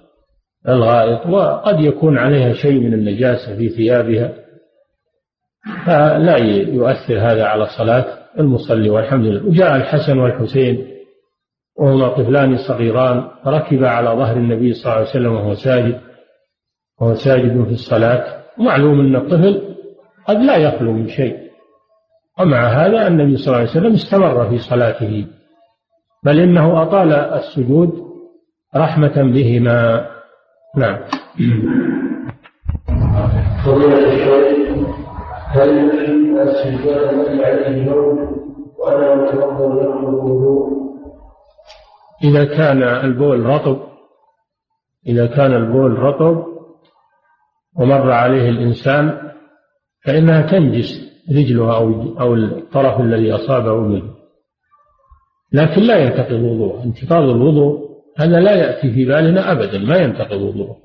الغائط 0.67 1.25
وقد 1.25 1.79
يكون 1.79 2.17
عليها 2.17 2.53
شيء 2.53 2.79
من 2.79 2.93
النجاسة 2.93 3.55
في 3.57 3.69
ثيابها 3.69 4.33
فلا 5.85 6.37
يؤثر 6.67 7.19
هذا 7.19 7.45
على 7.45 7.67
صلاة 7.77 8.05
المصلي 8.39 8.89
والحمد 8.89 9.25
لله. 9.25 9.47
وجاء 9.47 9.75
الحسن 9.75 10.17
والحسين 10.19 10.87
وهما 11.79 12.07
طفلان 12.07 12.57
صغيران 12.57 13.27
فركبا 13.45 13.89
على 13.89 14.09
ظهر 14.09 14.37
النبي 14.37 14.73
صلى 14.73 14.85
الله 14.85 14.95
عليه 14.95 15.09
وسلم 15.09 15.33
وهو 15.33 15.53
ساجد 15.53 15.99
وهو 17.01 17.15
ساجد 17.15 17.63
في 17.63 17.71
الصلاة. 17.71 18.43
معلوم 18.57 18.99
أن 18.99 19.15
الطفل 19.15 19.75
قد 20.27 20.37
لا 20.37 20.57
يخلو 20.57 20.91
من 20.91 21.07
شيء. 21.07 21.37
ومع 22.39 22.67
هذا 22.67 23.07
النبي 23.07 23.37
صلى 23.37 23.47
الله 23.47 23.57
عليه 23.57 23.69
وسلم 23.69 23.93
استمر 23.93 24.49
في 24.49 24.57
صلاته. 24.57 25.25
بل 26.23 26.39
إنه 26.39 26.81
أطال 26.81 27.13
السجود 27.13 27.93
رحمة 28.75 29.23
بهما. 29.23 30.07
نعم. 30.77 30.97
فضيلة 33.65 34.13
الشيخ 34.13 34.27
هل 35.47 35.77
يمكن 35.77 36.39
السجاد 36.39 37.13
الذي 37.13 37.45
عليه 37.45 37.89
نوم 37.89 38.37
وأنا 38.79 39.15
متوضأ 39.15 39.99
الوضوء. 39.99 40.77
إذا 42.23 42.45
كان 42.45 42.83
البول 42.83 43.45
رطب 43.45 43.79
إذا 45.07 45.27
كان 45.27 45.53
البول 45.53 45.99
رطب 45.99 46.43
ومر 47.79 48.11
عليه 48.11 48.49
الإنسان 48.49 49.31
فإنها 50.05 50.41
تنجس 50.41 51.07
رجلها 51.31 51.75
أو 51.77 51.89
أو 52.19 52.33
الطرف 52.33 52.99
الذي 52.99 53.35
أصابه 53.35 53.75
منه. 53.79 54.13
لكن 55.53 55.81
لا 55.81 55.97
ينتقض 55.97 56.33
الوضوء 56.33 56.83
انتقاض 56.83 57.23
الوضوء 57.23 57.86
هذا 58.17 58.39
لا 58.39 58.55
يأتي 58.55 58.93
في 58.93 59.05
بالنا 59.05 59.51
أبدا 59.51 59.77
ما 59.77 59.97
ينتقض 59.97 60.41
وضوءه 60.41 60.77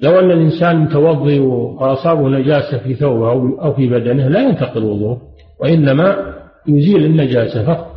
لو 0.00 0.18
أن 0.18 0.30
الإنسان 0.30 0.76
متوضي 0.76 1.38
وأصابه 1.40 2.28
نجاسة 2.28 2.78
في 2.78 2.94
ثوبه 2.94 3.30
أو 3.62 3.74
في 3.74 3.88
بدنه 3.88 4.28
لا 4.28 4.40
ينتقض 4.40 4.82
وضوءه 4.82 5.20
وإنما 5.60 6.34
يزيل 6.66 7.04
النجاسة 7.04 7.66
فقط. 7.66 7.94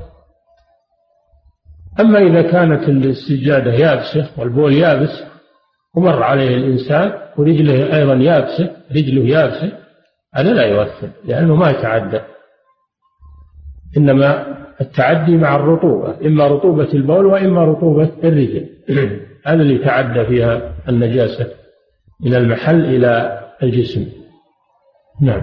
أما 1.99 2.19
إذا 2.19 2.41
كانت 2.41 2.89
السجادة 2.89 3.73
يابسة 3.73 4.29
والبول 4.37 4.73
يابس 4.73 5.23
ومر 5.95 6.23
عليه 6.23 6.55
الإنسان 6.57 7.13
ورجله 7.37 7.97
أيضا 7.97 8.13
يابسة 8.13 8.75
رجله 8.91 9.27
يابسة 9.27 9.71
هذا 10.35 10.53
لا 10.53 10.65
يؤثر 10.65 11.09
لأنه 11.25 11.55
ما 11.55 11.69
يتعدى. 11.69 12.19
إنما 13.97 14.57
التعدي 14.81 15.37
مع 15.37 15.55
الرطوبة 15.55 16.27
إما 16.27 16.47
رطوبة 16.47 16.93
البول 16.93 17.25
وإما 17.25 17.65
رطوبة 17.65 18.09
الرجل. 18.23 18.69
هذا 19.47 19.61
اللي 19.61 19.77
تعدى 19.77 20.25
فيها 20.25 20.73
النجاسة 20.89 21.47
من 22.25 22.35
المحل 22.35 22.85
إلى 22.85 23.39
الجسم. 23.63 24.05
نعم. 25.21 25.41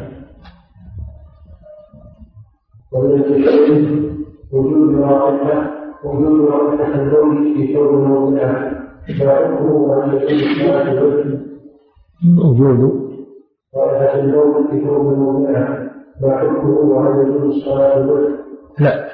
وجود 4.52 5.00
رائحة 5.00 5.70
وجود 6.04 6.50
رائحة 6.50 7.02
البول 7.02 7.54
في 7.54 7.74
ثوب 7.74 7.94
موضعه 7.94 8.78
فيعرفه 9.06 10.04
أن 10.04 10.16
يكون 10.16 11.38
وجود 12.38 13.08
رائحة 13.76 14.20
البول 14.20 14.68
في 14.70 14.80
ثوب 14.84 15.18
موضعه 15.18 15.90
ما 16.22 16.38
حكمه 16.38 17.08
هل 17.08 17.28
يجوز 17.28 17.56
الصلاة 17.56 18.38
لا. 18.80 19.08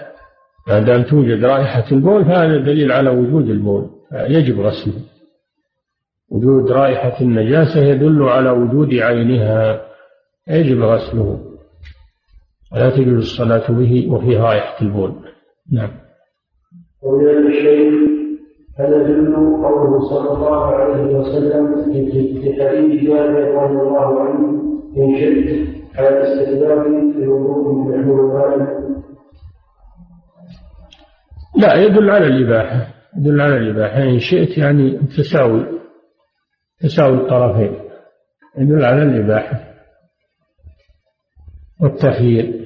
ما 0.68 0.80
دام 0.80 1.02
توجد 1.02 1.44
رائحة 1.44 1.84
البول 1.92 2.24
فهذا 2.24 2.56
دليل 2.56 2.92
على 2.92 3.10
وجود 3.10 3.50
البول 3.50 3.90
يجب 4.12 4.60
غسله 4.60 4.94
وجود 6.30 6.70
رائحة 6.70 7.20
النجاسة 7.20 7.80
يدل 7.80 8.22
على 8.22 8.50
وجود 8.50 8.94
عينها 8.94 9.80
يجب 10.48 10.82
غسله 10.82 11.40
ولا 12.72 12.90
تجوز 12.90 13.22
الصلاة 13.22 13.72
به 13.72 14.08
وفي 14.12 14.36
رائحة 14.36 14.82
البول. 14.82 15.12
نعم. 15.72 15.90
ومن 17.02 17.46
الشيء 17.46 17.90
هل 18.78 18.92
يدل 18.92 19.34
قوله 19.36 20.00
صلى 20.00 20.30
الله 20.36 20.66
عليه 20.66 21.14
وسلم 21.16 21.84
في 21.84 22.52
حديث 22.52 23.04
جابر 23.04 23.54
رضي 23.54 23.88
الله 23.88 24.20
عنه 24.20 24.62
إن 24.96 25.16
شئت 25.18 25.68
على 25.98 26.22
استخدام 26.22 27.12
الوضوء 27.22 27.72
من 27.72 27.94
المحمول 27.94 28.66
لا 31.56 31.74
يدل 31.74 32.10
على 32.10 32.26
الإباحة 32.26 32.94
يدل 33.16 33.40
على 33.40 33.56
الإباحة. 33.56 34.02
إن 34.02 34.18
شئت 34.18 34.58
يعني 34.58 34.98
تساوي 34.98 35.66
تساوي 36.80 37.16
الطرفين 37.16 37.74
يدل 38.58 38.84
على 38.84 39.02
الإباحة 39.02 39.60
والتخيير. 41.80 42.64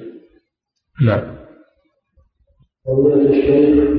نعم. 1.05 1.35
فضيلة 2.85 3.29
الشيخ 3.29 3.89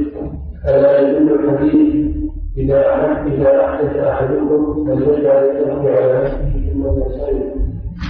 ألا 0.68 1.00
يدل 1.00 1.32
الحديث 1.32 2.10
إذا 2.56 2.80
إذا 3.26 3.64
أحدث 3.64 3.96
أحدكم 3.96 4.86
فليجعل 4.86 5.44
يده 5.44 5.90
على 5.90 6.24
نفسه 6.24 6.72
ثم 6.72 6.84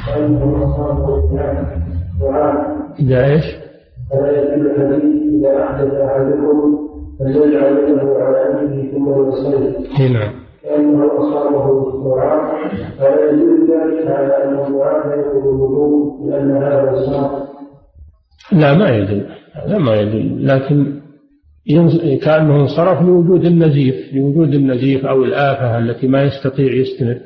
فإنه 0.07 0.65
أصابه 0.65 1.31
دعاء 2.21 2.81
إذا 3.01 3.25
إيش؟ 3.25 3.70
فلا 4.11 4.31
يدل 4.43 4.67
الحديث 4.67 5.23
إذا 5.35 5.63
أحدث 5.63 5.95
أحدكم 5.95 6.79
فليجعل 7.19 7.77
يده 7.79 8.25
على 8.25 8.61
أنفه 8.61 8.91
ثم 8.93 9.29
يصلي. 9.29 10.09
نعم 10.13 10.33
لأنه 10.65 11.07
أصابه 11.19 11.89
الدعاء 11.89 12.69
فلا 12.99 13.31
يدل 13.31 13.61
ذلك 13.63 14.07
على 14.07 14.45
أن 14.45 14.67
الدعاء 14.67 15.09
لا 15.09 15.15
يدل 15.15 15.49
الوضوء 15.49 16.31
لأن 16.31 16.51
هذا 16.51 17.07
صار 17.07 17.49
لا 18.53 18.75
ما 18.79 18.89
يدل. 18.97 19.27
لا 19.67 19.79
ما 19.79 19.95
يدل. 19.95 20.47
لكن 20.47 21.01
كأنه 22.23 22.61
انصرف 22.61 23.03
لوجود 23.03 23.45
النزيف 23.45 24.15
لوجود 24.15 24.55
النزيف 24.55 25.07
أو 25.07 25.25
الآفة 25.25 25.79
التي 25.79 26.09
ما 26.09 26.23
يستطيع 26.23 26.73
يستمر. 26.73 27.19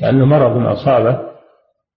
كأنه 0.00 0.24
مرض 0.24 0.66
أصابه 0.66 1.20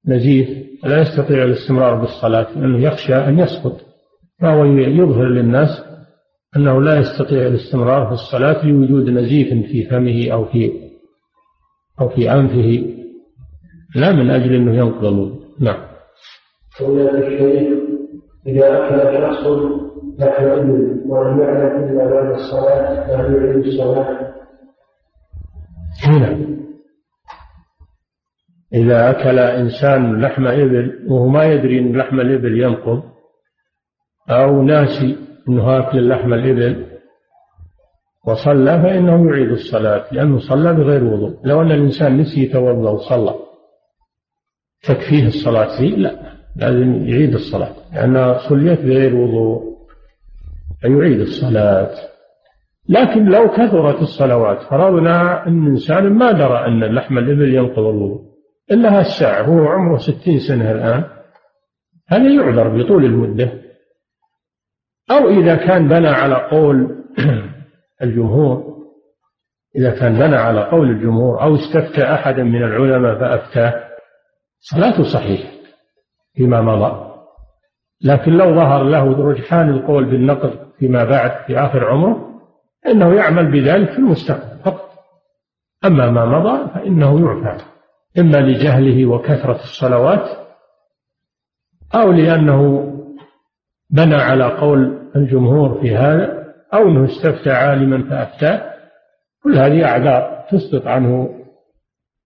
نزيف 0.08 0.50
لا 0.84 1.02
يستطيع 1.02 1.44
الاستمرار 1.44 1.96
بالصلاة 1.96 2.48
لأنه 2.60 2.80
يخشى 2.84 3.16
أن 3.16 3.40
يسقط. 3.40 3.89
فهو 4.42 4.66
يظهر 4.66 5.28
للناس 5.28 5.70
أنه 6.56 6.82
لا 6.82 7.00
يستطيع 7.00 7.48
الاستمرار 7.48 8.06
في 8.06 8.12
الصلاة 8.12 8.66
لوجود 8.66 9.10
نزيف 9.10 9.48
في 9.48 9.86
فمه 9.86 10.32
أو 10.32 10.46
في 10.46 10.72
أو 12.02 12.10
في 12.10 12.32
أنفه. 12.32 12.96
لا 13.96 14.12
من 14.12 14.30
أجل 14.30 14.56
أنه 14.56 14.76
ينقض. 14.76 15.06
الوضوء 15.06 15.40
نعم. 15.60 15.90
قلنا 16.80 17.18
الشيخ 17.18 17.80
إذا 18.48 18.78
أكل 18.78 19.18
شخص 19.22 19.48
لحم 20.20 20.44
إبل 20.44 21.02
ولم 21.06 21.40
يعلم 21.40 21.84
إلا 21.84 22.06
بعد 22.06 22.32
الصلاة 22.32 23.08
فهل 23.08 23.36
يعيد 23.36 23.66
الصلاة؟ 23.66 24.30
نعم 26.08 26.60
إذا 28.74 29.10
أكل 29.10 29.40
إنسان 29.40 30.22
لحم 30.22 30.48
إبل 30.48 31.06
وهو 31.08 31.28
ما 31.28 31.46
يدري 31.46 31.80
أن 31.80 31.98
لحم 31.98 32.20
الإبل 32.20 32.62
ينقض 32.62 33.04
أو 34.30 34.62
ناسي 34.62 35.18
أنه 35.50 35.80
أكل 35.80 36.10
لحم 36.10 36.34
الإبل 36.34 36.86
وصلى 38.28 38.82
فإنه 38.82 39.30
يعيد 39.30 39.52
الصلاة 39.52 40.06
لأنه 40.12 40.40
صلى 40.40 40.74
بغير 40.74 41.04
وضوء. 41.04 41.40
لو 41.44 41.62
أن 41.62 41.72
الإنسان 41.72 42.18
نسي 42.18 42.44
يتوضأ 42.44 42.90
وصلى 42.90 43.36
تكفيه 44.84 45.28
الصلاة 45.28 45.78
فيه 45.78 45.96
لا 45.96 46.34
لازم 46.56 47.08
يعيد 47.08 47.34
الصلاة 47.34 47.76
لأنها 47.94 48.50
صليت 48.50 48.82
بغير 48.82 49.16
وضوء 49.16 49.78
فيعيد 50.82 51.20
الصلاة. 51.20 51.92
لكن 52.90 53.26
لو 53.26 53.48
كثرت 53.50 54.02
الصلوات 54.02 54.62
فرضنا 54.62 55.48
أن 55.48 55.68
إنسان 55.68 56.14
ما 56.14 56.32
درى 56.32 56.66
أن 56.68 56.84
لحم 56.84 57.18
الإبل 57.18 57.56
ينقض 57.56 57.80
الوضوء 57.80 58.22
إلا 58.72 59.00
هالساعة 59.00 59.42
هو 59.44 59.68
عمره 59.68 59.98
ستين 59.98 60.40
سنة 60.40 60.72
الآن 60.72 61.04
هذا 62.08 62.34
يعذر 62.34 62.78
بطول 62.78 63.06
المدة؟ 63.06 63.69
أو 65.12 65.30
إذا 65.30 65.56
كان 65.56 65.88
بنى 65.88 66.08
على 66.08 66.36
قول 66.36 67.06
الجمهور 68.04 68.70
إذا 69.76 70.00
كان 70.00 70.14
بنى 70.14 70.36
على 70.36 70.64
قول 70.64 70.90
الجمهور 70.90 71.42
أو 71.42 71.56
استفتى 71.56 72.04
أحدا 72.04 72.44
من 72.44 72.64
العلماء 72.64 73.20
فأفتاه 73.20 73.90
صلاته 74.60 75.04
صحيحة 75.04 75.50
فيما 76.34 76.62
مضى. 76.62 77.10
لكن 78.02 78.32
لو 78.32 78.56
ظهر 78.56 78.84
له 78.84 79.30
رجحان 79.30 79.70
القول 79.70 80.06
بالنقض 80.06 80.72
فيما 80.80 81.04
بعد 81.04 81.46
في 81.48 81.60
آخر 81.60 81.90
عمره 81.90 82.42
إنه 82.88 83.14
يعمل 83.16 83.52
بذلك 83.52 83.92
في 83.92 83.98
المستقبل 83.98 84.60
فقط. 84.66 84.90
أما 85.86 86.12
ما 86.12 86.26
مضى 86.26 86.70
فإنه 86.74 87.20
يعفى. 87.20 87.64
إما 88.20 88.38
لجهله 88.38 89.06
وكثرة 89.06 89.56
الصلوات 89.56 90.30
أو 91.96 92.12
لأنه 92.12 92.94
بنى 93.90 94.16
على 94.16 94.44
قول 94.44 95.10
الجمهور 95.16 95.82
في 95.82 95.96
هذا 95.96 96.54
أو 96.74 96.88
أنه 96.88 97.06
استفتى 97.06 97.50
عالما 97.50 98.10
فأفتاه. 98.10 98.74
كل 99.44 99.58
هذه 99.58 99.86
أعذار 99.86 100.46
تسقط 100.52 100.88
عنه 100.88 101.30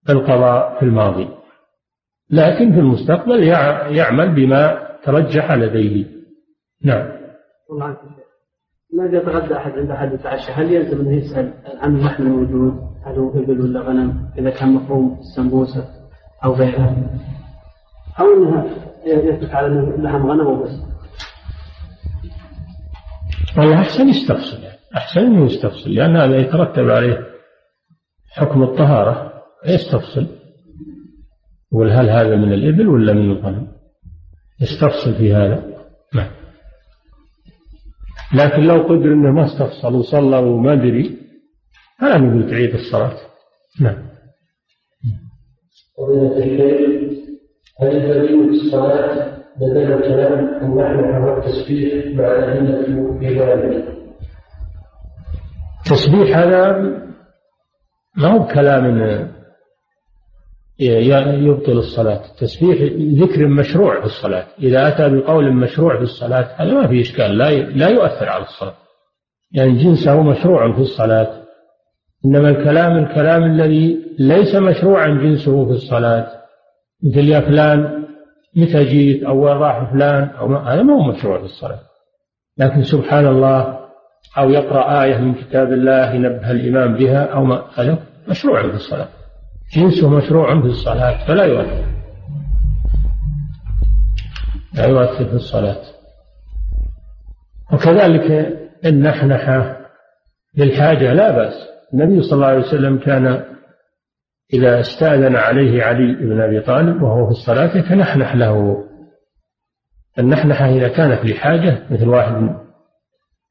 القضاء 0.10 0.80
في 0.80 0.86
الماضي. 0.86 1.30
لكن 2.30 2.72
في 2.72 2.80
المستقبل 2.80 3.44
يعمل 3.98 4.36
بما 4.36 4.88
ترجح 5.04 5.52
لديه. 5.52 6.06
نعم. 6.84 7.12
والله 7.70 7.98
ما 8.94 9.06
يتغدى 9.06 9.58
أحد 9.58 9.72
عند 9.72 9.92
أحد 9.92 10.14
يتعشى 10.14 10.52
هل 10.52 10.72
يلزم 10.72 11.00
أنه 11.00 11.18
يسأل 11.18 11.54
عن 11.82 11.96
اللحم 11.96 12.24
الموجود 12.24 12.74
هل 13.06 13.16
هو 13.16 13.30
إبل 13.30 13.62
ولا 13.62 13.80
غنم؟ 13.80 14.30
إذا 14.38 14.50
كان 14.50 14.70
مفهوم 14.70 15.20
السمبوسة 15.20 15.86
أو 16.46 16.54
غيرها. 16.54 16.96
أو 18.20 18.26
أنها 18.34 18.66
يترك 19.06 19.54
على 19.54 19.68
اللحم 19.68 20.26
غنم 20.26 20.48
وبس. 20.48 20.93
أحسن 23.58 24.10
يستفصل 24.10 24.58
أحسن 24.96 25.20
أنه 25.20 25.46
يستفصل 25.46 25.94
لأن 25.94 26.18
هذا 26.18 26.38
يترتب 26.38 26.90
عليه 26.90 27.28
حكم 28.32 28.64
الطهارة 28.64 29.34
يستفصل 29.66 30.28
يقول 31.74 31.92
هل 31.92 32.10
هذا 32.10 32.36
من 32.36 32.54
الإبل 32.54 32.88
ولا 32.88 33.14
من 33.14 33.32
الغنم 33.32 33.68
يستفصل 34.62 35.16
في 35.18 35.34
هذا. 35.34 35.74
نعم. 36.14 36.32
لكن 38.36 38.64
لو 38.64 38.82
قدر 38.82 39.14
إنه 39.14 39.32
ما 39.32 39.46
استفصل 39.46 39.96
وصلى 39.96 40.38
وما 40.38 40.76
دري 40.76 41.18
فلا 42.00 42.18
نقول 42.18 42.50
تعيد 42.50 42.76
الصلاة. 42.76 43.18
نعم. 43.82 44.10
فضيلة 45.98 46.38
الشيخ 46.38 47.14
هل 47.82 48.50
في 48.50 48.66
الصلاة؟ 48.66 49.33
بدل 49.58 49.94
الكلام 49.94 50.40
أن 50.64 50.78
نحن 50.78 51.38
التسبيح 51.38 52.16
مع 52.16 52.28
الأدلة 52.28 53.20
في 53.20 53.40
ذلك؟ 53.40 53.86
هذا 56.36 56.72
ما 58.18 58.28
هو 58.28 58.48
كلام 58.48 58.86
يبطل 60.80 61.72
الصلاة. 61.72 62.22
التسبيح 62.32 62.82
ذكر 63.22 63.48
مشروع 63.48 64.00
في 64.00 64.06
الصلاة. 64.06 64.46
إذا 64.60 64.88
أتى 64.88 65.10
بقول 65.10 65.54
مشروع 65.54 65.98
في 65.98 66.04
الصلاة 66.04 66.50
هذا 66.56 66.74
ما 66.74 66.88
في 66.88 67.02
إشكال. 67.02 67.38
لا 67.38 67.52
لا 67.52 67.88
يؤثر 67.88 68.30
على 68.30 68.44
الصلاة. 68.44 68.76
يعني 69.52 69.84
جنسه 69.84 70.24
مشروع 70.24 70.74
في 70.74 70.82
الصلاة. 70.82 71.44
إنما 72.26 72.50
الكلام 72.50 72.98
الكلام 72.98 73.44
الذي 73.44 74.00
ليس 74.20 74.56
مشروعا 74.56 75.08
جنسه 75.08 75.66
في 75.66 75.72
الصلاة. 75.72 76.28
مثل 77.04 77.28
يا 77.28 77.40
فلان 77.40 78.03
متى 78.56 78.84
جيت 78.84 79.24
أو 79.24 79.46
وين 79.46 79.58
راح 79.58 79.92
فلان 79.92 80.24
أو 80.24 80.56
هذا 80.56 80.84
ما 80.84 80.94
هو 80.94 81.12
مشروع 81.12 81.40
في 81.40 81.46
الصلاة. 81.46 81.80
لكن 82.58 82.84
سبحان 82.84 83.28
الله 83.28 83.80
أو 84.38 84.50
يقرأ 84.50 85.04
آية 85.04 85.18
من 85.18 85.34
كتاب 85.34 85.74
الله 85.74 86.14
ينبه 86.14 86.52
الإمام 86.52 86.98
بها 86.98 87.24
أو 87.24 87.44
ما 87.44 87.64
هذا 87.76 87.98
مشروع 88.28 88.62
في 88.62 88.76
الصلاة. 88.76 89.08
جنسه 89.76 90.10
مشروع 90.10 90.62
في 90.62 90.68
الصلاة 90.68 91.28
فلا 91.28 91.46
يؤثر. 91.46 91.86
لا 94.74 94.86
يؤثر 94.86 95.26
في 95.26 95.34
الصلاة. 95.34 95.82
وكذلك 97.74 98.58
النحنحة 98.86 99.78
للحاجة 100.58 101.14
لا 101.14 101.32
بأس. 101.32 101.54
النبي 101.94 102.22
صلى 102.22 102.34
الله 102.34 102.48
عليه 102.48 102.68
وسلم 102.68 102.98
كان 102.98 103.44
إذا 104.54 104.80
استأذن 104.80 105.36
عليه 105.36 105.84
علي 105.84 106.14
بن 106.14 106.42
أبي 106.42 106.60
طالب 106.60 107.02
وهو 107.02 107.26
في 107.26 107.32
الصلاة 107.32 107.78
يتنحنح 107.78 108.36
له. 108.36 108.84
النحنحة 110.20 110.70
إذا 110.70 110.88
كانت 110.88 111.26
لحاجة 111.26 111.88
مثل 111.92 112.08
واحد 112.08 112.56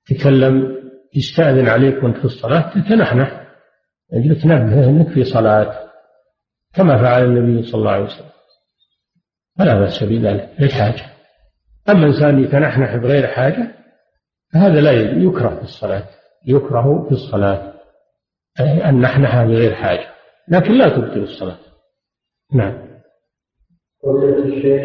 تكلم 0.06 0.76
يستأذن 1.16 1.68
عليك 1.68 2.02
وأنت 2.02 2.16
في 2.16 2.24
الصلاة 2.24 2.74
تتنحنح. 2.74 3.42
أجل 4.12 4.42
تنبه 4.42 4.84
أنك 4.84 5.08
في 5.08 5.24
صلاة 5.24 5.90
كما 6.74 7.02
فعل 7.02 7.24
النبي 7.24 7.62
صلى 7.62 7.78
الله 7.78 7.90
عليه 7.90 8.04
وسلم. 8.04 8.32
فلا 9.58 9.78
بأس 9.78 10.04
بذلك 10.04 10.50
للحاجة 10.58 11.04
أما 11.88 12.06
إنسان 12.06 12.44
يتنحنح 12.44 12.96
بغير 12.96 13.26
حاجة 13.26 13.74
فهذا 14.52 14.80
لا 14.80 14.92
يكره 14.92 15.56
في 15.56 15.62
الصلاة 15.62 16.04
يكره 16.46 17.06
في 17.08 17.12
الصلاة. 17.12 17.72
النحنحة 18.60 19.44
بغير 19.44 19.74
حاجة. 19.74 20.06
لكن 20.48 20.72
لا 20.72 20.88
تبطل 20.88 21.22
الصلاة. 21.22 21.58
نعم. 22.54 22.92
قضية 24.04 24.38
الشيخ 24.38 24.82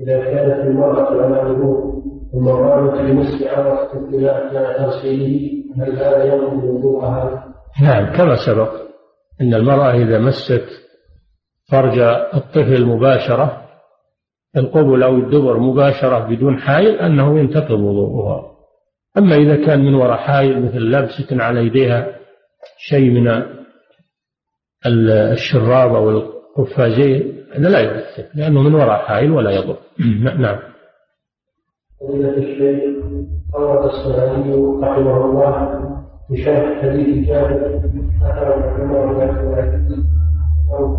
إذا 0.00 0.24
كانت 0.24 0.66
المرأة 0.66 1.22
على 1.22 1.50
وضوء 1.50 2.02
ثم 2.32 2.48
قامت 2.48 3.00
الابتلاء 3.00 4.54
مع 4.54 4.76
تغسيله 4.76 5.64
هل 5.78 5.92
هذا 5.92 6.24
ينقض 6.24 6.64
وضوءها؟ 6.64 7.44
نعم 7.82 8.16
كما 8.16 8.36
سبق 8.46 8.72
أن 9.40 9.54
المرأة 9.54 9.92
إذا 9.92 10.18
مست 10.18 10.64
فرج 11.70 11.98
الطفل 12.34 12.86
مباشرة 12.86 13.66
القبل 14.56 15.02
أو 15.02 15.16
الدبر 15.16 15.58
مباشرة 15.58 16.18
بدون 16.18 16.58
حائل 16.58 16.94
أنه 16.94 17.38
ينتقض 17.38 17.80
وضوءها. 17.80 18.50
أما 19.18 19.36
إذا 19.36 19.66
كان 19.66 19.84
من 19.84 19.94
وراء 19.94 20.16
حائل 20.16 20.62
مثل 20.62 20.90
لابسة 20.90 21.42
على 21.42 21.66
يديها 21.66 22.16
شيء 22.78 23.10
من 23.10 23.28
الشراب 24.86 25.94
أو 25.94 26.10
القفازين 26.10 27.40
هذا 27.54 27.68
لا 27.68 27.80
يؤثر 27.80 28.24
لأنه 28.34 28.62
من 28.62 28.74
وراء 28.74 28.98
حائل 28.98 29.32
ولا 29.32 29.50
يضر. 29.50 29.76
نعم. 30.38 30.58
فضيلة 32.00 32.36
الشيخ 32.36 32.80
أورد 33.54 33.84
الصنعاني 33.84 34.54
رحمه 34.82 35.24
الله 35.24 35.80
في 36.28 36.44
شرح 36.44 36.82
حديث 36.82 37.28
جابر 37.28 37.80
ذكر 37.82 38.04
العلماء 38.84 39.50
أو 40.72 40.96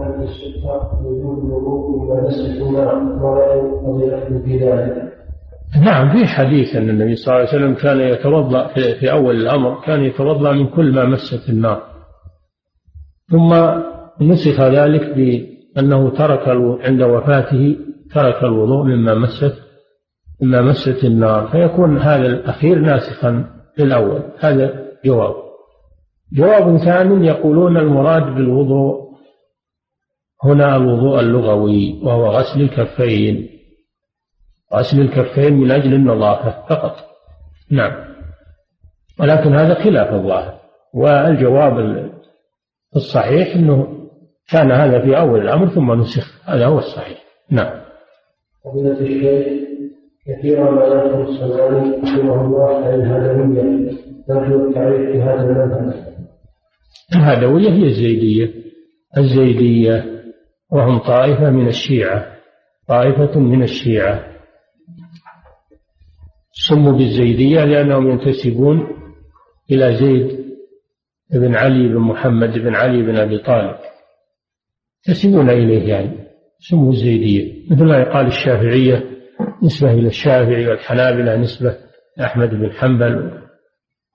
كان 0.00 0.22
السلطة 0.22 1.00
وجود 1.04 1.44
الوضوء 1.44 2.18
إلى 4.04 4.40
في 4.44 4.58
ذلك. 4.58 5.12
نعم 5.84 6.12
في 6.12 6.26
حديث 6.26 6.76
أن 6.76 6.90
النبي 6.90 7.16
صلى 7.16 7.34
الله 7.34 7.48
عليه 7.48 7.58
وسلم 7.58 7.74
كان 7.74 8.00
يتوضأ 8.00 8.66
في, 8.66 8.94
في 9.00 9.12
أول 9.12 9.36
الأمر 9.36 9.80
كان 9.86 10.04
يتوضأ 10.04 10.52
من 10.52 10.66
كل 10.66 10.94
ما 10.94 11.04
مست 11.04 11.48
النار. 11.48 11.93
ثم 13.30 13.54
نسخ 14.20 14.60
ذلك 14.60 15.14
بأنه 15.14 16.10
ترك 16.10 16.48
عند 16.84 17.02
وفاته 17.02 17.76
ترك 18.14 18.44
الوضوء 18.44 18.84
مما 18.84 19.14
مست 19.14 19.64
إما 20.42 20.60
مست 20.62 21.04
النار. 21.04 21.48
فيكون 21.48 21.98
هذا 21.98 22.26
الأخير 22.26 22.78
ناسخا 22.78 23.44
للأول. 23.78 24.22
هذا 24.40 24.84
جواب. 25.04 25.34
جواب 26.32 26.76
ثاني 26.76 27.26
يقولون 27.26 27.76
المراد 27.76 28.34
بالوضوء 28.34 29.04
هنا 30.44 30.76
الوضوء 30.76 31.20
اللغوي 31.20 32.00
وهو 32.02 32.26
غسل 32.26 32.60
الكفين. 32.60 33.48
غسل 34.74 35.00
الكفين 35.00 35.54
من 35.54 35.70
أجل 35.70 35.94
النظافة 35.94 36.66
فقط. 36.68 36.96
نعم. 37.70 37.92
ولكن 39.20 39.54
هذا 39.54 39.74
خلاف 39.74 40.14
الظاهر. 40.14 40.54
والجواب 40.94 41.78
الصحيح 42.96 43.56
أنه 43.56 43.86
كان 44.50 44.72
هذا 44.72 45.02
في 45.04 45.18
أول 45.18 45.40
الأمر 45.40 45.68
ثم 45.68 45.92
نسخ. 45.92 46.48
هذا 46.48 46.66
هو 46.66 46.78
الصحيح. 46.78 47.18
نعم. 47.50 47.80
فضيلة 48.64 49.00
الشيخ 49.00 49.64
كثيرا 50.26 50.70
ما 50.70 50.84
يذكر 50.84 51.22
الصنعاني 51.22 51.96
رحمه 51.96 52.44
الله 52.44 52.76
عن 52.76 52.94
الهدوية. 52.94 53.92
نرجو 54.30 54.68
التعريف 54.68 55.10
في 55.10 55.22
هذا 55.22 55.42
المذهب؟ 55.42 56.14
الهدوية 57.14 57.70
هي 57.70 57.84
الزيدية. 57.84 58.54
الزيدية 59.18 60.04
وهم 60.72 60.98
طائفة 60.98 61.50
من 61.50 61.68
الشيعة. 61.68 62.26
طائفة 62.88 63.40
من 63.40 63.62
الشيعة. 63.62 64.24
سموا 66.68 66.92
بالزيدية 66.92 67.64
لأنهم 67.64 68.10
ينتسبون 68.10 68.86
إلى 69.70 69.96
زيد 69.96 70.43
بن 71.36 71.54
علي 71.54 71.88
بن 71.88 71.98
محمد 71.98 72.58
بن 72.58 72.74
علي 72.74 73.02
بن 73.02 73.16
أبي 73.16 73.38
طالب. 73.38 73.76
ينتسبون 75.08 75.50
إليه 75.50 75.88
يعني 75.88 76.28
سموا 76.58 76.92
الزيدية. 76.92 77.70
مثل 77.70 77.84
ما 77.84 77.98
يقال 77.98 78.26
الشافعية 78.26 79.04
نسبة 79.62 79.92
إلى 79.92 80.06
الشافعي 80.06 80.66
والحنابلة 80.66 81.36
نسبة 81.36 81.76
أحمد 82.20 82.50
بن 82.50 82.72
حنبل. 82.72 83.40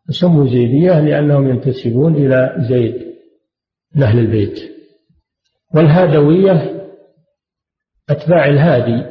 سموا 0.09 0.47
زيدية 0.47 0.99
لأنهم 0.99 1.49
ينتسبون 1.49 2.15
إلى 2.15 2.55
زيد 2.69 3.15
من 3.95 4.03
أهل 4.03 4.19
البيت. 4.19 4.59
والهادوية 5.75 6.85
أتباع 8.09 8.45
الهادي 8.45 9.05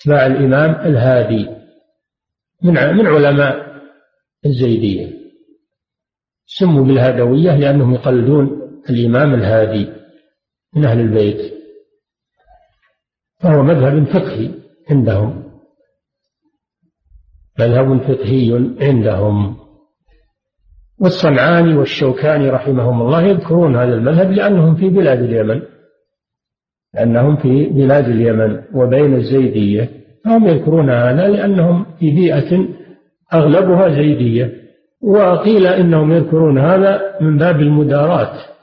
أتباع 0.00 0.26
الإمام 0.26 0.70
الهادي 0.86 1.48
من 2.62 2.72
من 2.72 3.06
علماء 3.06 3.80
الزيدية. 4.46 5.23
سموا 6.46 6.84
بالهادوية 6.84 7.56
لأنهم 7.56 7.94
يقلدون 7.94 8.60
الإمام 8.90 9.34
الهادي 9.34 9.88
من 10.76 10.84
أهل 10.84 11.00
البيت 11.00 11.54
فهو 13.40 13.62
مذهب 13.62 14.04
فقهي 14.04 14.50
عندهم 14.90 15.44
مذهب 17.58 18.00
فقهي 18.02 18.52
عندهم. 18.80 19.56
والصنعاني 20.98 21.74
والشوكاني 21.74 22.50
رحمهم 22.50 23.02
الله 23.02 23.22
يذكرون 23.22 23.76
هذا 23.76 23.94
المذهب 23.94 24.30
لأنهم 24.30 24.76
في 24.76 24.88
بلاد 24.88 25.22
اليمن 25.22 25.62
لأنهم 26.94 27.36
في 27.36 27.66
بلاد 27.66 28.08
اليمن 28.08 28.62
وبين 28.74 29.14
الزيدية 29.14 29.90
هم 30.26 30.46
يذكرون 30.48 30.90
هذا 30.90 31.28
لأنهم 31.28 31.86
في 31.98 32.10
بيئة 32.10 32.68
أغلبها 33.34 33.88
زيدية. 33.88 34.63
وقيل 35.04 35.66
إنهم 35.66 36.12
يذكرون 36.12 36.58
هذا 36.58 37.16
من 37.20 37.38
باب 37.38 37.60
المداراة 37.60 38.54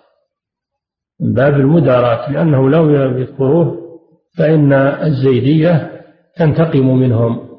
من 1.19 1.33
باب 1.33 1.53
المداراة 1.53 2.31
لأنه 2.31 2.69
لو 2.69 2.89
يذكروه 2.89 3.81
فإن 4.37 4.73
الزيدية 4.73 5.91
تنتقم 6.37 6.97
منهم. 6.97 7.49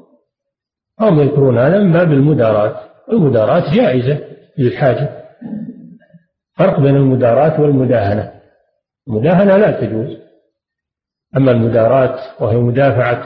هم 0.99 1.19
يذكرون 1.19 1.57
هذا 1.57 1.79
من 1.79 1.91
باب 1.91 2.11
المداراة 2.11 2.79
المداراة 3.11 3.75
جائزة 3.75 4.19
للحاجة 4.57 5.23
فرق 6.57 6.79
بين 6.79 6.95
المداراة 6.95 7.61
والمداهنة 7.61 8.33
المداهنة 9.07 9.57
لا 9.57 9.81
تجوز 9.81 10.17
أما 11.37 11.51
المداراة 11.51 12.19
وهي 12.39 12.57
مدافعة 12.57 13.23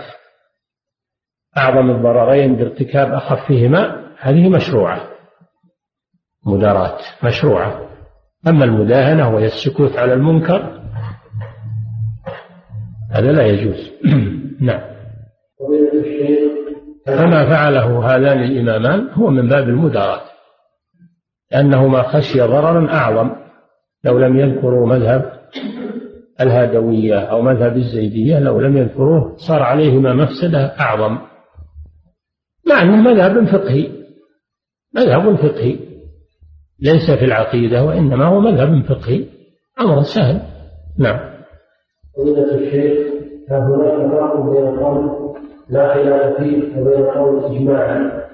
أعظم 1.58 1.92
الضررين 1.92 2.56
بارتكاب 2.56 3.14
أخفهما 3.14 4.14
هذه 4.20 4.50
مشروعة. 4.50 5.17
مداراة 6.48 6.98
مشروعة. 7.24 7.88
أما 8.48 8.66
المداهنة 8.66 9.30
وهي 9.30 9.46
السكوت 9.46 9.98
على 9.98 10.14
المنكر 10.14 10.82
هذا 13.12 13.32
لا 13.32 13.46
يجوز. 13.46 13.92
نعم. 14.68 14.82
فما 17.06 17.50
فعله 17.50 18.16
هذان 18.16 18.44
الإمامان 18.44 19.10
هو 19.10 19.30
من 19.30 19.50
باب 19.50 19.70
المداراة. 19.70 20.22
لأنهما 21.52 22.04
خشي 22.04 22.42
ضررا 22.42 22.94
أعظم. 22.94 23.32
لو 24.04 24.20
لم 24.20 24.38
يذكروا 24.38 24.88
مذهب 24.88 25.38
الهادوية 26.42 27.20
أو 27.20 27.42
مذهب 27.42 27.78
الزيدية 27.78 28.40
لو 28.40 28.60
لم 28.60 28.78
يذكروه 28.78 29.36
صار 29.38 29.64
عليهما 29.64 30.14
مفسدة 30.14 30.76
أعظم. 30.80 31.18
مع 32.68 32.82
أنه 32.82 32.96
مذهب 32.96 33.46
فقهي. 33.46 33.92
مذهب 34.96 35.36
فقهي. 35.36 35.87
ليس 36.80 37.12
في 37.20 37.26
العقيدة 37.26 37.84
وإنما 37.84 38.26
هو 38.26 38.40
مذهب 38.40 38.84
فقهي. 38.84 39.26
أمر 39.82 40.02
سهل. 40.02 40.42
نعم. 40.98 41.20
فضيلة 42.18 42.56
الشيخ 42.56 43.08
هل 43.50 43.62
هناك 43.62 44.12
فرق 44.12 44.40
بين 44.40 44.80
قول 44.80 45.28
لا 45.70 45.94
خلاف 45.94 46.38
فيه 46.38 46.78
وبين 46.78 47.06
قول 47.06 47.46
إجماعا؟ 47.46 48.28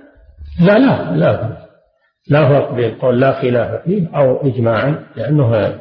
لا 0.65 0.79
لا 0.79 1.15
لا. 1.17 1.57
لا 2.29 2.49
فرق 2.49 2.73
بين 2.73 2.95
قول 2.95 3.19
لا 3.19 3.31
خلاف 3.31 3.83
فيه 3.83 4.17
أو 4.17 4.47
إجماعا 4.47 5.05
لأنه 5.15 5.79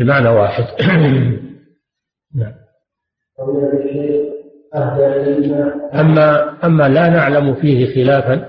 المعنى 0.00 0.28
واحد. 0.28 0.64
نعم. 2.36 2.52
أما 5.94 6.56
أما 6.64 6.88
لا 6.88 7.08
نعلم 7.08 7.54
فيه 7.54 7.94
خلافا 7.94 8.48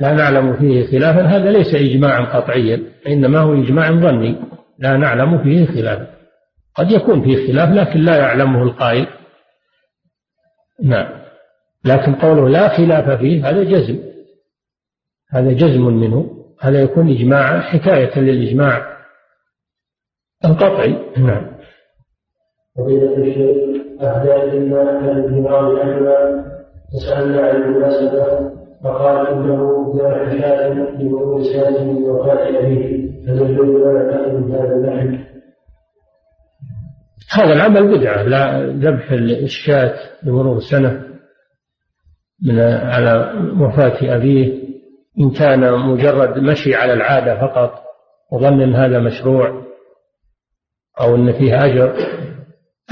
لا 0.00 0.12
نعلم 0.12 0.56
فيه 0.56 0.86
خلافا. 0.86 1.20
هذا 1.20 1.50
ليس 1.50 1.74
إجماعا 1.74 2.20
قطعيا 2.20 2.82
إنما 3.06 3.38
هو 3.38 3.62
إجماع 3.62 3.90
ظني. 3.90 4.36
لا 4.78 4.96
نعلم 4.96 5.42
فيه 5.42 5.66
خلافا. 5.66 6.06
قد 6.74 6.90
يكون 6.90 7.22
فيه 7.22 7.52
خلاف 7.52 7.68
لكن 7.68 8.00
لا 8.00 8.16
يعلمه 8.16 8.62
القائل. 8.62 9.06
نعم. 10.82 11.24
لكن 11.84 12.14
قوله 12.14 12.48
لا 12.48 12.76
خلاف 12.76 13.20
فيه 13.20 13.50
هذا 13.50 13.64
جزم. 13.64 13.98
هذا 15.30 15.52
جزم 15.52 15.82
منه. 15.82 16.30
هذا 16.60 16.82
يكون 16.82 17.08
إجماعا 17.08 17.60
حكاية 17.60 18.18
للإجماع 18.18 18.96
القطعي. 20.44 20.98
نعم. 21.16 21.54
فضيلة 22.76 23.16
الشيخ 23.16 23.56
أهدى 24.00 24.56
لنا 24.56 25.12
الجماع 25.12 25.60
لأهلنا 25.60 26.44
تسألنا 26.92 27.40
عن 27.42 27.62
المناسبة. 27.62 28.63
فقال 28.84 29.26
جاء 29.98 30.38
شاة 30.38 30.72
لمرور 30.98 31.42
ساز 31.42 31.80
من 31.80 32.02
وفاة 32.02 32.48
أبيه 32.48 33.10
فنجد 33.26 33.60
لنا 33.60 34.32
من 34.32 34.52
هذا 34.52 34.74
اللحم 34.74 35.24
هذا 37.32 37.52
العمل 37.52 37.98
بدعة 37.98 38.22
لا 38.22 38.66
ذبح 38.66 39.12
الشاة 39.42 39.94
بمرور 40.22 40.60
سنة 40.70 41.02
من 42.42 42.60
على 42.60 43.32
وفاة 43.60 44.16
أبيه. 44.16 44.64
إن 45.20 45.30
كان 45.30 45.72
مجرد 45.72 46.38
مشي 46.38 46.74
على 46.74 46.92
العادة 46.92 47.40
فقط 47.40 47.82
وظن 48.32 48.60
أن 48.60 48.74
هذا 48.74 48.98
مشروع 48.98 49.62
أو 51.00 51.14
أن 51.14 51.32
فيه 51.32 51.64
أجر 51.64 51.96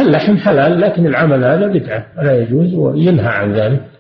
اللحم 0.00 0.36
حلال 0.36 0.80
لكن 0.80 1.06
العمل 1.06 1.44
هذا 1.44 1.66
بدعة 1.66 2.06
ولا 2.18 2.38
يجوز 2.38 2.74
وينهى 2.74 3.28
عن 3.28 3.52
ذلك. 3.52 3.91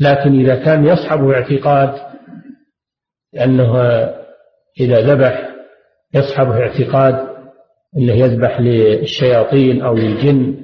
لكن 0.00 0.40
إذا 0.40 0.64
كان 0.64 0.86
يصحبه 0.86 1.34
اعتقاد 1.34 1.94
أنه 3.40 3.82
إذا 4.80 5.14
ذبح 5.14 5.48
يصحبه 6.14 6.58
اعتقاد 6.58 7.28
أنه 7.96 8.12
يذبح 8.12 8.60
للشياطين 8.60 9.82
أو 9.82 9.94
للجن 9.94 10.56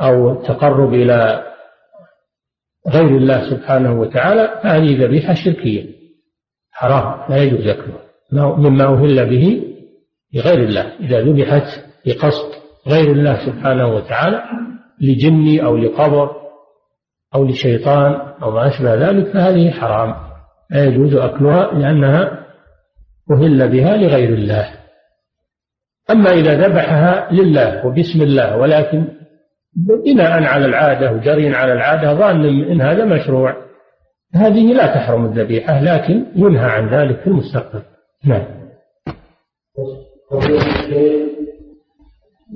أو 0.00 0.42
تقرب 0.42 0.94
إلى 0.94 1.46
غير 2.88 3.16
الله 3.16 3.50
سبحانه 3.50 4.00
وتعالى 4.00 4.60
فهذه 4.62 5.04
ذبيحة 5.04 5.34
شركية 5.34 5.86
حرام 6.72 7.30
لا 7.30 7.42
يجوز 7.42 7.66
أكله 7.66 8.00
مما 8.32 8.84
أهل 8.84 9.26
به 9.30 9.62
لغير 10.34 10.64
الله. 10.64 10.98
إذا 11.00 11.20
ذبحت 11.20 11.84
بقصد 12.06 12.52
غير 12.86 13.12
الله 13.12 13.46
سبحانه 13.46 13.88
وتعالى 13.94 14.44
لجن 15.00 15.60
أو 15.60 15.76
لقبر 15.76 16.45
أو 17.34 17.44
لشيطان 17.44 18.12
أو 18.42 18.50
ما 18.50 18.68
أشبه 18.68 18.94
ذلك 18.94 19.32
فهذه 19.32 19.70
حرام. 19.70 20.14
لا 20.70 20.84
يجوز 20.84 21.14
أكلها 21.14 21.74
لأنها 21.74 22.46
أهل 23.30 23.68
بها 23.68 23.96
لغير 23.96 24.34
الله. 24.34 24.68
أما 26.10 26.30
إذا 26.30 26.68
ذبحها 26.68 27.32
لله 27.32 27.86
وباسم 27.86 28.22
الله 28.22 28.56
ولكن 28.56 29.08
بناء 30.04 30.42
على 30.42 30.66
العادة 30.66 31.12
وجري 31.12 31.54
على 31.54 31.72
العادة 31.72 32.14
ظان 32.14 32.44
إن 32.44 32.80
هذا 32.80 33.04
مشروع. 33.04 33.56
هذه 34.34 34.72
لا 34.72 34.86
تحرم 34.94 35.24
الذبيحة 35.24 35.80
لكن 35.80 36.26
ينهى 36.36 36.70
عن 36.70 36.88
ذلك 36.88 37.20
في 37.20 37.26
المستقبل. 37.26 37.82
نعم. 38.24 38.46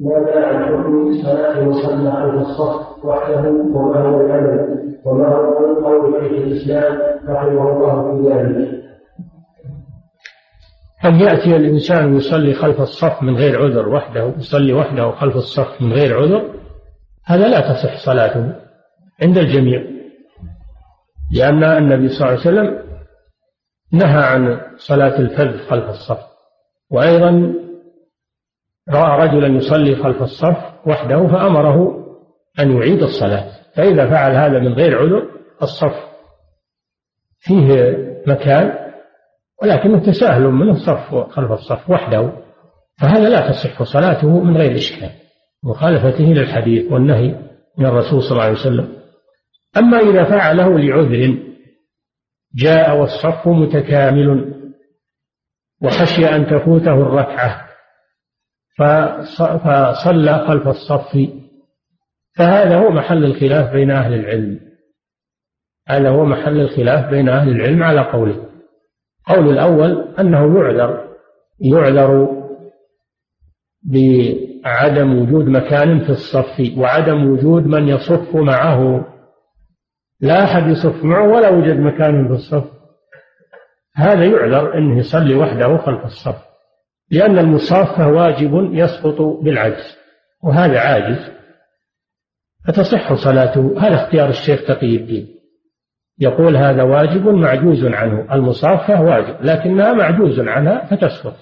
ماذا 0.00 0.46
عن 0.46 0.64
حكم 0.64 1.22
صلاة 1.22 1.58
المصلى 1.58 2.12
خلف 2.12 2.34
الصف 2.34 3.04
وحده 3.04 3.50
وما 3.50 4.00
هو 4.00 4.20
العمل 4.20 4.96
وما 5.04 5.28
هو 5.28 5.86
قول 5.86 6.22
شيخ 6.22 6.32
الإسلام 6.32 6.98
رحمه 7.28 7.72
الله 7.72 8.02
في 8.02 8.28
ذلك. 8.28 8.80
أن 11.04 11.14
يأتي 11.14 11.56
الإنسان 11.56 12.16
يصلي 12.16 12.54
خلف 12.54 12.80
الصف 12.80 13.22
من 13.22 13.36
غير 13.36 13.62
عذر 13.62 13.88
وحده؟ 13.88 14.32
يصلي 14.38 14.72
وحده 14.72 15.10
خلف 15.10 15.36
الصف 15.36 15.82
من 15.82 15.92
غير 15.92 16.20
عذر؟ 16.20 16.54
هذا 17.24 17.48
لا 17.48 17.60
تصح 17.60 18.04
صلاته 18.04 18.54
عند 19.22 19.38
الجميع. 19.38 19.82
لأن 21.36 21.64
النبي 21.64 22.08
صلى 22.08 22.28
الله 22.28 22.30
عليه 22.30 22.40
وسلم 22.40 22.82
نهى 23.92 24.22
عن 24.22 24.60
صلاة 24.76 25.18
الفذ 25.18 25.58
خلف 25.58 25.88
الصف. 25.88 26.18
وأيضا 26.90 27.54
رأى 28.88 29.28
رجلا 29.28 29.46
يصلي 29.46 29.96
خلف 29.96 30.22
الصف 30.22 30.86
وحده 30.86 31.26
فأمره 31.26 32.06
أن 32.60 32.76
يعيد 32.76 33.02
الصلاة. 33.02 33.50
فإذا 33.76 34.10
فعل 34.10 34.32
هذا 34.32 34.58
من 34.58 34.72
غير 34.72 34.98
عذر 34.98 35.22
الصف 35.62 36.10
فيه 37.38 37.96
مكان 38.26 38.90
ولكنه 39.62 39.98
تساهل 39.98 40.42
منه 40.42 40.72
الصف 40.72 41.14
خلف 41.14 41.52
الصف 41.52 41.90
وحده. 41.90 42.32
فهذا 43.00 43.28
لا 43.28 43.50
تصح 43.50 43.82
صلاته 43.82 44.44
من 44.44 44.56
غير 44.56 44.74
إشكال 44.74 45.10
مخالفته 45.64 46.24
للحديث 46.24 46.92
والنهي 46.92 47.34
من 47.78 47.86
الرسول 47.86 48.22
صلى 48.22 48.32
الله 48.32 48.42
عليه 48.42 48.58
وسلم. 48.58 48.96
أما 49.76 49.98
إذا 49.98 50.24
فعله 50.24 50.78
لعذر 50.78 51.38
جاء 52.54 52.96
والصف 52.96 53.48
متكامل 53.48 54.54
وخشي 55.82 56.26
أن 56.26 56.46
تفوته 56.46 56.94
الركعة. 56.94 57.69
فصلى 58.78 60.44
خلف 60.48 60.68
الصف. 60.68 61.18
فهذا 62.36 62.76
هو 62.76 62.90
محل 62.90 63.24
الخلاف 63.24 63.72
بين 63.72 63.90
أهل 63.90 64.14
العلم. 64.14 64.60
هذا 65.88 66.08
هو 66.10 66.24
محل 66.24 66.60
الخلاف 66.60 67.10
بين 67.10 67.28
أهل 67.28 67.48
العلم 67.48 67.82
على 67.82 68.00
قوله. 68.00 68.46
قول 69.26 69.50
الأول 69.50 70.14
أنه 70.18 70.58
يعذر 70.58 71.08
يعذر 71.60 72.28
بعدم 73.82 75.18
وجود 75.18 75.44
مكان 75.44 76.00
في 76.04 76.10
الصف 76.10 76.78
وعدم 76.78 77.30
وجود 77.30 77.66
من 77.66 77.88
يصف 77.88 78.36
معه. 78.36 79.06
لا 80.20 80.44
أحد 80.44 80.68
يصف 80.70 81.04
معه 81.04 81.28
ولا 81.28 81.50
وجد 81.50 81.78
مكان 81.78 82.28
في 82.28 82.34
الصف. 82.34 82.64
هذا 83.94 84.24
يعذر 84.24 84.74
أنه 84.78 84.98
يصلي 84.98 85.34
وحده 85.34 85.76
خلف 85.76 86.04
الصف. 86.04 86.49
لأن 87.10 87.38
المصافة 87.38 88.08
واجب 88.08 88.70
يسقط 88.72 89.20
بالعجز 89.20 89.96
وهذا 90.44 90.80
عاجز. 90.80 91.30
فتصح 92.66 93.14
صلاته؟ 93.24 93.74
هذا 93.78 94.04
اختيار 94.04 94.28
الشيخ 94.28 94.66
تقي 94.66 94.96
الدين. 94.96 95.28
يقول 96.18 96.56
هذا 96.56 96.82
واجب 96.82 97.28
معجوز 97.28 97.84
عنه 97.84 98.34
المصافة 98.34 99.02
واجب 99.02 99.36
لكنها 99.42 99.92
معجوز 99.92 100.40
عنها 100.40 100.86
فتسقط. 100.86 101.36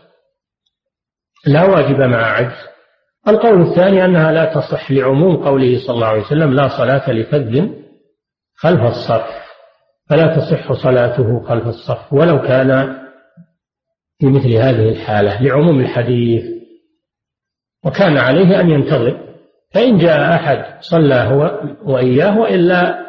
لا 1.47 1.65
واجب 1.65 2.01
مع 2.01 2.27
عجز. 2.27 2.69
القول 3.29 3.63
الثاني 3.63 4.05
أنها 4.05 4.33
لا 4.33 4.55
تصح 4.55 4.91
لعموم 4.91 5.37
قوله 5.37 5.87
صلى 5.87 5.95
الله 5.95 6.07
عليه 6.07 6.23
وسلم 6.23 6.55
لا 6.55 6.69
صلاة 6.69 7.11
لفذ 7.11 7.69
خلف 8.57 8.81
الصف 8.81 9.27
فلا 10.11 10.37
تصح 10.37 10.73
صلاته 10.73 11.41
خلف 11.49 11.67
الصف 11.67 12.13
ولو 12.13 12.43
كان 12.43 12.99
في 14.19 14.27
مثل 14.27 14.53
هذه 14.53 14.89
الحالة 14.89 15.43
لعموم 15.43 15.81
الحديث. 15.81 16.45
وكان 17.85 18.17
عليه 18.17 18.61
أن 18.61 18.71
ينتظر. 18.71 19.29
فإن 19.75 19.99
جاء 19.99 20.35
أحد 20.35 20.83
صلى 20.83 21.15
هو 21.15 21.61
وإياه 21.85 22.39
وإلا 22.39 23.09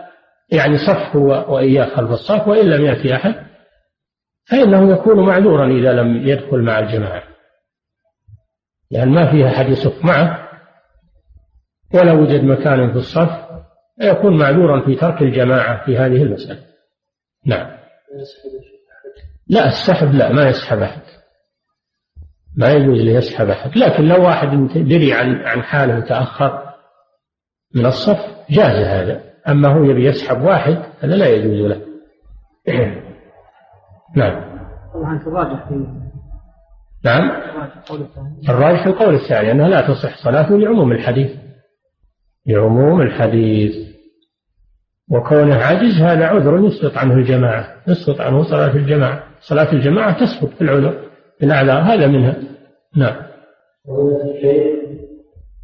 يعني 0.51 0.77
صف 0.77 1.15
هو 1.15 1.55
وإياه 1.55 1.95
خلف 1.95 2.11
الصف 2.11 2.47
وإن 2.47 2.69
لم 2.69 2.85
يأتي 2.85 3.15
أحد 3.15 3.35
فإنه 4.49 4.91
يكون 4.91 5.25
معذورا 5.25 5.67
إذا 5.67 5.93
لم 5.93 6.27
يدخل 6.27 6.61
مع 6.61 6.79
الجماعة. 6.79 7.23
لأن 8.91 9.09
ما 9.09 9.31
فيها 9.31 9.47
أحد 9.47 9.69
يصف 9.69 10.05
معه. 10.05 10.49
ولا 11.93 12.13
وجد 12.13 12.43
مكان 12.43 12.91
في 12.91 12.97
الصف 12.97 13.49
يكون 14.01 14.37
معذورا 14.37 14.85
في 14.85 14.95
ترك 14.95 15.21
الجماعة 15.21 15.85
في 15.85 15.97
هذه 15.97 16.23
المسألة. 16.23 16.65
نعم. 17.45 17.79
لا 19.49 19.67
السحب 19.67 20.11
لا 20.11 20.33
ما 20.33 20.49
يسحب 20.49 20.81
أحد. 20.81 21.01
ما 22.57 22.71
يجوز 22.71 22.99
له 22.99 23.11
يسحب 23.11 23.49
أحد. 23.49 23.77
لكن 23.77 24.03
لو 24.03 24.23
واحد 24.23 24.47
دري 24.75 25.13
عن 25.13 25.35
عن 25.35 25.61
حاله 25.61 25.97
وتأخر 25.97 26.63
من 27.75 27.85
الصف 27.85 28.17
جاز 28.49 28.85
هذا. 28.85 29.21
أما 29.47 29.73
هو 29.73 29.83
يبي 29.83 30.05
يسحب 30.05 30.41
واحد 30.41 30.77
هذا 30.99 31.15
لا 31.15 31.27
يجوز 31.27 31.71
له. 31.71 31.81
نعم. 34.15 34.49
طبعا 34.93 35.19
الراجح 35.27 35.67
في 35.67 35.85
نعم. 37.05 37.31
الراجح 38.49 38.85
القول 38.85 39.15
الثاني 39.15 39.51
أنها 39.51 39.67
لا 39.67 39.81
تصح 39.81 40.23
صلاته 40.23 40.57
لعموم 40.57 40.91
الحديث. 40.91 41.31
لعموم 42.47 43.01
الحديث. 43.01 43.89
وكونه 45.11 45.55
عجز 45.55 46.01
هذا 46.01 46.25
عذر 46.25 46.65
يسقط 46.65 46.97
عنه 46.97 47.13
الجماعة. 47.13 47.75
يسقط 47.87 48.21
عنه 48.21 48.43
صلاة 48.43 48.75
الجماعة. 48.75 49.28
صلاة 49.41 49.73
الجماعة 49.73 50.17
تسقط 50.19 50.49
في 50.49 50.61
العذر 50.61 50.93
في 51.39 51.45
الأعذار 51.45 51.81
هذا 51.81 52.07
منها. 52.07 52.35
نعم. 52.97 53.15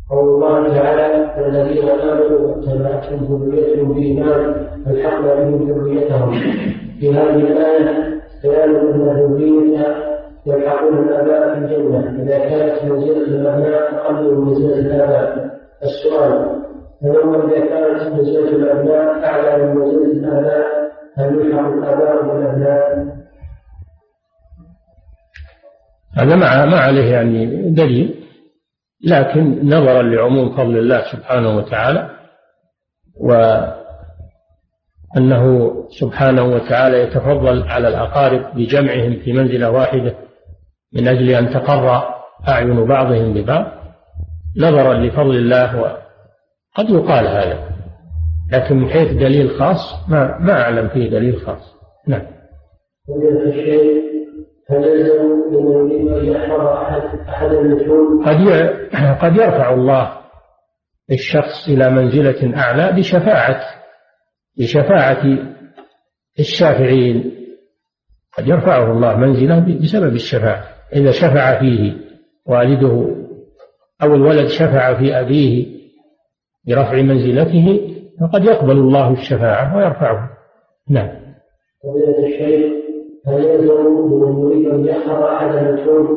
قول 0.10 0.20
الله 0.20 0.74
تعالى 0.74 1.36
الذين 1.48 1.90
آمنوا 1.90 2.40
واتبعتهم 2.40 3.44
ذريتهم 3.44 3.94
بإيمان 3.94 4.68
الحقنا 4.88 5.34
بهم 5.36 5.72
ذريتهم. 5.72 6.32
في 7.00 7.14
هذه 7.14 7.36
الآية 7.36 8.22
بيان 8.44 8.76
أن 8.76 9.10
الذريه 9.10 9.96
يلحقون 10.46 10.98
الأباء 10.98 11.54
في 11.54 11.60
الجنة 11.60 12.24
إذا 12.24 12.38
كانت 12.38 12.84
منزله 12.84 13.18
الأبناء 13.18 13.96
أقل 13.96 14.36
من 14.36 14.46
منزله 14.46 14.80
الآباء. 14.80 15.56
السؤال 15.84 16.66
فلما 17.02 17.46
إذا 17.46 17.66
كانت 17.66 18.14
منزلة 18.14 18.50
الأبناء 18.50 19.26
أعلى 19.26 19.66
من 19.66 19.76
منزلة 19.76 20.12
الآباء؟ 20.12 20.66
هل 21.16 21.36
يلحق 21.36 21.68
الآباء 21.68 22.24
بالأبناء؟ 22.24 23.15
هذا 26.16 26.36
ما 26.36 26.66
ما 26.66 26.80
عليه 26.80 27.12
يعني 27.12 27.72
دليل 27.72 28.26
لكن 29.04 29.68
نظرا 29.68 30.02
لعموم 30.02 30.58
فضل 30.58 30.78
الله 30.78 31.04
سبحانه 31.12 31.58
وتعالى 31.58 32.10
وأنه 35.16 35.74
سبحانه 36.00 36.44
وتعالى 36.44 37.02
يتفضل 37.02 37.64
على 37.64 37.88
الأقارب 37.88 38.56
بجمعهم 38.56 39.20
في 39.20 39.34
منزلة 39.34 39.70
واحدة 39.70 40.16
من 40.94 41.08
أجل 41.08 41.30
أن 41.30 41.50
تقر 41.50 42.04
أعين 42.48 42.86
بعضهم 42.86 43.34
ببعض. 43.34 43.66
نظرا 44.58 44.94
لفضل 44.94 45.36
الله 45.36 45.98
قد 46.76 46.90
يقال 46.90 47.28
هذا 47.28 47.70
لكن 48.52 48.76
من 48.78 48.90
حيث 48.90 49.12
دليل 49.12 49.50
خاص 49.60 50.10
ما 50.10 50.38
ما 50.40 50.62
أعلم 50.62 50.88
فيه 50.88 51.10
دليل 51.10 51.38
خاص. 51.46 51.76
نعم. 52.08 52.26
هل 54.70 54.84
يلزم 54.84 56.14
أن 56.14 56.26
يحفظ 56.26 56.68
أحد 56.68 57.02
أحد 57.30 57.50
قد 58.26 59.22
قد 59.22 59.36
يرفع 59.36 59.74
الله 59.74 60.18
الشخص 61.12 61.70
إلى 61.70 61.90
منزلة 61.90 62.58
أعلى 62.58 62.92
بشفاعة 62.98 63.62
بشفاعة 64.60 65.24
الشافعين. 66.40 67.32
قد 68.38 68.48
يرفعه 68.48 68.92
الله 68.92 69.18
منزلة 69.18 69.60
بسبب 69.60 70.16
الشفاعة. 70.16 70.64
إذا 70.94 71.12
شفع 71.12 71.60
فيه 71.60 71.94
والده 72.46 73.16
أو 74.04 74.16
الولد 74.16 74.48
شفع 74.48 75.00
في 75.00 75.20
أبيه 75.20 75.76
برفع 76.68 77.02
منزلته 77.02 77.92
فقد 78.22 78.46
يقبل 78.46 78.78
الله 78.78 79.12
الشفاعة 79.12 79.78
ويرفعه. 79.78 80.30
نعم. 80.90 81.10
فضيلة 81.84 82.28
الشيخ 82.28 82.85
هل 83.28 83.44
يلزم 83.44 83.74
لمن 83.74 84.40
يريد 84.40 84.74
أن 84.74 84.86
يحفظ 84.86 85.24
أحد 85.24 85.56
المتون 85.56 86.08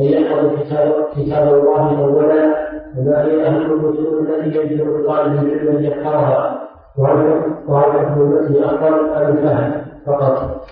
أن 0.00 0.04
يحفظ 0.04 0.60
كتاب 0.60 1.06
كتاب 1.16 1.48
الله 1.48 1.98
أولا. 1.98 2.72
وما 2.98 3.24
هي 3.24 3.46
أهم 3.46 3.72
المتون 3.72 4.26
التي 4.26 4.58
يجب 4.58 4.88
لطالب 4.88 5.32
العلم 5.32 5.76
أن 5.76 5.84
يحفظها 5.84 6.68
وهل 7.68 7.96
المتن 7.96 8.64
أفضل 8.64 8.94
أم 8.94 9.38
الفهم 9.38 9.84
فقط؟ 10.06 10.66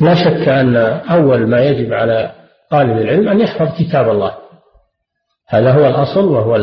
لا 0.00 0.14
شك 0.14 0.48
أن 0.48 0.76
أول 1.10 1.46
ما 1.46 1.60
يجب 1.60 1.92
على 1.92 2.30
طالب 2.70 2.98
العلم 2.98 3.28
أن 3.28 3.40
يحفظ 3.40 3.68
كتاب 3.78 4.08
الله. 4.08 4.32
هذا 5.48 5.72
هو 5.72 5.86
الأصل 5.86 6.28
وهو 6.28 6.58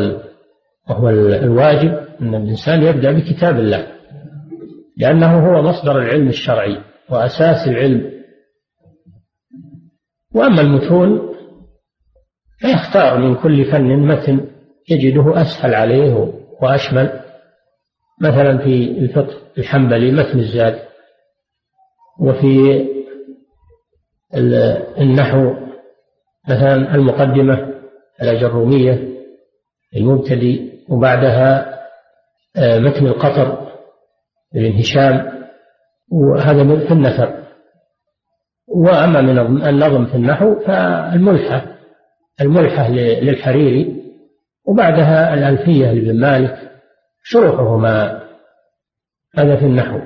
وهو 0.90 1.08
الواجب 1.08 1.98
أن 2.20 2.34
الإنسان 2.34 2.82
يبدأ 2.82 3.12
بكتاب 3.12 3.56
الله. 3.56 3.95
لأنه 4.96 5.48
هو 5.48 5.62
مصدر 5.62 5.98
العلم 5.98 6.28
الشرعي 6.28 6.82
وأساس 7.10 7.68
العلم. 7.68 8.12
وأما 10.34 10.60
المتون 10.60 11.36
فيختار 12.58 13.18
من 13.18 13.34
كل 13.34 13.64
فن 13.64 13.96
متن 13.96 14.50
يجده 14.90 15.42
أسهل 15.42 15.74
عليه 15.74 16.32
وأشمل. 16.62 17.20
مثلا 18.20 18.58
في 18.58 18.90
الفقه 18.90 19.34
الحنبلي 19.58 20.10
متن 20.12 20.38
الزاد 20.38 20.78
وفي 22.20 22.84
النحو 24.98 25.54
مثلا 26.48 26.94
المقدمة 26.94 27.74
الأجرومية 28.22 29.08
المبتدئ 29.96 30.62
وبعدها 30.88 31.76
آه، 32.56 32.78
متن 32.78 33.06
القطر. 33.06 33.65
ابن 34.54 34.78
هشام 34.78 35.46
وهذا 36.12 36.86
في 36.86 36.92
النثر 36.92 37.46
وأما 38.68 39.20
من 39.20 39.38
النظم 39.66 40.06
في 40.06 40.14
النحو 40.14 40.60
فالملحة 40.60 41.76
الملحة 42.40 42.88
للحريري 42.90 44.02
وبعدها 44.66 45.34
الألفية 45.34 45.92
لابن 45.92 46.20
مالك 46.20 46.70
شروحهما 47.22 48.22
هذا 49.34 49.56
في 49.56 49.64
النحو. 49.64 50.00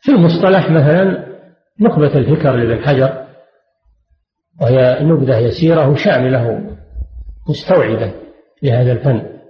في 0.00 0.12
المصطلح 0.12 0.70
مثلا 0.70 1.26
نخبة 1.80 2.18
الفكر 2.18 2.56
لابن 2.56 2.84
حجر 2.84 3.26
وهي 4.60 4.98
نبذة 5.00 5.38
يسيرة 5.38 5.88
وشاملة 5.90 6.76
مستوعبة 7.48 8.12
لهذا 8.62 8.92
الفن. 8.92 9.40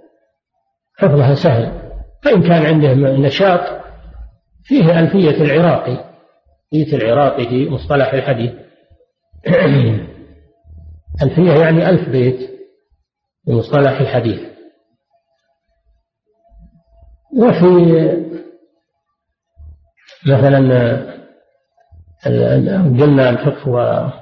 حفظها 0.97 1.35
سهل. 1.35 1.80
فإن 2.23 2.41
كان 2.41 2.65
عنده 2.65 2.93
نشاط 2.93 3.81
فيه 4.63 4.99
ألفية 4.99 5.43
العراقي 5.43 6.11
ألفية 6.73 6.97
العراقي 6.97 7.45
في 7.45 7.69
مصطلح 7.69 8.13
الحديث. 8.13 8.51
ألفية 11.23 11.51
يعني 11.51 11.89
ألف 11.89 12.09
بيت 12.09 12.39
في 13.45 13.51
مصطلح 13.51 13.99
الحديث. 13.99 14.41
وفي 17.37 18.31
مثلا 20.27 20.57
قلنا 22.99 23.29
الفقه 23.29 24.13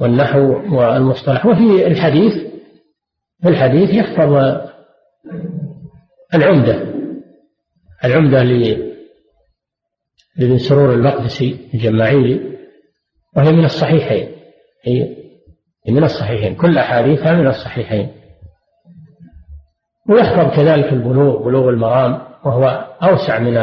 والنحو 0.00 0.76
والمصطلح. 0.76 1.46
وفي 1.46 1.86
الحديث 1.86 2.34
في 3.42 3.48
الحديث 3.48 3.90
يحفظ 3.90 4.67
العمدة. 6.34 6.82
العمدة 8.04 8.42
لابن 10.36 10.58
سرور 10.58 10.94
المقدسي 10.94 11.70
الجماعيلي 11.74 12.58
وهي 13.36 13.52
من 13.52 13.64
الصحيحين. 13.64 14.28
هي 14.84 15.16
من 15.88 16.04
الصحيحين. 16.04 16.54
كل 16.54 16.78
أحاديثها 16.78 17.32
من 17.32 17.46
الصحيحين. 17.46 18.10
ويحفظ 20.08 20.56
كذلك 20.56 20.92
البلوغ 20.92 21.44
بلوغ 21.44 21.68
المرام 21.68 22.12
وهو 22.44 22.64
أوسع 23.02 23.38
من 23.38 23.54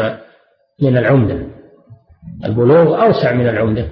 من 0.81 0.97
العمدة. 0.97 1.47
البلوغ 2.45 3.05
أوسع 3.05 3.33
من 3.33 3.47
العمدة. 3.49 3.89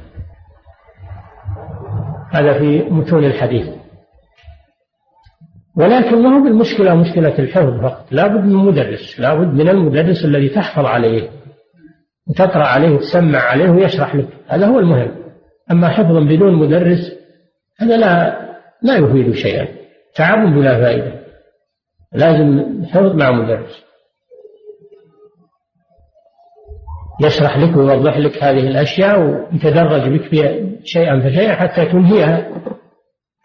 هذا 2.32 2.60
في 2.60 2.84
متون 2.90 3.26
الحديث. 3.26 3.83
ولكن 5.78 6.22
ما 6.24 6.38
هو 6.38 6.44
بالمشكلة 6.44 6.96
مشكلة 6.96 7.40
الحفظ 7.40 7.82
فقط. 7.82 8.06
لا 8.12 8.28
بد 8.28 8.46
من 8.46 8.56
مدرس 8.56 9.20
لا 9.20 9.34
بد 9.34 9.54
من 9.54 9.70
المدرس 9.70 10.26
الذي 10.26 10.50
تحفظ 10.50 10.86
عليه 10.86 11.30
وتقرأ 12.28 12.66
عليه 12.66 12.90
وتسمع 12.90 13.40
عليه 13.40 13.70
ويشرح 13.70 14.16
لك. 14.16 14.28
هذا 14.48 14.68
هو 14.68 14.80
المهم. 14.80 15.12
أما 15.72 15.90
حفظ 15.90 16.18
بدون 16.18 16.54
مدرس 16.54 17.12
هذا 17.80 17.98
لا 17.98 18.40
لا 18.82 18.98
يفيد 18.98 19.34
شيئا. 19.34 19.68
تعب 20.16 20.54
بلا 20.54 20.82
فائدة. 20.82 21.20
لازم 22.14 22.84
حفظ 22.86 23.16
مع 23.16 23.32
مدرس. 23.32 23.84
يشرح 27.22 27.58
لك 27.58 27.78
ويوضح 27.78 28.18
لك 28.18 28.44
هذه 28.44 28.68
الأشياء 28.68 29.20
ويتدرج 29.20 30.10
بك 30.10 30.22
فيها 30.22 30.54
شيئا 30.84 31.20
فشيئا 31.20 31.56
حتى 31.56 31.86
تنهيها 31.86 32.50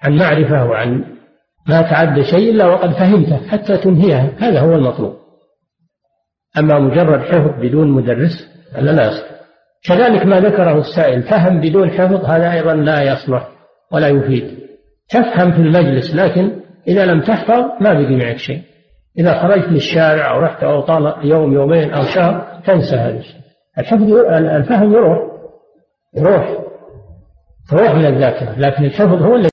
عن 0.02 0.16
معرفة 0.16 0.64
وعن 0.64 1.17
ما 1.68 1.82
تعدى 1.82 2.24
شيء 2.24 2.50
إلا 2.50 2.66
وقد 2.66 2.92
فهمته 2.92 3.48
حتى 3.48 3.76
تنهيها. 3.76 4.30
هذا 4.38 4.60
هو 4.60 4.74
المطلوب. 4.74 5.14
أما 6.58 6.78
مجرد 6.78 7.20
حفظ 7.20 7.60
بدون 7.60 7.90
مدرس 7.90 8.48
هذا 8.74 8.92
لا 8.92 9.06
يصلح 9.06 9.38
كذلك 9.88 10.26
ما 10.26 10.40
ذكره 10.40 10.78
السائل 10.78 11.22
فهم 11.22 11.60
بدون 11.60 11.90
حفظ 11.90 12.24
هذا 12.24 12.52
أيضا 12.52 12.74
لا 12.74 13.02
يصلح 13.02 13.48
ولا 13.92 14.08
يفيد. 14.08 14.58
تفهم 15.08 15.52
في 15.52 15.58
المجلس 15.58 16.14
لكن 16.14 16.60
إذا 16.88 17.06
لم 17.06 17.20
تحفظ 17.20 17.64
ما 17.80 17.92
بقي 17.92 18.16
معك 18.16 18.36
شيء. 18.36 18.62
إذا 19.18 19.42
خرجت 19.42 19.68
للشارع 19.68 20.34
أو 20.34 20.40
رحت 20.40 20.62
أو 20.62 20.80
طال 20.80 21.14
يوم 21.22 21.52
يومين 21.52 21.90
أو 21.90 22.02
شهر 22.02 22.60
تنسى 22.66 22.96
هذا 22.96 23.18
الشيء. 23.18 23.40
الحفظ 23.78 24.12
الفهم 24.32 24.92
يروح. 24.92 25.18
يروح. 26.16 26.58
تروح 27.70 27.94
من 27.94 28.06
الذاكرة 28.06 28.58
لكن 28.58 28.84
الحفظ 28.84 29.22
هو 29.22 29.36
الذي 29.36 29.46